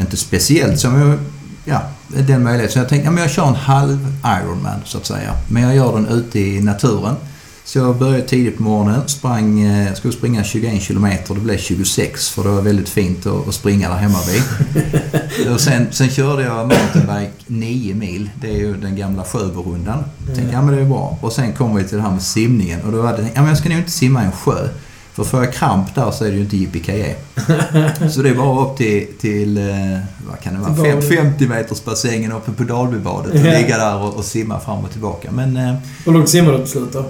inte 0.00 0.16
speciellt, 0.16 0.80
som 0.80 1.00
jag, 1.00 1.18
ja, 1.64 1.82
den 2.08 2.42
möjligheten. 2.42 2.72
Så 2.72 2.78
jag 2.78 2.88
tänkte, 2.88 3.04
ja, 3.04 3.10
men 3.10 3.22
jag 3.22 3.30
kör 3.32 3.48
en 3.48 3.54
halv 3.54 4.16
Ironman 4.42 4.80
så 4.84 4.98
att 4.98 5.06
säga. 5.06 5.34
Men 5.48 5.62
jag 5.62 5.76
gör 5.76 5.92
den 5.92 6.06
ute 6.06 6.40
i 6.40 6.62
naturen. 6.62 7.16
Så 7.64 7.78
jag 7.78 7.96
började 7.96 8.22
tidigt 8.22 8.56
på 8.56 8.62
morgonen, 8.62 9.08
sprang, 9.08 9.60
eh, 9.60 9.94
skulle 9.94 10.14
springa 10.14 10.44
21 10.44 10.82
kilometer. 10.82 11.34
Det 11.34 11.40
blev 11.40 11.58
26 11.58 12.30
för 12.30 12.42
det 12.42 12.48
var 12.48 12.62
väldigt 12.62 12.88
fint 12.88 13.26
att, 13.26 13.54
springa 13.54 13.88
där 13.88 13.96
hemma 13.96 14.18
vid. 14.28 15.52
Och 15.54 15.60
sen, 15.60 15.86
sen 15.90 16.10
körde 16.10 16.42
jag 16.42 16.56
mountainbike 16.56 17.32
9 17.46 17.94
mil. 17.94 18.30
Det 18.40 18.50
är 18.50 18.56
ju 18.56 18.76
den 18.76 18.96
gamla 18.96 19.24
Sjöborundan. 19.24 20.04
Jag 20.26 20.36
tänkte, 20.36 20.54
ja 20.54 20.62
men 20.62 20.76
det 20.76 20.80
är 20.80 20.86
bra. 20.86 21.18
Och 21.20 21.32
sen 21.32 21.52
kommer 21.52 21.80
vi 21.82 21.88
till 21.88 21.96
det 21.96 22.02
här 22.02 22.10
med 22.10 22.22
simningen. 22.22 22.80
Och 22.80 22.92
då 22.92 23.02
var 23.02 23.12
det, 23.12 23.22
ja 23.34 23.40
men 23.40 23.48
jag 23.48 23.58
ska 23.58 23.68
nog 23.68 23.78
inte 23.78 23.90
simma 23.90 24.22
i 24.22 24.26
en 24.26 24.32
sjö. 24.32 24.68
För 25.14 25.24
får 25.24 25.44
jag 25.44 25.52
kramp 25.54 25.94
där 25.94 26.10
så 26.10 26.24
är 26.24 26.28
det 26.28 26.34
ju 26.34 26.40
inte 26.42 26.56
yippee 26.56 26.80
Så 28.10 28.22
det 28.22 28.28
är 28.28 28.34
bara 28.34 28.62
upp 28.64 28.76
till, 28.76 29.06
till 29.20 29.58
eh, 29.58 29.98
vad 30.28 30.40
kan 30.42 30.54
det 30.54 30.60
vara, 30.60 30.74
Till 30.74 30.84
Fem, 30.84 30.94
badet. 30.94 31.18
50 31.38 31.46
meters 31.46 31.84
bassängen 31.84 32.32
uppe 32.32 32.52
på 32.52 32.62
Dalbybadet 32.62 33.30
och 33.34 33.40
ligga 33.40 33.78
där 33.78 33.96
och, 33.96 34.14
och 34.16 34.24
simma 34.24 34.60
fram 34.60 34.84
och 34.84 34.90
tillbaka. 34.90 35.28
Men 35.32 35.56
eh, 35.56 35.74
Hur 36.04 36.12
långt 36.12 36.28
simmar 36.28 36.52
du 36.52 36.58
på 36.58 36.66
slutet 36.66 36.92
då? 36.92 37.04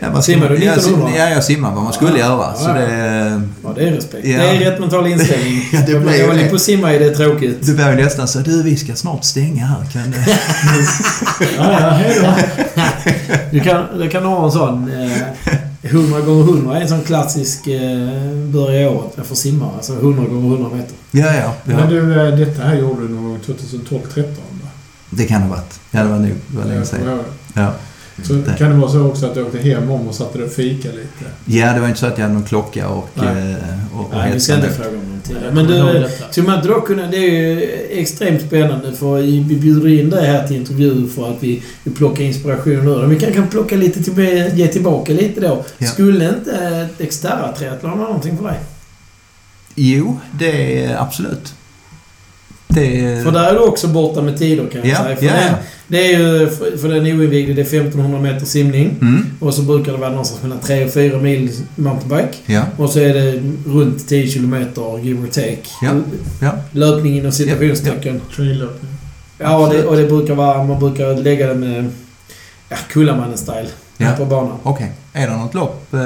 Ja, 0.00 0.06
vad 0.14 0.24
Simmar 0.24 0.48
du 0.48 0.54
jag, 0.64 0.78
1900? 0.78 1.08
sim- 1.08 1.18
Ja, 1.18 1.28
jag 1.28 1.44
simmar 1.44 1.74
vad 1.74 1.82
man 1.84 1.92
skulle 1.92 2.10
Ja. 2.18 2.26
göra. 2.26 2.54
Så 2.54 2.68
Ja. 2.68 2.74
det, 2.74 3.42
Ja, 3.64 3.72
det 3.76 3.88
är 3.88 3.92
respekt. 3.92 4.26
Ja. 4.26 4.38
Det 4.38 4.48
är 4.48 4.70
rätt 4.70 4.80
mental 4.80 5.06
inställning. 5.06 5.62
Ja, 5.72 5.78
det 5.86 6.00
blir 6.00 6.26
dålig 6.26 6.50
på 6.50 6.56
att 6.56 6.62
simma 6.62 6.92
är 6.92 6.98
det 7.00 7.10
tråkigt. 7.10 7.66
det 7.66 7.90
ju 7.96 8.04
nästan 8.04 8.28
så 8.28 8.38
du 8.38 8.62
vi 8.62 8.76
ska 8.76 8.94
snart 8.94 9.24
stänga 9.24 9.66
här. 9.66 9.86
Kan, 9.92 10.10
du- 10.10 10.18
ja, 11.56 11.80
ja, 11.80 11.88
hej 11.90 12.18
då. 12.22 12.34
Du 13.50 13.60
kan, 13.60 13.98
du 13.98 14.08
kan 14.10 14.24
ha 14.24 14.44
en 14.44 14.52
sån 14.52 14.90
eh, 14.90 15.18
100 15.84 16.20
gånger 16.20 16.42
100 16.42 16.76
är 16.76 16.80
en 16.80 16.88
sån 16.88 17.02
klassisk 17.02 17.66
eh, 17.66 18.34
börja 18.46 18.82
i 18.82 18.86
året. 18.86 19.12
Jag 19.16 19.26
får 19.26 19.36
simma. 19.36 19.70
Alltså 19.76 19.92
100 19.92 20.24
gånger 20.24 20.56
100 20.56 20.76
meter. 20.76 20.96
ja, 21.10 21.34
ja. 21.34 21.54
Men 21.64 21.78
ja. 21.78 21.86
du, 21.86 22.20
eh, 22.20 22.38
detta 22.38 22.62
här 22.62 22.76
gjorde 22.76 23.02
du 23.02 23.08
någon 23.08 23.24
gång 23.24 23.38
2012-13 23.46 24.24
va? 24.62 24.68
Det 25.10 25.24
kan 25.24 25.40
det 25.40 25.46
ha 25.46 25.54
varit. 25.54 25.80
Ja, 25.90 26.02
det 26.02 26.08
var 26.08 26.18
nog 26.18 26.30
det 26.46 26.58
var 26.58 26.64
länge 26.64 26.84
sedan. 26.84 27.20
Ja. 27.54 27.72
Så 28.22 28.32
Det- 28.32 28.54
kan 28.58 28.70
det 28.70 28.76
vara 28.76 28.90
så 28.90 29.00
också 29.06 29.26
att 29.26 29.34
du 29.34 29.42
åkte 29.42 29.58
hem 29.58 29.90
om 29.90 30.08
och 30.08 30.14
satte 30.14 30.38
dig 30.38 30.46
och 30.46 30.52
fika 30.52 30.88
lite? 30.88 31.24
ja, 31.44 31.72
det 31.72 31.80
var 31.80 31.88
inte 31.88 32.00
så 32.00 32.06
att 32.06 32.18
jag 32.18 32.22
hade 32.22 32.34
någon 32.34 32.44
klocka 32.44 32.88
och, 32.88 33.08
Nej. 33.14 33.26
eh, 33.52 33.96
och, 33.98 34.00
och 34.00 34.10
Nej, 34.14 34.30
vi 34.34 34.40
ska 34.40 34.54
inte 34.54 34.70
fråga 34.70 34.88
om. 34.88 35.20
Jag 35.44 35.54
Men 35.54 35.66
du, 35.66 36.52
inte 36.54 36.68
då 36.68 36.80
kunna... 36.80 37.06
Det 37.06 37.16
är 37.16 37.30
ju 37.30 37.62
extremt 37.90 38.42
spännande 38.42 38.92
för 38.92 39.16
vi 39.22 39.40
bjuder 39.40 39.88
in 40.00 40.10
dig 40.10 40.26
här 40.26 40.46
till 40.46 40.56
intervju 40.56 41.08
för 41.08 41.30
att 41.30 41.42
vi, 41.42 41.62
vi 41.84 41.90
plockar 41.90 42.24
inspiration 42.24 42.88
ur. 42.88 43.06
Vi 43.06 43.20
kan, 43.20 43.32
kan 43.32 43.48
plocka 43.48 43.76
lite 43.76 44.02
till, 44.02 44.18
ge 44.54 44.68
tillbaka 44.68 45.12
lite 45.12 45.40
då. 45.40 45.64
Ja. 45.78 45.86
Skulle 45.86 46.28
inte 46.28 46.52
ett 46.98 47.08
Xterra-triathlon 47.10 47.98
vara 47.98 48.08
någonting 48.08 48.36
för 48.38 48.44
dig? 48.44 48.58
Jo, 49.74 50.18
det 50.38 50.84
är 50.84 50.96
absolut. 51.02 51.54
Det 52.74 53.22
För 53.24 53.30
där 53.32 53.48
är 53.50 53.52
du 53.54 53.58
också 53.60 53.88
borta 53.88 54.22
med 54.22 54.38
tider 54.38 54.66
kan 54.72 54.80
jag 54.80 54.90
Ja, 54.90 55.04
säga. 55.04 55.16
För 55.16 55.24
ja, 55.26 55.32
den. 55.32 55.54
Det 55.88 56.12
är 56.14 56.18
ju, 56.18 56.48
för 56.78 56.88
den 56.88 57.06
oinvigde, 57.06 57.52
det 57.52 57.60
är 57.60 57.64
1500 57.64 58.20
meter 58.20 58.46
simning. 58.46 58.96
Mm, 59.00 59.24
Och 59.40 59.54
så 59.54 59.62
brukar 59.62 59.92
det 59.92 59.98
vara 59.98 60.10
någonstans 60.10 60.42
mellan 60.42 60.58
3 60.60 60.84
och 60.84 60.92
4 60.92 61.18
mil 61.18 61.50
mountainbike. 61.76 62.38
ja, 62.46 62.62
Och 62.76 62.90
så 62.90 62.98
är 63.00 63.14
det 63.14 63.42
runt 63.66 64.08
10 64.08 64.26
kilometer, 64.30 64.98
give 65.02 65.22
or 65.22 65.26
take. 65.26 65.58
Ja, 65.82 65.90
ja. 66.40 66.52
Löpning 66.72 67.18
inom 67.18 67.32
citationstecken. 67.32 68.20
Traillöpning. 68.36 68.90
Ja, 69.38 69.56
och 69.66 69.74
det, 69.74 69.84
och 69.84 69.96
det 69.96 70.04
brukar 70.06 70.34
vara... 70.34 70.64
Man 70.64 70.78
brukar 70.80 71.16
lägga 71.16 71.46
det 71.46 71.54
med... 71.54 71.90
Ja, 72.68 72.76
Kullamannen-style. 72.92 73.66
Ja. 74.04 74.16
På 74.16 74.24
banan. 74.24 74.56
Okej. 74.62 74.92
Är 75.12 75.26
det 75.28 75.36
något 75.36 75.54
lopp? 75.54 75.94
Eh, 75.94 76.00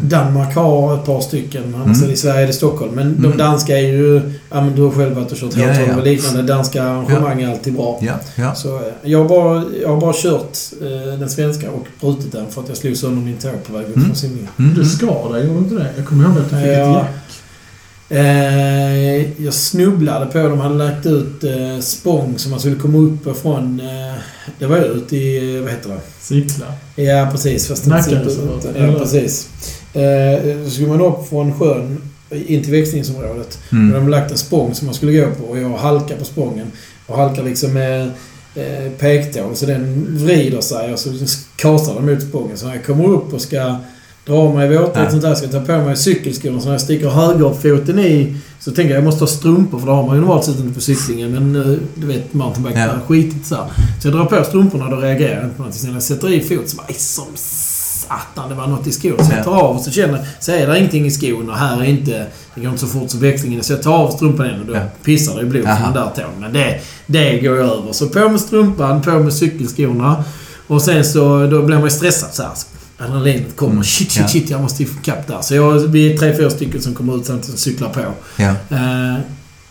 Danmark 0.00 0.54
har 0.54 0.94
ett 0.94 1.04
par 1.06 1.20
stycken. 1.20 1.74
Annars 1.84 1.98
Mm. 1.98 2.10
i 2.10 2.16
Sverige 2.16 2.42
är 2.42 2.46
det 2.46 2.52
Stockholm. 2.52 2.92
Men 2.94 3.14
de 3.20 3.24
Mm. 3.26 3.38
danska 3.38 3.78
är 3.78 3.82
ju... 3.82 4.14
Ja, 4.50 4.60
men 4.60 4.76
du 4.76 4.82
har 4.82 4.90
själv 4.90 5.14
varit 5.16 5.32
och 5.32 5.38
kört 5.38 5.56
Ja, 5.56 5.64
H12 5.66 5.80
ja, 5.80 5.86
ja. 5.88 5.96
och 5.96 6.04
liknande. 6.04 6.42
Danska 6.42 6.82
arrangemang 6.82 7.42
är 7.42 7.50
alltid 7.50 7.74
bra. 7.74 7.98
ja, 8.02 8.12
ja. 8.36 8.54
Så 8.54 8.76
eh, 8.76 8.82
jag 9.02 9.18
har 9.18 9.28
bara, 9.28 9.62
jag 9.82 9.88
har 9.88 10.00
bara 10.00 10.12
kört 10.16 10.58
eh, 10.82 11.18
den 11.18 11.28
svenska 11.30 11.70
och 11.70 11.86
brutit 12.00 12.32
den 12.32 12.46
för 12.50 12.62
att 12.62 12.68
jag 12.68 12.76
slog 12.76 12.96
sönder 12.96 13.22
min 13.22 13.36
tå 13.36 13.48
på 13.66 13.72
väg 13.72 13.82
upp 13.86 13.96
Mm. 13.96 14.06
från 14.08 14.16
simningen. 14.16 14.48
Mm, 14.58 14.74
Du 14.74 14.84
skar 14.84 15.32
dig, 15.32 15.46
gjorde 15.46 15.58
du 15.58 15.64
inte 15.64 15.74
det? 15.74 15.90
Jag 15.96 16.06
kommer 16.06 16.24
ihåg 16.24 16.38
att 16.38 16.50
du 16.50 16.56
fick 16.56 16.66
ett 16.66 16.78
Ja. 16.78 16.94
jack. 16.98 17.06
Eh, 18.10 19.42
jag 19.44 19.54
snubblade 19.54 20.26
på 20.26 20.38
dem. 20.38 20.50
De 20.50 20.58
hade 20.60 20.74
lagt 20.74 21.06
ut 21.06 21.44
eh, 21.44 21.78
spång 21.80 22.34
som 22.38 22.50
man 22.50 22.60
skulle 22.60 22.76
komma 22.76 22.98
upp 22.98 23.26
ifrån. 23.26 23.80
Eh, 23.80 24.18
det 24.58 24.66
var 24.66 24.78
ute 24.78 25.16
i... 25.16 25.56
eh, 25.56 25.62
Vad 25.62 25.70
heter 25.70 25.88
det? 25.90 26.00
Cykla. 26.20 26.66
Ja, 26.96 27.28
precis. 27.32 27.68
Fast 27.68 27.86
Nackareservat, 27.86 28.66
Ja, 28.78 28.92
precis. 28.98 29.48
Eh, 29.94 30.64
så 30.64 30.70
skulle 30.70 30.88
man 30.88 31.00
upp 31.00 31.28
från 31.28 31.58
sjön 31.58 31.98
in 32.30 32.62
till 32.62 32.72
växlingsområdet. 32.72 33.58
Och 33.66 33.72
Mm. 33.72 33.92
de 33.92 33.98
hade 33.98 34.10
lagt 34.10 34.30
en 34.30 34.38
spång 34.38 34.74
som 34.74 34.86
man 34.86 34.94
skulle 34.94 35.12
gå 35.20 35.26
på 35.30 35.44
och 35.44 35.58
jag 35.58 35.68
halkar 35.70 36.16
på 36.16 36.24
spången. 36.24 36.66
Och 37.06 37.16
halkar 37.16 37.42
liksom 37.42 37.72
med 37.72 38.10
eh, 38.54 38.92
pektån 38.98 39.56
så 39.56 39.66
den 39.66 40.06
vrider 40.18 40.60
sig 40.60 40.92
och 40.92 40.98
så 40.98 41.10
kastar 41.56 41.94
den 41.94 42.06
mot 42.06 42.22
spången. 42.22 42.56
Så 42.56 42.66
när 42.66 42.74
jag 42.74 42.84
kommer 42.84 43.04
upp 43.08 43.32
och 43.32 43.40
ska 43.40 43.76
dra 44.28 44.52
mig 44.54 44.68
våtdräkt 44.68 44.98
Ja. 45.04 45.10
sånt 45.10 45.22
där, 45.22 45.34
ska 45.34 45.46
ta 45.48 45.60
på 45.60 45.72
mig 45.78 45.96
cykelskorna 45.96 46.60
så 46.60 46.66
när 46.66 46.72
jag 46.74 46.80
sticker 46.80 47.08
högerfoten 47.08 47.98
i 47.98 48.36
så 48.60 48.70
tänker 48.70 48.90
jag 48.94 48.96
jag 49.00 49.04
måste 49.04 49.22
ha 49.24 49.28
strumpor 49.28 49.78
för 49.78 49.86
det 49.86 49.92
har 49.92 50.06
man 50.06 50.14
ju 50.16 50.20
normalt 50.20 50.44
sett 50.44 50.58
inte 50.60 50.74
på 50.74 50.80
cyklingen. 50.80 51.30
Men 51.30 51.56
eh, 51.72 51.78
du 51.94 52.06
vet, 52.06 52.34
mountainbike 52.34 52.78
Ja. 52.80 52.90
skitigt 53.08 53.46
så 53.46 53.54
här. 53.54 53.64
Så 54.02 54.08
jag 54.08 54.14
drar 54.14 54.24
på 54.24 54.44
strumporna 54.44 54.84
och 54.84 54.90
då 54.90 54.96
reagerar 54.96 55.34
jag 55.34 55.44
inte 55.44 55.56
på 55.56 55.62
någonting. 55.62 55.80
Sen 55.82 55.92
jag 55.92 56.02
sätter 56.02 56.32
i 56.32 56.40
fot 56.40 56.68
så 56.68 56.76
bara 56.76 56.86
"Aj, 56.88 56.94
som 56.94 57.24
satan, 57.36 58.48
det 58.48 58.54
var 58.54 58.66
något 58.66 58.86
i 58.86 58.92
skon. 58.92 59.12
Så 59.24 59.32
jag 59.36 59.44
tar 59.44 59.52
av 59.62 59.76
och 59.76 59.82
så 59.82 59.90
känner 59.90 60.26
så 60.40 60.52
är 60.52 60.66
det 60.66 60.78
ingenting 60.78 61.06
i 61.06 61.10
skon 61.10 61.50
och 61.50 61.56
här 61.56 61.80
är 61.80 61.84
inte... 61.84 62.26
Det 62.54 62.60
går 62.60 62.68
inte 62.70 62.80
så 62.80 62.86
fort 62.86 63.10
som 63.10 63.20
växlingen. 63.20 63.62
Så 63.64 63.72
jag 63.72 63.82
tar 63.82 63.92
av 63.92 64.10
strumpan 64.10 64.46
igen 64.46 64.60
och 64.60 64.66
då 64.66 64.74
Ja. 64.74 64.80
pissar 65.04 65.36
det 65.36 65.42
i 65.42 65.44
blod 65.44 65.64
från 65.64 65.82
den 65.82 65.92
där 65.92 66.10
tån. 66.22 66.40
Men 66.40 66.52
det, 66.52 66.80
det 67.06 67.38
går 67.40 67.56
över. 67.56 67.92
Så 67.92 68.08
på 68.08 68.28
med 68.28 68.40
strumpan, 68.40 69.02
på 69.02 69.10
med 69.10 69.32
cykelskorna. 69.32 70.24
Och 70.66 70.82
sen 70.82 71.04
så 71.04 71.46
då 71.46 71.62
blir 71.62 71.76
man 71.76 71.84
ju 71.84 71.90
stressad 71.90 72.34
så 72.34 72.42
här. 72.42 72.52
Adrenalinet 72.98 73.56
kommer. 73.56 73.72
Mm. 73.72 73.84
Shit, 73.84 74.10
shit, 74.12 74.22
Ja. 74.22 74.28
shit. 74.28 74.50
Jag 74.50 74.60
måste 74.60 74.82
ikapp 74.82 75.26
där. 75.26 75.40
Så 75.40 75.54
jag, 75.54 75.78
vi 75.78 76.12
är 76.12 76.18
tre, 76.18 76.36
fyra 76.36 76.50
stycken 76.50 76.82
som 76.82 76.94
kommer 76.94 77.16
ut 77.16 77.26
samtidigt 77.26 77.54
och 77.54 77.60
cyklar 77.60 77.88
på. 77.88 78.00
Ja. 78.36 78.48
Eh, 78.76 79.20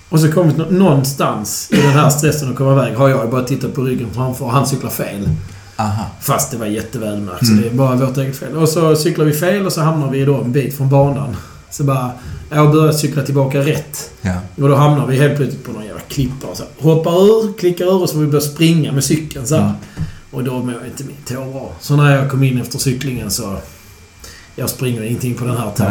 och 0.10 0.20
så 0.20 0.32
kommit 0.32 0.58
nå- 0.58 0.66
någonstans 0.70 1.70
i 1.72 1.76
den 1.76 1.92
här 1.92 2.10
stressen 2.10 2.50
att 2.50 2.56
komma 2.56 2.72
iväg 2.72 2.96
har 2.98 3.10
jag 3.10 3.30
bara 3.30 3.44
tittat 3.44 3.74
på 3.76 3.82
ryggen 3.84 4.08
framför 4.14 4.46
och 4.46 4.52
han 4.52 4.68
cyklar 4.68 4.90
fel. 4.90 5.30
Aha. 5.76 6.06
Fast 6.22 6.52
det 6.52 6.58
var 6.58 6.66
jättevälmärkt, 6.66 7.42
Mm. 7.42 7.56
så 7.58 7.64
det 7.64 7.70
är 7.70 7.74
bara 7.78 7.96
vårt 7.96 8.18
eget 8.18 8.38
fel. 8.38 8.56
Och 8.56 8.70
så 8.70 8.96
cyklar 8.96 9.26
vi 9.26 9.34
fel 9.34 9.66
och 9.66 9.74
så 9.74 9.82
hamnar 9.82 10.12
vi 10.12 10.26
då 10.26 10.36
en 10.42 10.52
bit 10.52 10.78
från 10.78 10.90
banan. 10.90 11.36
Så 11.72 11.84
bara... 11.84 12.12
Jag 12.52 12.72
börjar 12.72 12.94
cykla 12.94 13.22
tillbaka 13.24 13.60
rätt. 13.60 14.10
Ja. 14.22 14.34
Och 14.64 14.70
då 14.70 14.76
hamnar 14.76 15.08
vi 15.08 15.18
helt 15.18 15.36
plötsligt 15.38 15.66
på 15.66 15.72
någon 15.72 15.86
jävla 15.86 16.02
klippa 16.08 16.48
och 16.48 16.58
så 16.58 16.64
hoppar 16.80 17.12
ur, 17.12 17.54
klickar 17.58 17.86
ur 17.86 18.02
och 18.02 18.10
så 18.10 18.14
får 18.16 18.22
vi 18.22 18.28
börja 18.28 18.42
springa 18.42 18.92
med 18.92 19.04
cykeln 19.04 19.48
så 19.48 19.56
här. 19.56 19.72
Och 20.32 20.44
då 20.44 20.52
mår 20.52 20.86
inte 20.86 21.04
min 21.04 21.16
tå 21.28 21.46
bra. 21.52 21.72
Så 21.80 21.96
när 21.96 22.16
jag 22.16 22.32
kom 22.32 22.44
in 22.44 22.62
efter 22.62 22.80
cyklingen 22.80 23.32
så... 23.32 23.58
Jag 24.56 24.70
springer 24.70 25.02
ingenting 25.04 25.36
på 25.36 25.46
den 25.46 25.58
här 25.58 25.72
tån. 25.72 25.88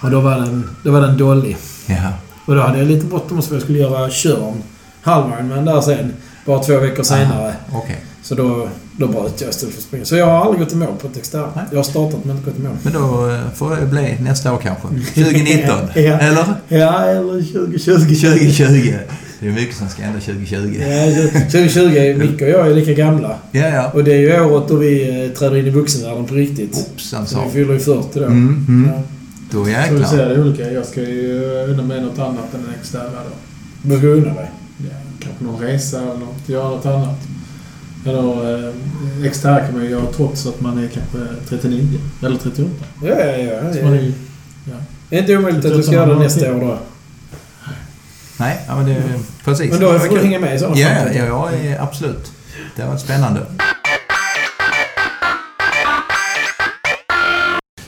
Och 0.00 0.10
då 0.10 0.20
var 0.20 0.36
den, 0.36 0.70
då 0.84 0.90
var 0.90 1.00
den 1.00 1.16
dålig. 1.16 1.56
Ja. 1.86 2.12
Och 2.46 2.54
då 2.54 2.60
hade 2.62 2.78
jag 2.78 2.88
lite 2.88 3.06
bråttom 3.06 3.42
så 3.42 3.54
jag 3.54 3.62
skulle 3.62 3.78
göra 3.78 4.10
körn 4.10 4.62
halvmarathon 5.02 5.64
där 5.64 5.80
sen. 5.80 6.12
Bara 6.46 6.62
två 6.62 6.78
veckor 6.78 7.02
senare. 7.02 7.54
Okej. 7.72 8.04
Så 8.22 8.34
då, 8.34 8.68
då 8.96 9.06
bröt 9.06 9.40
jag 9.40 9.50
istället 9.50 9.74
för 9.74 9.80
att 9.80 9.86
springa. 9.86 10.04
Så 10.04 10.16
jag 10.16 10.26
har 10.26 10.44
aldrig 10.44 10.60
gått 10.60 10.72
i 10.72 10.76
mål 10.76 10.96
på 11.00 11.06
ett. 11.06 11.32
Nej. 11.32 11.64
Jag 11.70 11.78
har 11.78 11.84
startat 11.84 12.24
men 12.24 12.36
inte 12.36 12.50
gått 12.50 12.58
i 12.58 12.62
mål. 12.62 12.76
Men 12.82 12.92
då 12.92 13.30
eh, 13.30 13.40
får 13.54 13.76
det 13.76 13.86
bli 13.86 14.16
nästa 14.20 14.52
år 14.52 14.58
kanske. 14.62 14.88
2019. 15.22 15.78
Ja. 15.94 16.00
Eller? 16.00 16.44
Ja, 16.68 17.00
eller 17.00 17.52
2020. 17.52 18.14
2020. 18.14 18.94
Det 19.42 19.48
är 19.48 19.52
mycket 19.52 19.76
som 19.76 19.88
ska 19.88 20.02
hända 20.02 20.20
2020. 20.20 20.80
Ja, 20.80 21.28
2020. 21.50 22.14
Micke 22.18 22.42
och 22.42 22.48
jag 22.48 22.70
är 22.70 22.74
lika 22.74 22.92
gamla. 22.92 23.36
Ja, 23.52 23.68
ja. 23.68 23.90
Och 23.94 24.04
det 24.04 24.12
är 24.14 24.18
ju 24.18 24.40
året 24.44 24.68
då 24.68 24.76
vi 24.76 25.24
eh, 25.24 25.30
träder 25.38 25.56
in 25.56 25.66
i 25.66 25.70
vuxenvärlden 25.70 26.24
på 26.24 26.34
riktigt. 26.34 26.74
Hoppsan 26.76 27.26
Så 27.26 27.44
vi 27.44 27.50
fyller 27.50 27.72
ju 27.72 27.78
40 27.80 28.18
då. 28.18 28.24
Mm, 28.24 28.66
mm. 28.68 28.90
Ja. 28.94 29.02
Då 29.50 29.58
Så 29.58 29.64
vi 29.64 29.72
jäklar. 29.72 30.08
ser 30.08 30.28
det 30.28 30.40
olika. 30.42 30.72
Jag 30.72 30.86
ska 30.86 31.00
ju 31.00 31.44
unna 31.68 31.82
mig 31.82 32.00
något 32.00 32.18
annat 32.18 32.54
än 32.54 32.60
en 32.60 32.74
externa 32.80 33.04
då. 33.04 33.34
Vad 33.82 33.98
ska 33.98 34.06
du 34.06 34.12
unna 34.12 34.34
dig? 34.34 34.50
Ja, 34.78 34.96
kanske 35.20 35.44
någon 35.44 35.60
resa 35.60 35.98
eller 36.02 36.14
något. 36.14 36.48
Göra 36.48 36.68
något 36.68 36.86
annat. 36.86 37.18
Eller 38.06 38.68
eh, 38.68 39.26
externa 39.26 39.60
kan 39.60 39.74
man 39.74 39.84
ju 39.84 39.90
göra 39.90 40.06
trots 40.16 40.46
att 40.46 40.60
man 40.60 40.78
är 40.78 40.88
kanske 40.88 41.18
39 41.48 41.88
eller 42.22 42.36
38. 42.36 42.70
Ja, 43.02 43.08
ja, 43.08 43.36
ja. 43.36 43.74
Så 43.74 43.82
man 43.84 43.92
är 43.92 44.02
ju, 44.02 44.12
Det 45.10 45.16
är 45.16 45.20
inte 45.20 45.36
omöjligt 45.36 45.64
att 45.64 45.76
du 45.76 45.82
ska 45.82 45.92
göra 45.92 46.14
det 46.14 46.18
nästa 46.18 46.54
år 46.54 46.60
då. 46.60 46.78
Nej, 48.42 48.60
ja, 48.68 48.76
men 48.76 48.86
det 48.86 48.92
är 48.92 49.02
precis. 49.44 49.70
Men 49.70 49.80
då 49.80 49.92
Det 49.92 50.00
får 50.00 50.08
du 50.16 50.22
hänga 50.22 50.38
med 50.38 50.54
i 50.54 50.58
sådana 50.58 50.76
Ja, 50.78 50.88
fall. 50.88 51.16
ja, 51.16 51.50
ja, 51.64 51.82
absolut. 51.82 52.32
Det 52.76 52.82
har 52.82 52.88
varit 52.88 53.00
spännande. 53.00 53.40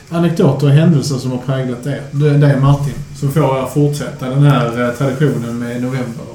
anekdoter 0.09 0.67
och 0.67 0.73
händelser 0.73 1.15
som 1.17 1.31
har 1.31 1.37
präglat 1.37 1.85
er. 1.85 2.01
Du- 2.11 2.37
Dig 2.37 2.59
Martin. 2.59 2.93
Så 3.19 3.27
får 3.29 3.43
jag 3.43 3.73
fortsätta 3.73 4.29
den 4.29 4.43
här 4.43 4.87
eh, 4.89 4.95
traditionen 4.95 5.59
med 5.59 5.81
november. 5.81 6.25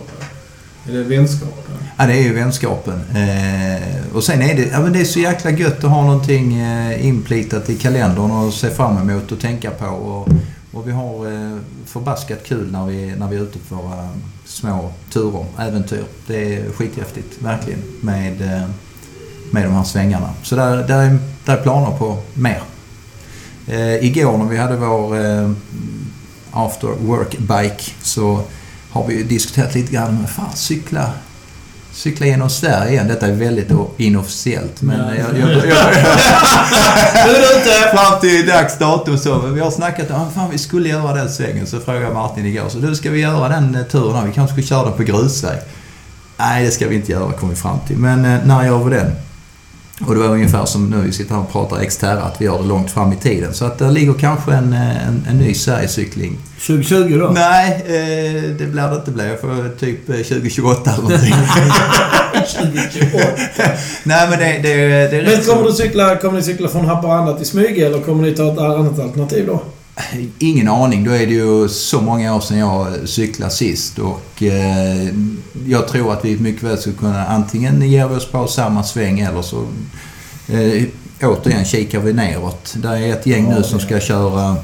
Är 0.89 0.93
det 0.93 1.03
vänskapen? 1.03 1.75
Ja, 1.99 2.07
det 2.07 2.12
är 2.12 2.23
ju 2.23 2.35
vänskapen. 2.35 3.01
Eh, 3.14 4.14
och 4.16 4.25
sen 4.25 4.43
är 4.43 4.55
det, 4.55 4.66
ja, 4.73 4.81
men 4.81 4.93
det 4.93 5.01
är 5.01 5.05
så 5.05 5.18
jäkla 5.21 5.51
gött 5.51 5.85
att 5.85 5.91
ha 5.91 6.03
någonting 6.03 6.61
eh, 6.61 7.07
inplitat 7.07 7.71
i 7.71 7.77
kalendern 7.77 8.31
och 8.31 8.53
se 8.55 8.71
fram 8.71 8.99
emot 9.11 9.33
och 9.33 9.41
tänka 9.41 9.71
på. 9.71 9.87
Och, 9.87 10.29
och 10.73 10.89
vi 10.89 10.93
har 10.93 11.33
eh, 11.33 11.59
förbaskat 11.87 12.45
kul 12.45 12.73
när 12.73 12.87
vi, 12.87 13.16
när 13.16 13.29
vi 13.29 13.37
är 13.37 13.41
ute 13.41 13.59
på 13.59 13.75
våra 13.75 14.09
små 14.45 14.93
turer, 15.12 15.47
äventyr. 15.59 16.05
Det 16.27 16.57
är 16.57 16.73
skithäftigt, 16.73 17.43
verkligen, 17.43 17.83
med, 18.01 18.43
eh, 18.43 18.68
med 19.51 19.64
de 19.64 19.73
här 19.73 19.85
svängarna. 19.85 20.31
Så 20.43 20.57
där, 20.57 20.77
där, 20.77 21.03
är, 21.03 21.18
där 21.45 21.57
är 21.57 21.62
planer 21.62 21.99
på 21.99 22.18
mer. 22.35 22.62
Eh, 23.66 24.05
igår 24.05 24.39
när 24.39 24.45
vi 24.45 24.57
hade 24.57 24.77
vår 24.77 25.16
eh, 25.16 25.51
after 26.51 26.89
work 26.89 27.39
bike 27.39 27.93
så 28.03 28.43
har 28.91 29.07
vi 29.07 29.14
ju 29.14 29.25
diskuterat 29.25 29.75
lite 29.75 29.93
grann 29.93 30.21
med 30.21 30.31
fan 30.31 30.57
cykla 30.57 31.12
cykla 31.93 32.26
genom 32.26 32.51
Sverige 32.51 32.91
igen. 32.91 33.09
Detta 33.09 33.26
är 33.26 33.32
väldigt 33.32 33.70
inofficiellt 33.97 34.82
men 34.82 34.99
Ja. 34.99 35.05
jag, 35.14 35.38
jag, 35.38 35.51
jag, 35.51 35.64
fram 37.97 38.20
till 38.20 38.47
dags 38.47 38.78
datum 38.78 39.18
så. 39.18 39.38
Vi 39.38 39.61
har 39.61 39.70
snackat 39.70 40.11
om 40.11 40.28
att 40.36 40.53
vi 40.53 40.59
skulle 40.59 40.88
göra 40.88 41.14
den 41.14 41.30
svängen. 41.30 41.66
Så 41.66 41.80
frågade 41.80 42.05
jag 42.05 42.14
Martin 42.14 42.47
igår. 42.47 42.68
Så 42.68 42.78
du, 42.78 42.95
ska 42.95 43.11
vi 43.11 43.20
göra 43.20 43.49
den 43.49 43.74
eh, 43.74 43.82
turen? 43.82 44.16
här? 44.16 44.26
Vi 44.26 44.32
kanske 44.32 44.62
ska 44.62 44.74
köra 44.74 44.84
den 44.84 44.93
på 44.93 45.03
grusväg? 45.03 45.59
Nej, 46.36 46.64
det 46.64 46.70
ska 46.70 46.88
vi 46.88 46.95
inte 46.95 47.12
göra 47.12 47.32
kom 47.32 47.51
vi 47.51 47.57
fram 47.57 47.78
till. 47.86 47.97
Men 47.97 48.24
eh, 48.24 48.41
när 48.45 48.64
gör 48.64 48.84
vi 48.84 48.97
den? 48.97 49.12
Och 50.07 50.15
det 50.15 50.21
var 50.21 50.29
ungefär 50.29 50.65
som 50.65 50.91
nu 50.91 50.97
vi 51.07 51.13
sitter 51.13 51.35
här 51.35 51.41
och 51.43 51.53
pratar 51.53 51.85
Xterra, 51.85 52.23
att 52.23 52.41
vi 52.41 52.45
gör 52.45 52.59
det 52.59 52.65
långt 52.69 52.91
fram 52.91 53.13
i 53.13 53.17
tiden. 53.17 53.55
Så 53.55 53.65
att 53.65 53.79
det 53.79 53.91
ligger 53.91 54.13
kanske 54.13 54.53
en, 54.53 54.73
eh, 54.73 55.09
en, 55.09 55.27
en 55.31 55.37
ny 55.39 55.55
Sverigecykling 55.55 56.39
2020 56.67 57.19
då? 57.19 57.31
Nej, 57.35 57.73
eh, 57.87 58.43
det 58.59 58.67
blir 58.67 58.83
det 58.89 58.97
inte. 58.97 59.11
blir 59.11 59.37
för 59.37 59.69
typ 59.81 60.09
eh, 60.09 60.15
2028 60.17 60.91
eller 60.91 61.03
någonting. 61.03 61.35
2028. 62.33 63.27
Nej, 64.05 64.29
men 64.31 64.39
det, 64.39 64.45
det, 64.63 64.75
det 65.11 65.17
är 65.17 65.23
Men 65.37 65.45
kommer 65.45 65.63
så- 65.63 65.69
du 65.69 65.73
cykla, 65.75 66.17
kommer 66.17 66.37
ni 66.39 66.43
cykla 66.43 66.69
från 66.69 66.85
Haparanda 66.87 67.37
till 67.37 67.47
Smyge 67.47 67.87
eller 67.87 68.01
kommer 68.01 68.23
ni 68.23 68.33
ta 68.35 68.53
ett 68.53 68.59
annat 68.59 68.99
alternativ 68.99 69.47
då? 69.47 69.63
Ingen 70.39 70.69
aning. 70.69 71.05
Då 71.05 71.11
är 71.11 71.27
det 71.27 71.33
ju 71.33 71.69
så 71.69 72.01
många 72.01 72.35
år 72.35 72.41
sedan 72.41 72.59
jag 72.59 73.09
cyklade 73.09 73.53
sist 73.53 73.99
och 73.99 74.43
eh, 74.43 75.09
jag 75.67 75.89
tror 75.89 76.13
att 76.13 76.25
vi 76.25 76.39
mycket 76.39 76.63
väl 76.63 76.79
skulle 76.79 76.97
kunna 76.97 77.27
antingen 77.27 77.83
ge 77.83 78.05
oss 78.05 78.27
på 78.27 78.47
samma 78.47 78.85
sväng 78.85 79.21
eller 79.21 79.43
så 79.43 79.67
eh, 80.49 80.85
återigen 81.23 81.65
kikar 81.65 82.01
vi 82.01 82.13
neråt. 82.13 82.75
Det 82.77 82.89
är 82.89 83.13
ett 83.13 83.27
gäng 83.27 83.49
nu 83.49 83.63
som 83.63 83.81
ska 83.81 84.01
köra 84.01 84.57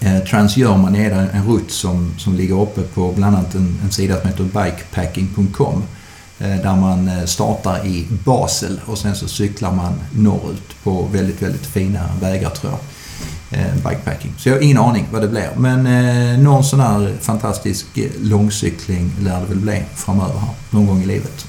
eh, 0.00 0.18
Trans-Germany 0.18 1.04
är 1.04 1.10
det 1.10 1.28
en 1.32 1.46
rutt 1.46 1.70
som, 1.70 2.14
som 2.18 2.34
ligger 2.34 2.62
uppe 2.62 2.82
på 2.82 3.12
bland 3.12 3.36
annat 3.36 3.54
en, 3.54 3.80
en 3.84 3.90
sida 3.90 4.20
som 4.20 4.30
heter 4.30 4.44
bikepacking.com 4.44 5.82
eh, 6.38 6.56
där 6.56 6.76
man 6.76 7.08
eh, 7.08 7.24
startar 7.24 7.86
i 7.86 8.06
Basel 8.24 8.80
och 8.86 8.98
sen 8.98 9.16
så 9.16 9.28
cyklar 9.28 9.72
man 9.72 9.92
norrut 10.12 10.82
på 10.82 11.08
väldigt, 11.12 11.42
väldigt 11.42 11.66
fina 11.66 12.00
vägar 12.20 12.50
tror 12.50 12.72
jag. 12.72 12.80
Eh, 13.50 13.74
bikepacking. 13.74 14.34
Så 14.38 14.48
jag 14.48 14.54
har 14.54 14.62
ingen 14.62 14.78
aning 14.78 15.06
vad 15.12 15.22
det 15.22 15.28
blir. 15.28 15.50
Men 15.56 15.86
eh, 15.86 16.38
någon 16.38 16.64
sån 16.64 16.80
här 16.80 17.12
fantastisk 17.20 17.98
eh, 17.98 18.10
långcykling 18.20 19.12
lär 19.20 19.40
det 19.40 19.46
väl 19.46 19.58
bli 19.58 19.82
framöver 19.94 20.38
här. 20.38 20.50
Någon 20.70 20.86
gång 20.86 21.02
i 21.02 21.06
livet. 21.06 21.46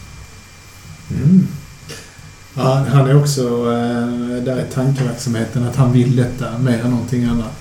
Ja, 2.54 2.86
han 2.90 3.10
är 3.10 3.22
också 3.22 3.42
eh, 3.42 4.44
där 4.44 4.66
i 4.70 4.74
tankeverksamheten 4.74 5.68
att 5.68 5.76
han 5.76 5.92
vill 5.92 6.16
detta 6.16 6.58
mer 6.58 6.80
än 6.84 6.92
någonting 6.92 7.26
annat. 7.26 7.60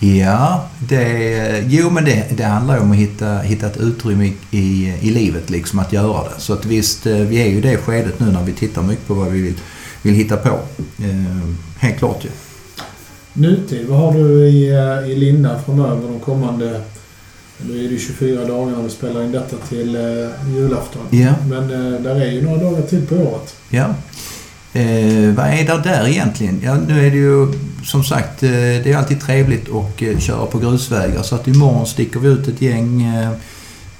Ja, 0.00 0.68
det, 0.78 1.64
jo 1.66 1.90
men 1.90 2.04
det, 2.04 2.26
det 2.36 2.44
handlar 2.44 2.74
ju 2.74 2.80
om 2.80 2.90
att 2.90 2.96
hitta, 2.96 3.38
hitta 3.38 3.66
ett 3.66 3.76
utrymme 3.76 4.26
i, 4.26 4.36
i, 4.50 4.94
i 5.00 5.10
livet 5.10 5.50
liksom 5.50 5.78
att 5.78 5.92
göra 5.92 6.24
det. 6.24 6.40
Så 6.40 6.52
att 6.52 6.64
visst, 6.64 7.06
eh, 7.06 7.16
vi 7.16 7.42
är 7.42 7.46
ju 7.46 7.56
i 7.56 7.60
det 7.60 7.76
skedet 7.76 8.20
nu 8.20 8.26
när 8.32 8.42
vi 8.42 8.52
tittar 8.52 8.82
mycket 8.82 9.06
på 9.06 9.14
vad 9.14 9.28
vi 9.28 9.40
vill, 9.40 9.54
vill 10.02 10.14
hitta 10.14 10.36
på. 10.36 10.58
Eh, 10.98 11.48
helt 11.78 11.98
klart 11.98 12.24
ju. 12.24 12.28
Nutid, 13.38 13.86
vad 13.88 13.98
har 13.98 14.12
du 14.12 14.46
i, 14.46 14.70
eh, 14.70 15.10
i 15.10 15.16
Linda 15.16 15.60
framöver 15.66 16.08
de 16.08 16.20
kommande... 16.20 16.80
Nu 17.66 17.84
är 17.84 17.90
det 17.90 17.98
24 17.98 18.44
dagar 18.44 18.76
när 18.76 18.82
vi 18.82 18.90
spelar 18.90 19.24
in 19.24 19.32
detta 19.32 19.56
till 19.68 19.96
eh, 19.96 20.54
julafton. 20.54 21.02
Ja. 21.10 21.34
Men 21.48 21.62
eh, 21.62 22.00
där 22.00 22.14
är 22.14 22.30
ju 22.30 22.42
några 22.42 22.62
dagar 22.62 22.82
till 22.82 23.06
på 23.06 23.14
året. 23.14 23.54
Ja. 23.70 23.94
Eh, 24.72 25.34
vad 25.34 25.46
är 25.46 25.66
det 25.66 25.82
där 25.84 26.08
egentligen? 26.08 26.60
Ja, 26.64 26.76
nu 26.88 27.06
är 27.06 27.10
det 27.10 27.16
ju 27.16 27.52
som 27.84 28.04
sagt, 28.04 28.42
eh, 28.42 28.50
det 28.50 28.92
är 28.92 28.96
alltid 28.96 29.20
trevligt 29.20 29.68
att 29.68 30.02
eh, 30.02 30.18
köra 30.18 30.46
på 30.46 30.58
grusvägar. 30.58 31.22
Så 31.22 31.34
att 31.34 31.48
imorgon 31.48 31.86
sticker 31.86 32.20
vi 32.20 32.28
ut 32.28 32.48
ett 32.48 32.62
gäng. 32.62 33.02
Eh, 33.02 33.30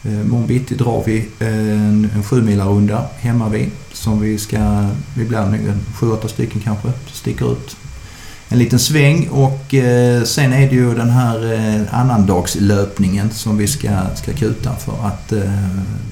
eh, 0.03 0.21
imorgon 0.21 0.47
bitti 0.47 0.75
drar 0.75 1.03
vi 1.07 1.29
en, 1.39 2.11
en 2.15 2.23
sjumilarrunda 2.23 3.05
hemma 3.19 3.49
vid. 3.49 3.71
Som 3.93 4.21
vi 4.21 4.39
ska, 4.39 4.89
vi 5.17 5.25
blir 5.25 5.41
nog 5.41 5.61
sju, 5.95 6.11
åtta 6.11 6.29
stycken 6.29 6.61
kanske, 6.61 6.89
sticker 7.13 7.53
ut. 7.53 7.77
En 8.51 8.59
liten 8.59 8.79
sväng 8.79 9.29
och 9.29 9.75
eh, 9.75 10.23
sen 10.23 10.53
är 10.53 10.69
det 10.69 10.75
ju 10.75 10.95
den 10.95 11.11
här 11.11 11.53
eh, 11.53 12.01
annandagslöpningen 12.01 13.31
som 13.31 13.57
vi 13.59 13.67
ska, 13.67 13.89
ska 14.15 14.33
kuta 14.33 14.75
för 14.75 14.93
att 15.07 15.33
eh, 15.33 15.41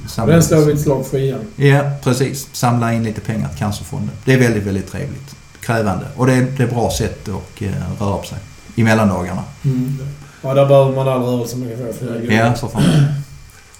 samla 0.08 0.32
Den 0.32 0.42
slår 0.42 0.60
vi 0.60 0.72
ett 0.72 0.80
slag 0.80 1.06
för 1.06 1.18
igen. 1.18 1.40
Ja, 1.56 1.90
precis. 2.02 2.48
Samla 2.52 2.92
in 2.92 3.04
lite 3.04 3.20
pengar 3.20 3.48
till 3.48 3.58
Cancerfonden. 3.58 4.10
Det 4.24 4.32
är 4.32 4.38
väldigt, 4.38 4.62
väldigt 4.62 4.92
trevligt. 4.92 5.36
Krävande. 5.60 6.04
Och 6.16 6.26
det 6.26 6.32
är, 6.32 6.46
det 6.56 6.62
är 6.62 6.66
ett 6.66 6.74
bra 6.74 6.90
sätt 6.90 7.28
att 7.28 7.62
eh, 7.62 7.68
röra 8.00 8.16
på 8.16 8.26
sig. 8.26 8.38
I 8.74 8.82
mellandagarna. 8.82 9.42
Ja, 10.42 10.54
där 10.54 10.66
behöver 10.66 10.94
man 10.94 11.08
all 11.08 11.22
rörelse 11.22 11.56
man 11.56 11.68
kan 11.68 11.78
få. 11.78 11.92
för 11.92 12.20
det. 12.28 12.34
Ja, 12.34 12.54
så 12.54 12.68
fan. 12.68 12.82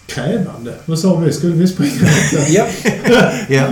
Krävande? 0.07 0.73
Vad 0.85 0.99
sa 0.99 1.17
vi? 1.17 1.33
Skulle 1.33 1.55
vi 1.55 1.69
springa? 1.69 1.93
Ja. 2.49 2.67
Ja. 3.49 3.67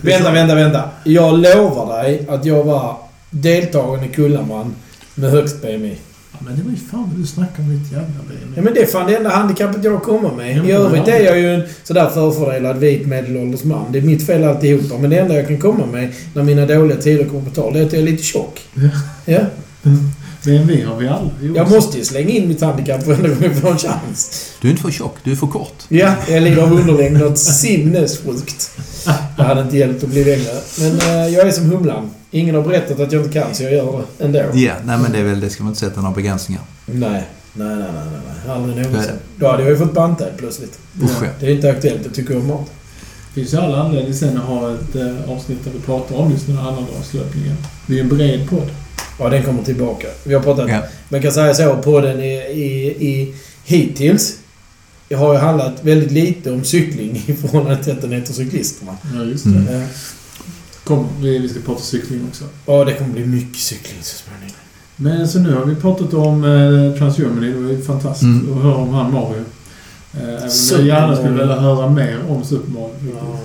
Vänta, 0.00 0.30
vänta, 0.30 0.54
vänta. 0.54 0.90
Jag 1.04 1.38
lovar 1.38 2.02
dig 2.02 2.26
att 2.28 2.44
jag 2.44 2.64
var 2.64 2.96
deltagande 3.30 4.08
Kullaman 4.08 4.74
med 5.14 5.30
högst 5.30 5.62
BMI. 5.62 5.96
Ja, 6.32 6.38
men 6.44 6.56
det 6.56 6.62
var 6.62 6.70
ju 6.70 6.76
fan 6.76 7.10
vad 7.12 7.20
du 7.20 7.26
snackade 7.26 7.62
om 7.62 7.78
ditt 7.78 7.92
jävla 7.92 8.06
ben. 8.28 8.52
Ja, 8.56 8.62
men 8.62 8.74
det 8.74 8.80
är 8.80 8.86
fan 8.86 9.06
det 9.06 9.16
enda 9.16 9.30
handikappet 9.30 9.84
jag 9.84 10.02
kommer 10.02 10.30
med. 10.34 10.56
Ja, 10.56 10.64
I 10.64 10.72
övrigt 10.72 11.08
är 11.08 11.20
jag 11.20 11.38
ju 11.38 11.54
en 11.54 11.62
sådär 11.84 12.10
förfördelad 12.10 12.78
vit 12.78 13.06
medelålders 13.06 13.64
man. 13.64 13.92
Det 13.92 13.98
är 13.98 14.02
mitt 14.02 14.26
fel 14.26 14.44
alltihopa. 14.44 14.98
Men 14.98 15.10
det 15.10 15.18
enda 15.18 15.34
jag 15.34 15.48
kan 15.48 15.58
komma 15.58 15.86
med 15.86 16.12
när 16.34 16.42
mina 16.42 16.66
dåliga 16.66 16.96
tider 16.96 17.24
kommer 17.24 17.44
på 17.44 17.50
tal, 17.50 17.72
det 17.72 17.80
är 17.80 17.86
att 17.86 17.92
jag 17.92 18.02
är 18.02 18.06
lite 18.06 18.22
tjock. 18.22 18.60
Ja. 18.74 18.88
Ja. 19.24 19.40
BMW 20.44 20.84
har 20.84 20.96
vi 20.96 21.08
alla. 21.08 21.30
Jo, 21.42 21.56
Jag 21.56 21.70
måste 21.70 21.98
ju 21.98 22.04
slänga 22.04 22.30
in 22.30 22.48
mitt 22.48 22.60
handikapp 22.60 23.06
varenda 23.06 23.28
gång 23.28 23.38
jag 23.42 23.56
får 23.56 23.70
en 23.70 23.78
chans. 23.78 24.50
Du 24.60 24.68
är 24.68 24.70
inte 24.70 24.82
för 24.82 24.90
tjock, 24.90 25.16
du 25.24 25.32
är 25.32 25.36
för 25.36 25.46
kort. 25.46 25.84
Ja, 25.88 26.14
jag 26.28 26.42
lider 26.42 26.62
av 26.62 26.72
underlängd 26.72 27.18
något 27.18 27.38
sinnessjukt. 27.38 28.70
Det 29.36 29.42
hade 29.42 29.60
inte 29.60 29.76
hjälpt 29.76 30.04
att 30.04 30.10
bli 30.10 30.24
längre. 30.24 30.52
Men 30.80 30.98
eh, 30.98 31.34
jag 31.34 31.48
är 31.48 31.52
som 31.52 31.70
humlan. 31.70 32.10
Ingen 32.30 32.54
har 32.54 32.62
berättat 32.62 33.00
att 33.00 33.12
jag 33.12 33.22
inte 33.24 33.40
kan, 33.40 33.54
så 33.54 33.62
jag 33.62 33.72
gör 33.72 34.04
det 34.18 34.24
ändå. 34.24 34.38
Ja, 34.38 34.74
nej 34.84 34.98
men 34.98 35.12
det 35.12 35.18
är 35.18 35.24
väl, 35.24 35.40
det 35.40 35.50
ska 35.50 35.62
man 35.62 35.70
inte 35.70 35.80
sätta 35.80 36.00
några 36.00 36.14
begränsningar. 36.14 36.62
Nej. 36.86 37.28
Nej, 37.52 37.68
nej, 37.68 37.76
nej, 37.78 37.92
nej. 37.94 38.20
nej. 38.46 38.54
Aldrig 38.54 38.86
någonsin. 38.86 39.14
Då 39.36 39.46
hade 39.46 39.62
jag 39.62 39.70
ju 39.70 39.76
fått 39.76 39.94
banta 39.94 40.24
plötsligt. 40.36 40.78
Usch 41.02 41.22
ja. 41.22 41.28
Det 41.40 41.46
är 41.46 41.50
inte 41.50 41.70
aktuellt. 41.70 42.00
Jag 42.04 42.14
tycker 42.14 42.36
om 42.36 42.46
mat. 42.46 42.70
Det 43.28 43.40
finns 43.40 43.54
ju 43.54 43.58
alla 43.58 43.82
anledning 43.82 44.14
sen 44.14 44.36
att 44.36 44.44
ha 44.44 44.74
ett 44.74 44.96
eh, 44.96 45.30
avsnitt 45.30 45.64
där 45.64 45.70
vi 45.70 45.80
pratar 45.80 46.16
om 46.16 46.30
just 46.30 46.46
den 46.46 46.56
här 46.56 46.68
annandagslöpningen. 46.68 47.56
Det 47.86 47.92
är 47.92 47.96
ju 47.96 48.02
en 48.02 48.08
bred 48.08 48.50
podd. 48.50 48.70
Ja, 49.18 49.28
den 49.28 49.42
kommer 49.42 49.62
tillbaka. 49.62 50.06
Vi 50.24 50.34
har 50.34 50.42
pratat... 50.42 50.70
Ja. 50.70 50.82
Man 51.08 51.22
kan 51.22 51.32
säga 51.32 51.54
så, 51.54 51.76
podden 51.76 52.20
i, 52.20 52.34
i, 52.52 53.08
i 53.08 53.34
hittills 53.64 54.36
jag 55.12 55.18
har 55.18 55.32
ju 55.32 55.38
handlat 55.38 55.84
väldigt 55.84 56.10
lite 56.10 56.50
om 56.50 56.64
cykling 56.64 57.16
i 57.26 57.34
förhållande 57.34 57.84
till 57.84 57.92
att 57.92 58.00
den 58.00 58.12
heter 58.12 58.32
Cyklisterna. 58.32 58.96
Ja, 59.14 59.24
just 59.24 59.44
det. 59.44 59.50
Mm. 59.50 59.86
Kom, 60.90 61.06
vi, 61.20 61.38
vi 61.38 61.48
ska 61.48 61.60
prata 61.60 61.80
cykling 61.80 62.20
också. 62.28 62.44
Ja, 62.66 62.84
det 62.84 62.94
kommer 62.94 63.12
bli 63.12 63.26
mycket 63.26 63.60
cykling 63.60 63.98
så 64.02 64.16
småningom. 64.16 64.56
Men 64.96 65.28
så 65.28 65.38
nu 65.38 65.54
har 65.54 65.64
vi 65.64 65.74
pratat 65.74 66.14
om 66.14 66.44
eh, 66.44 66.98
Transgermany. 66.98 67.52
Det 67.52 67.58
var 67.60 67.70
ju 67.70 67.82
fantastiskt 67.82 68.22
Mm. 68.22 68.56
att 68.56 68.62
höra 68.62 68.74
om 68.74 68.94
han 68.94 69.12
Mario. 69.12 69.44
Eh, 70.14 70.22
även 70.22 70.42
om 70.42 70.50
jag 70.70 70.86
gärna 70.86 71.16
skulle 71.16 71.30
vilja 71.38 71.60
höra 71.60 71.90
mer 71.90 72.18
om 72.28 72.44
Super 72.44 72.70
Mario. 72.72 73.16
Ja. 73.20 73.38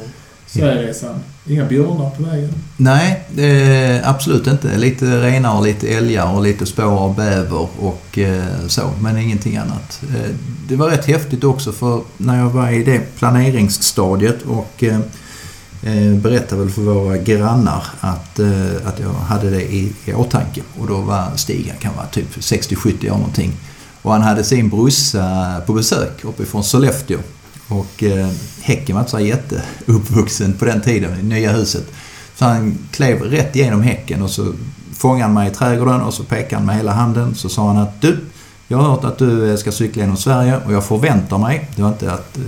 Sverigeresan. 0.47 1.19
Inga 1.47 1.65
björnar 1.65 2.09
på 2.09 2.23
vägen. 2.23 2.49
Nej, 2.77 3.25
eh, 3.37 4.09
absolut 4.09 4.47
inte. 4.47 4.77
Lite 4.77 5.05
renar, 5.05 5.61
lite 5.61 5.87
älgar 5.87 6.35
och 6.35 6.43
lite 6.43 6.65
spår 6.65 6.83
av 6.99 7.15
bäver 7.15 7.67
och 7.79 8.17
eh, 8.17 8.43
så, 8.67 8.81
men 9.01 9.17
ingenting 9.17 9.57
annat. 9.57 10.01
Eh, 10.09 10.31
det 10.67 10.75
var 10.75 10.89
rätt 10.89 11.05
häftigt 11.05 11.43
också 11.43 11.71
för 11.71 12.01
när 12.17 12.39
jag 12.39 12.49
var 12.49 12.69
i 12.69 12.83
det 12.83 12.99
planeringsstadiet 13.17 14.41
och 14.47 14.83
eh, 14.83 14.99
Eh, 15.85 16.13
berättade 16.13 16.61
väl 16.61 16.71
för 16.71 16.81
våra 16.81 17.17
grannar 17.17 17.83
att, 17.99 18.39
eh, 18.39 18.87
att 18.87 18.99
jag 18.99 19.13
hade 19.13 19.49
det 19.49 19.61
i, 19.61 19.93
i 20.05 20.13
åtanke. 20.13 20.61
Och 20.79 20.87
då 20.87 20.97
var 20.97 21.31
Stig, 21.35 21.67
han 21.69 21.79
kan 21.79 21.95
vara 21.95 22.05
typ 22.05 22.37
60-70 22.37 23.09
år 23.09 23.17
någonting. 23.17 23.51
Och 24.01 24.11
han 24.11 24.21
hade 24.21 24.43
sin 24.43 24.69
brorsa 24.69 25.61
på 25.65 25.73
besök 25.73 26.23
uppifrån 26.23 26.63
Sollefteå. 26.63 27.19
Och 27.67 28.03
eh, 28.03 28.27
Häcken 28.61 28.95
var 28.95 29.01
inte 29.01 29.11
så 29.11 29.19
jätteuppvuxen 29.19 30.53
på 30.53 30.65
den 30.65 30.81
tiden, 30.81 31.19
i 31.19 31.23
nya 31.23 31.51
huset. 31.51 31.85
Så 32.35 32.45
han 32.45 32.77
klev 32.91 33.21
rätt 33.21 33.55
igenom 33.55 33.81
häcken 33.81 34.21
och 34.21 34.29
så 34.29 34.53
fångade 34.93 35.23
han 35.23 35.33
mig 35.33 35.51
i 35.51 35.53
trädgården 35.53 36.01
och 36.01 36.13
så 36.13 36.23
pekade 36.23 36.55
han 36.55 36.65
med 36.65 36.75
hela 36.75 36.91
handen. 36.91 37.35
Så 37.35 37.49
sa 37.49 37.67
han 37.67 37.77
att 37.77 38.01
du, 38.01 38.17
jag 38.67 38.77
har 38.77 38.89
hört 38.89 39.03
att 39.03 39.17
du 39.17 39.51
eh, 39.51 39.57
ska 39.57 39.71
cykla 39.71 40.01
genom 40.01 40.17
Sverige 40.17 40.59
och 40.65 40.73
jag 40.73 40.83
förväntar 40.83 41.37
mig, 41.37 41.69
det 41.75 41.81
var 41.81 41.89
inte 41.89 42.11
att, 42.11 42.37
eh, 42.37 42.43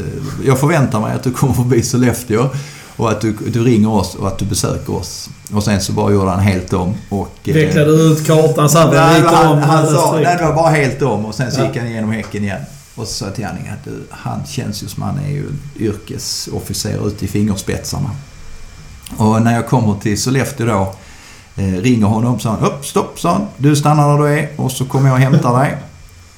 jag 0.45 0.59
förväntar 0.59 0.99
mig 0.99 1.15
att 1.15 1.23
du 1.23 1.31
kommer 1.31 1.53
förbi 1.53 1.83
Sollefteå 1.83 2.49
och 2.97 3.11
att 3.11 3.21
du, 3.21 3.31
du 3.31 3.63
ringer 3.63 3.89
oss 3.89 4.15
och 4.15 4.27
att 4.27 4.37
du 4.37 4.45
besöker 4.45 4.95
oss. 4.95 5.29
Och 5.53 5.63
sen 5.63 5.81
så 5.81 5.91
bara 5.91 6.11
gjorde 6.11 6.29
han 6.31 6.39
helt 6.39 6.73
om 6.73 6.93
och... 7.09 7.29
eh, 7.45 7.53
Vecklade 7.53 7.91
ut 7.91 8.27
kartan 8.27 8.69
så 8.69 8.77
här 8.77 8.91
Nej, 8.91 9.21
han, 9.25 9.47
om 9.51 9.59
han 9.61 9.87
sa, 9.87 10.19
nej, 10.23 10.35
det 10.39 10.45
var 10.45 10.53
bara 10.55 10.69
helt 10.69 11.01
om 11.01 11.25
och 11.25 11.35
sen 11.35 11.51
så 11.51 11.59
Ja. 11.61 11.67
gick 11.67 11.77
han 11.77 11.87
igenom 11.87 12.11
häcken 12.11 12.43
igen. 12.43 12.61
Och 12.95 13.07
så 13.07 13.13
sa 13.13 13.25
jag 13.25 13.35
till 13.35 13.45
Annika 13.45 13.71
att 13.73 13.83
du, 13.85 14.03
han 14.09 14.39
känns 14.47 14.83
ju 14.83 14.87
som 14.87 15.03
han 15.03 15.19
är 15.19 15.29
ju 15.31 15.45
yrkesofficer 15.79 17.07
ute 17.07 17.25
i 17.25 17.27
fingerspetsarna. 17.27 18.09
Och 19.17 19.41
när 19.41 19.53
jag 19.53 19.67
kommer 19.67 19.95
till 20.01 20.21
Sollefteå 20.21 20.65
då, 20.67 20.95
eh, 21.63 21.73
ringer 21.81 22.05
honom 22.07 22.39
så 22.39 22.49
han, 22.49 22.59
upp, 22.59 22.85
stopp, 22.85 23.19
sa 23.19 23.31
han. 23.33 23.45
Du 23.57 23.75
stannar 23.75 24.17
där 24.17 24.23
du 24.27 24.33
är 24.39 24.49
och 24.55 24.71
så 24.71 24.85
kommer 24.85 25.07
jag 25.07 25.13
och 25.15 25.21
hämtar 25.21 25.59
dig. 25.59 25.77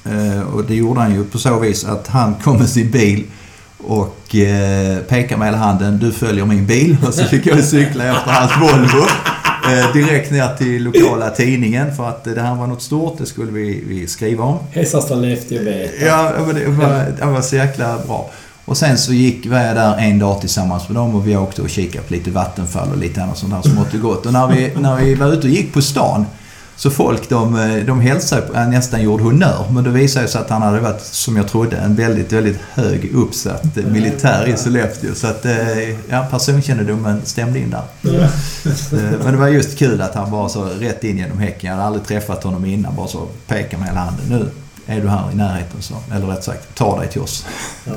Eh, 0.04 0.40
och 0.40 0.64
det 0.64 0.74
gjorde 0.74 1.00
han 1.00 1.14
ju 1.14 1.24
på 1.24 1.38
så 1.38 1.58
vis 1.58 1.84
att 1.84 2.08
han 2.08 2.34
kom 2.44 2.56
med 2.58 2.68
sin 2.68 2.90
bil 2.90 3.24
och 3.86 4.34
eh, 4.34 4.98
pekade 4.98 5.38
med 5.38 5.48
hela 5.48 5.58
handen. 5.58 5.98
Du 5.98 6.12
följer 6.12 6.44
min 6.44 6.66
bil. 6.66 6.96
Och 7.06 7.14
så 7.14 7.24
fick 7.24 7.46
jag 7.46 7.64
cykla 7.64 8.04
efter 8.04 8.30
hans 8.30 8.52
Volvo. 8.60 9.06
Eh, 9.64 9.92
direkt 9.92 10.30
ner 10.30 10.56
till 10.58 10.84
lokala 10.84 11.30
tidningen 11.30 11.96
för 11.96 12.08
att 12.08 12.26
eh, 12.26 12.32
det 12.32 12.40
här 12.40 12.54
var 12.54 12.66
något 12.66 12.82
stort. 12.82 13.18
Det 13.18 13.26
skulle 13.26 13.52
vi, 13.52 13.84
vi 13.86 14.06
skriva 14.06 14.44
om. 14.44 14.58
Hälsa 14.72 15.00
Sollefteå 15.00 15.62
vet. 15.62 15.90
Ja, 16.02 16.32
men 16.46 16.54
det 16.54 16.66
var, 16.66 17.06
det 17.18 17.24
var 17.24 17.40
så 17.40 17.56
jäkla 17.56 17.98
bra. 18.06 18.30
Och 18.64 18.76
sen 18.76 18.98
så 18.98 19.12
gick 19.12 19.46
var 19.46 19.58
jag 19.58 19.76
där 19.76 19.96
en 19.98 20.18
dag 20.18 20.40
tillsammans 20.40 20.88
med 20.88 20.96
dem 20.96 21.14
och 21.14 21.28
vi 21.28 21.36
åkte 21.36 21.62
och 21.62 21.70
kikade 21.70 22.04
på 22.04 22.14
lite 22.14 22.30
vattenfall 22.30 22.88
och 22.92 22.98
lite 22.98 23.22
annat 23.22 23.38
sånt 23.38 23.52
där 23.52 23.62
som 23.62 23.74
måtte 23.74 23.98
gott. 23.98 24.26
Och 24.26 24.32
när 24.32 24.48
vi, 24.48 24.72
när 24.76 24.96
vi 24.96 25.14
var 25.14 25.32
ute 25.32 25.46
och 25.46 25.52
gick 25.52 25.72
på 25.72 25.82
stan 25.82 26.26
så 26.80 26.90
folk 26.90 27.28
de, 27.28 27.56
eh, 27.56 27.84
de 27.84 28.00
hälsade 28.00 28.42
på, 28.42 28.54
han 28.56 28.70
nästan 28.70 29.02
gjorde 29.02 29.22
honör. 29.24 29.64
Men 29.70 29.84
det 29.84 29.90
visade 29.90 30.28
sig 30.28 30.40
att 30.40 30.50
han 30.50 30.62
hade 30.62 30.80
varit, 30.80 31.00
som 31.02 31.36
jag 31.36 31.48
trodde, 31.48 31.76
en 31.76 31.94
väldigt, 31.94 32.32
väldigt 32.32 32.58
hög 32.72 33.10
uppsatt 33.14 33.76
eh, 33.76 33.84
militär 33.84 34.48
i 34.48 34.56
Sollefteå. 34.56 35.14
Så 35.14 35.26
att, 35.26 35.44
eh, 35.44 35.88
ja, 36.10 36.26
personkännedomen 36.30 37.20
stämde 37.24 37.58
in 37.58 37.70
där. 37.70 37.82
Ja. 38.00 38.10
Eh, 38.10 38.30
Men 39.24 39.32
det 39.32 39.38
var 39.38 39.48
just 39.48 39.78
kul 39.78 40.00
att 40.00 40.14
han 40.14 40.30
bara 40.30 40.48
så 40.48 40.64
rätt 40.64 41.04
in 41.04 41.18
genom 41.18 41.38
häcken. 41.38 41.68
Jag 41.70 41.76
hade 41.76 41.86
aldrig 41.86 42.06
träffat 42.06 42.44
honom 42.44 42.64
innan. 42.64 42.96
Bara 42.96 43.08
så 43.08 43.26
pekade 43.46 43.76
med 43.78 43.88
hela 43.88 44.00
handen. 44.00 44.24
Nu 44.28 44.50
är 44.94 45.00
du 45.00 45.08
här 45.08 45.32
i 45.32 45.36
närheten 45.36 45.82
så. 45.82 45.94
Eller 46.14 46.26
rätt 46.26 46.44
sagt, 46.44 46.74
ta 46.74 47.00
dig 47.00 47.08
till 47.08 47.20
oss. 47.20 47.46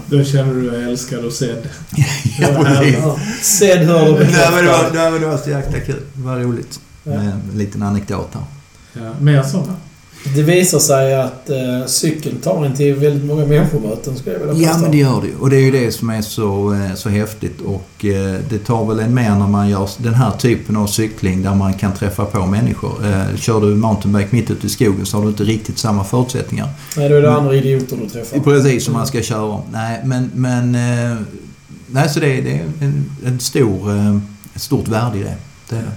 Då 0.06 0.24
känner 0.24 0.54
du 0.54 0.70
dig 0.72 0.84
älskad 0.84 1.26
och 1.26 1.34
sedd. 1.34 1.68
Ja, 2.40 2.52
var 2.52 2.64
precis. 2.66 2.96
Ja. 3.02 3.18
Sedd, 3.42 3.88
Nej, 3.88 4.50
men 4.56 4.66
det, 4.66 4.72
var, 4.72 5.20
det 5.20 5.28
var 5.28 5.38
så 5.38 5.50
jäkla 5.50 5.80
kul. 5.80 6.02
Det 6.14 6.24
var 6.24 6.36
roligt. 6.36 6.80
Ja. 7.04 7.12
Med 7.12 7.20
en 7.28 7.58
liten 7.58 7.84
anekdot 7.84 8.30
här. 8.34 8.44
Ja, 8.94 9.12
mer 9.22 9.44
sådana. 9.44 9.74
Det 10.36 10.42
visar 10.44 10.80
sig 10.80 11.16
att 11.16 11.50
uh, 11.50 11.86
cykeln 11.88 12.38
tar 12.38 12.70
till 12.76 12.96
väldigt 12.96 13.24
många 13.26 13.46
människomöten 13.46 14.18
skulle 14.18 14.36
jag 14.36 14.46
vilja 14.46 14.64
Ja, 14.64 14.68
påstå. 14.70 14.82
men 14.82 14.92
det 14.92 14.98
gör 14.98 15.22
det 15.22 15.28
ju. 15.28 15.36
Och 15.36 15.50
det 15.50 15.56
är 15.56 15.60
ju 15.62 15.72
det 15.72 15.92
som 15.92 16.10
är 16.10 16.22
så, 16.22 16.74
eh, 16.74 16.96
så 16.96 17.10
häftigt. 17.10 17.62
Och 17.62 18.06
eh, 18.06 18.36
det 18.50 18.58
tar 18.60 18.86
väl 18.86 19.00
en 19.00 19.14
mer 19.14 19.30
när 19.30 19.48
man 19.48 19.70
gör 19.70 19.90
den 19.98 20.14
här 20.14 20.32
typen 20.32 20.76
av 20.78 20.88
cykling 20.88 21.42
där 21.44 21.56
man 21.56 21.74
kan 21.74 21.94
träffa 21.94 22.26
på 22.26 22.46
människor. 22.46 23.06
Eh, 23.06 23.36
Kör 23.38 23.62
du 23.62 23.68
mountainbike 23.76 24.28
mitt 24.32 24.52
ute 24.52 24.68
i 24.68 24.70
skogen 24.70 25.06
så 25.06 25.18
har 25.18 25.24
du 25.24 25.30
inte 25.30 25.44
riktigt 25.44 25.78
samma 25.78 26.04
förutsättningar. 26.04 26.70
Nej, 26.98 27.10
då 27.10 27.16
är 27.16 27.22
det 27.22 27.34
andra 27.34 27.56
idioter 27.56 27.98
du 28.04 28.10
träffar. 28.10 28.40
Precis 28.40 28.86
som 28.86 28.94
man 28.94 29.08
ska 29.08 29.22
köra 29.22 29.42
om. 29.44 29.62
Nej, 29.72 30.02
men... 30.04 30.32
men 30.34 30.76
eh, 30.76 31.18
nej, 31.88 32.10
så 32.10 32.20
det, 32.20 32.42
det 32.42 32.52
är 32.52 32.64
en, 32.82 33.12
en 33.26 33.40
stor, 33.40 33.90
eh, 33.96 34.16
ett 34.56 34.62
stort 34.62 34.88
värde 34.88 35.18
i 35.20 35.24
det. 35.24 35.36
det 35.70 35.76
är 35.76 35.80
det. 35.82 35.92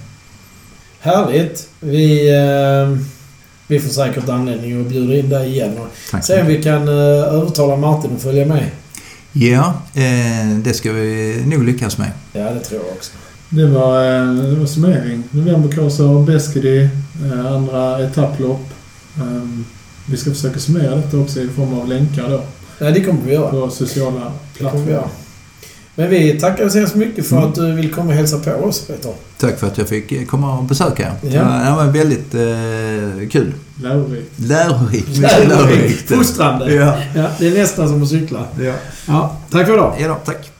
Härligt. 1.07 1.69
Vi, 1.79 2.29
eh, 2.35 2.97
vi 3.67 3.79
får 3.79 3.89
säkert 3.89 4.29
anledning 4.29 4.81
att 4.81 4.87
bjuda 4.87 5.15
in 5.15 5.29
dig 5.29 5.49
igen 5.49 5.73
och 5.77 6.23
se 6.25 6.41
om 6.41 6.47
vi 6.47 6.63
kan 6.63 6.87
eh, 6.87 6.93
övertala 7.33 7.75
Martin 7.75 8.11
att 8.15 8.21
följa 8.21 8.45
med. 8.45 8.65
Ja, 9.33 9.73
eh, 9.93 10.57
det 10.63 10.73
ska 10.73 10.91
vi 10.91 11.43
nog 11.45 11.63
lyckas 11.63 11.97
med. 11.97 12.11
Ja, 12.33 12.43
det 12.53 12.59
tror 12.59 12.81
jag 12.85 12.91
också. 12.97 13.11
Det 13.49 13.65
var, 13.65 14.03
eh, 14.05 14.33
det 14.33 14.55
var 14.55 14.65
summering. 14.65 15.23
Novemberkurser, 15.31 16.25
Beskidi, 16.25 16.89
eh, 17.25 17.45
andra 17.53 18.03
etapplopp. 18.03 18.61
Ehm, 19.17 19.65
Vi 20.09 20.17
ska 20.17 20.29
försöka 20.31 20.59
summera 20.59 20.95
detta 20.95 21.17
också 21.17 21.39
i 21.39 21.47
form 21.47 21.73
av 21.73 21.87
länkar 21.87 22.29
då 22.29 22.41
Nej, 22.79 22.91
det 22.93 23.03
kommer 23.03 23.21
vi 23.25 23.33
göra. 23.33 23.49
på 23.51 23.69
sociala 23.69 24.31
plattformar. 24.57 25.07
Men 25.99 26.09
vi 26.09 26.39
tackar 26.39 26.69
så 26.69 26.77
hemskt 26.77 26.95
mycket 26.95 27.27
för 27.27 27.35
Mm. 27.37 27.49
att 27.49 27.55
du 27.55 27.71
vill 27.73 27.93
komma 27.93 28.07
och 28.07 28.13
hälsa 28.13 28.39
på 28.39 28.51
oss, 28.51 28.87
Peter. 28.87 29.11
Tack 29.37 29.59
för 29.59 29.67
att 29.67 29.77
jag 29.77 29.87
fick 29.87 30.11
eh, 30.11 30.25
komma 30.25 30.57
och 30.57 30.63
besöka 30.63 31.03
er. 31.03 31.11
Ja. 31.21 31.41
Det 31.43 31.75
var- 31.75 31.91
väldigt 31.91 32.33
eh, 32.33 33.29
kul. 33.29 33.53
Lärorikt. 33.83 34.31
Lärorikt. 34.39 35.17
Lärorikt. 35.17 36.09
Fostrande. 36.15 36.73
Ja. 36.73 36.97
Ja, 37.15 37.27
det 37.39 37.47
är 37.47 37.51
nästan 37.53 37.87
som 37.89 38.03
att 38.03 38.09
cykla. 38.09 38.45
Ja. 38.61 38.73
Ja, 39.07 39.37
tack 39.51 39.65
för 39.65 39.73
idag. 39.73 39.95
ja 39.99 40.07
då, 40.07 40.15
tack. 40.25 40.51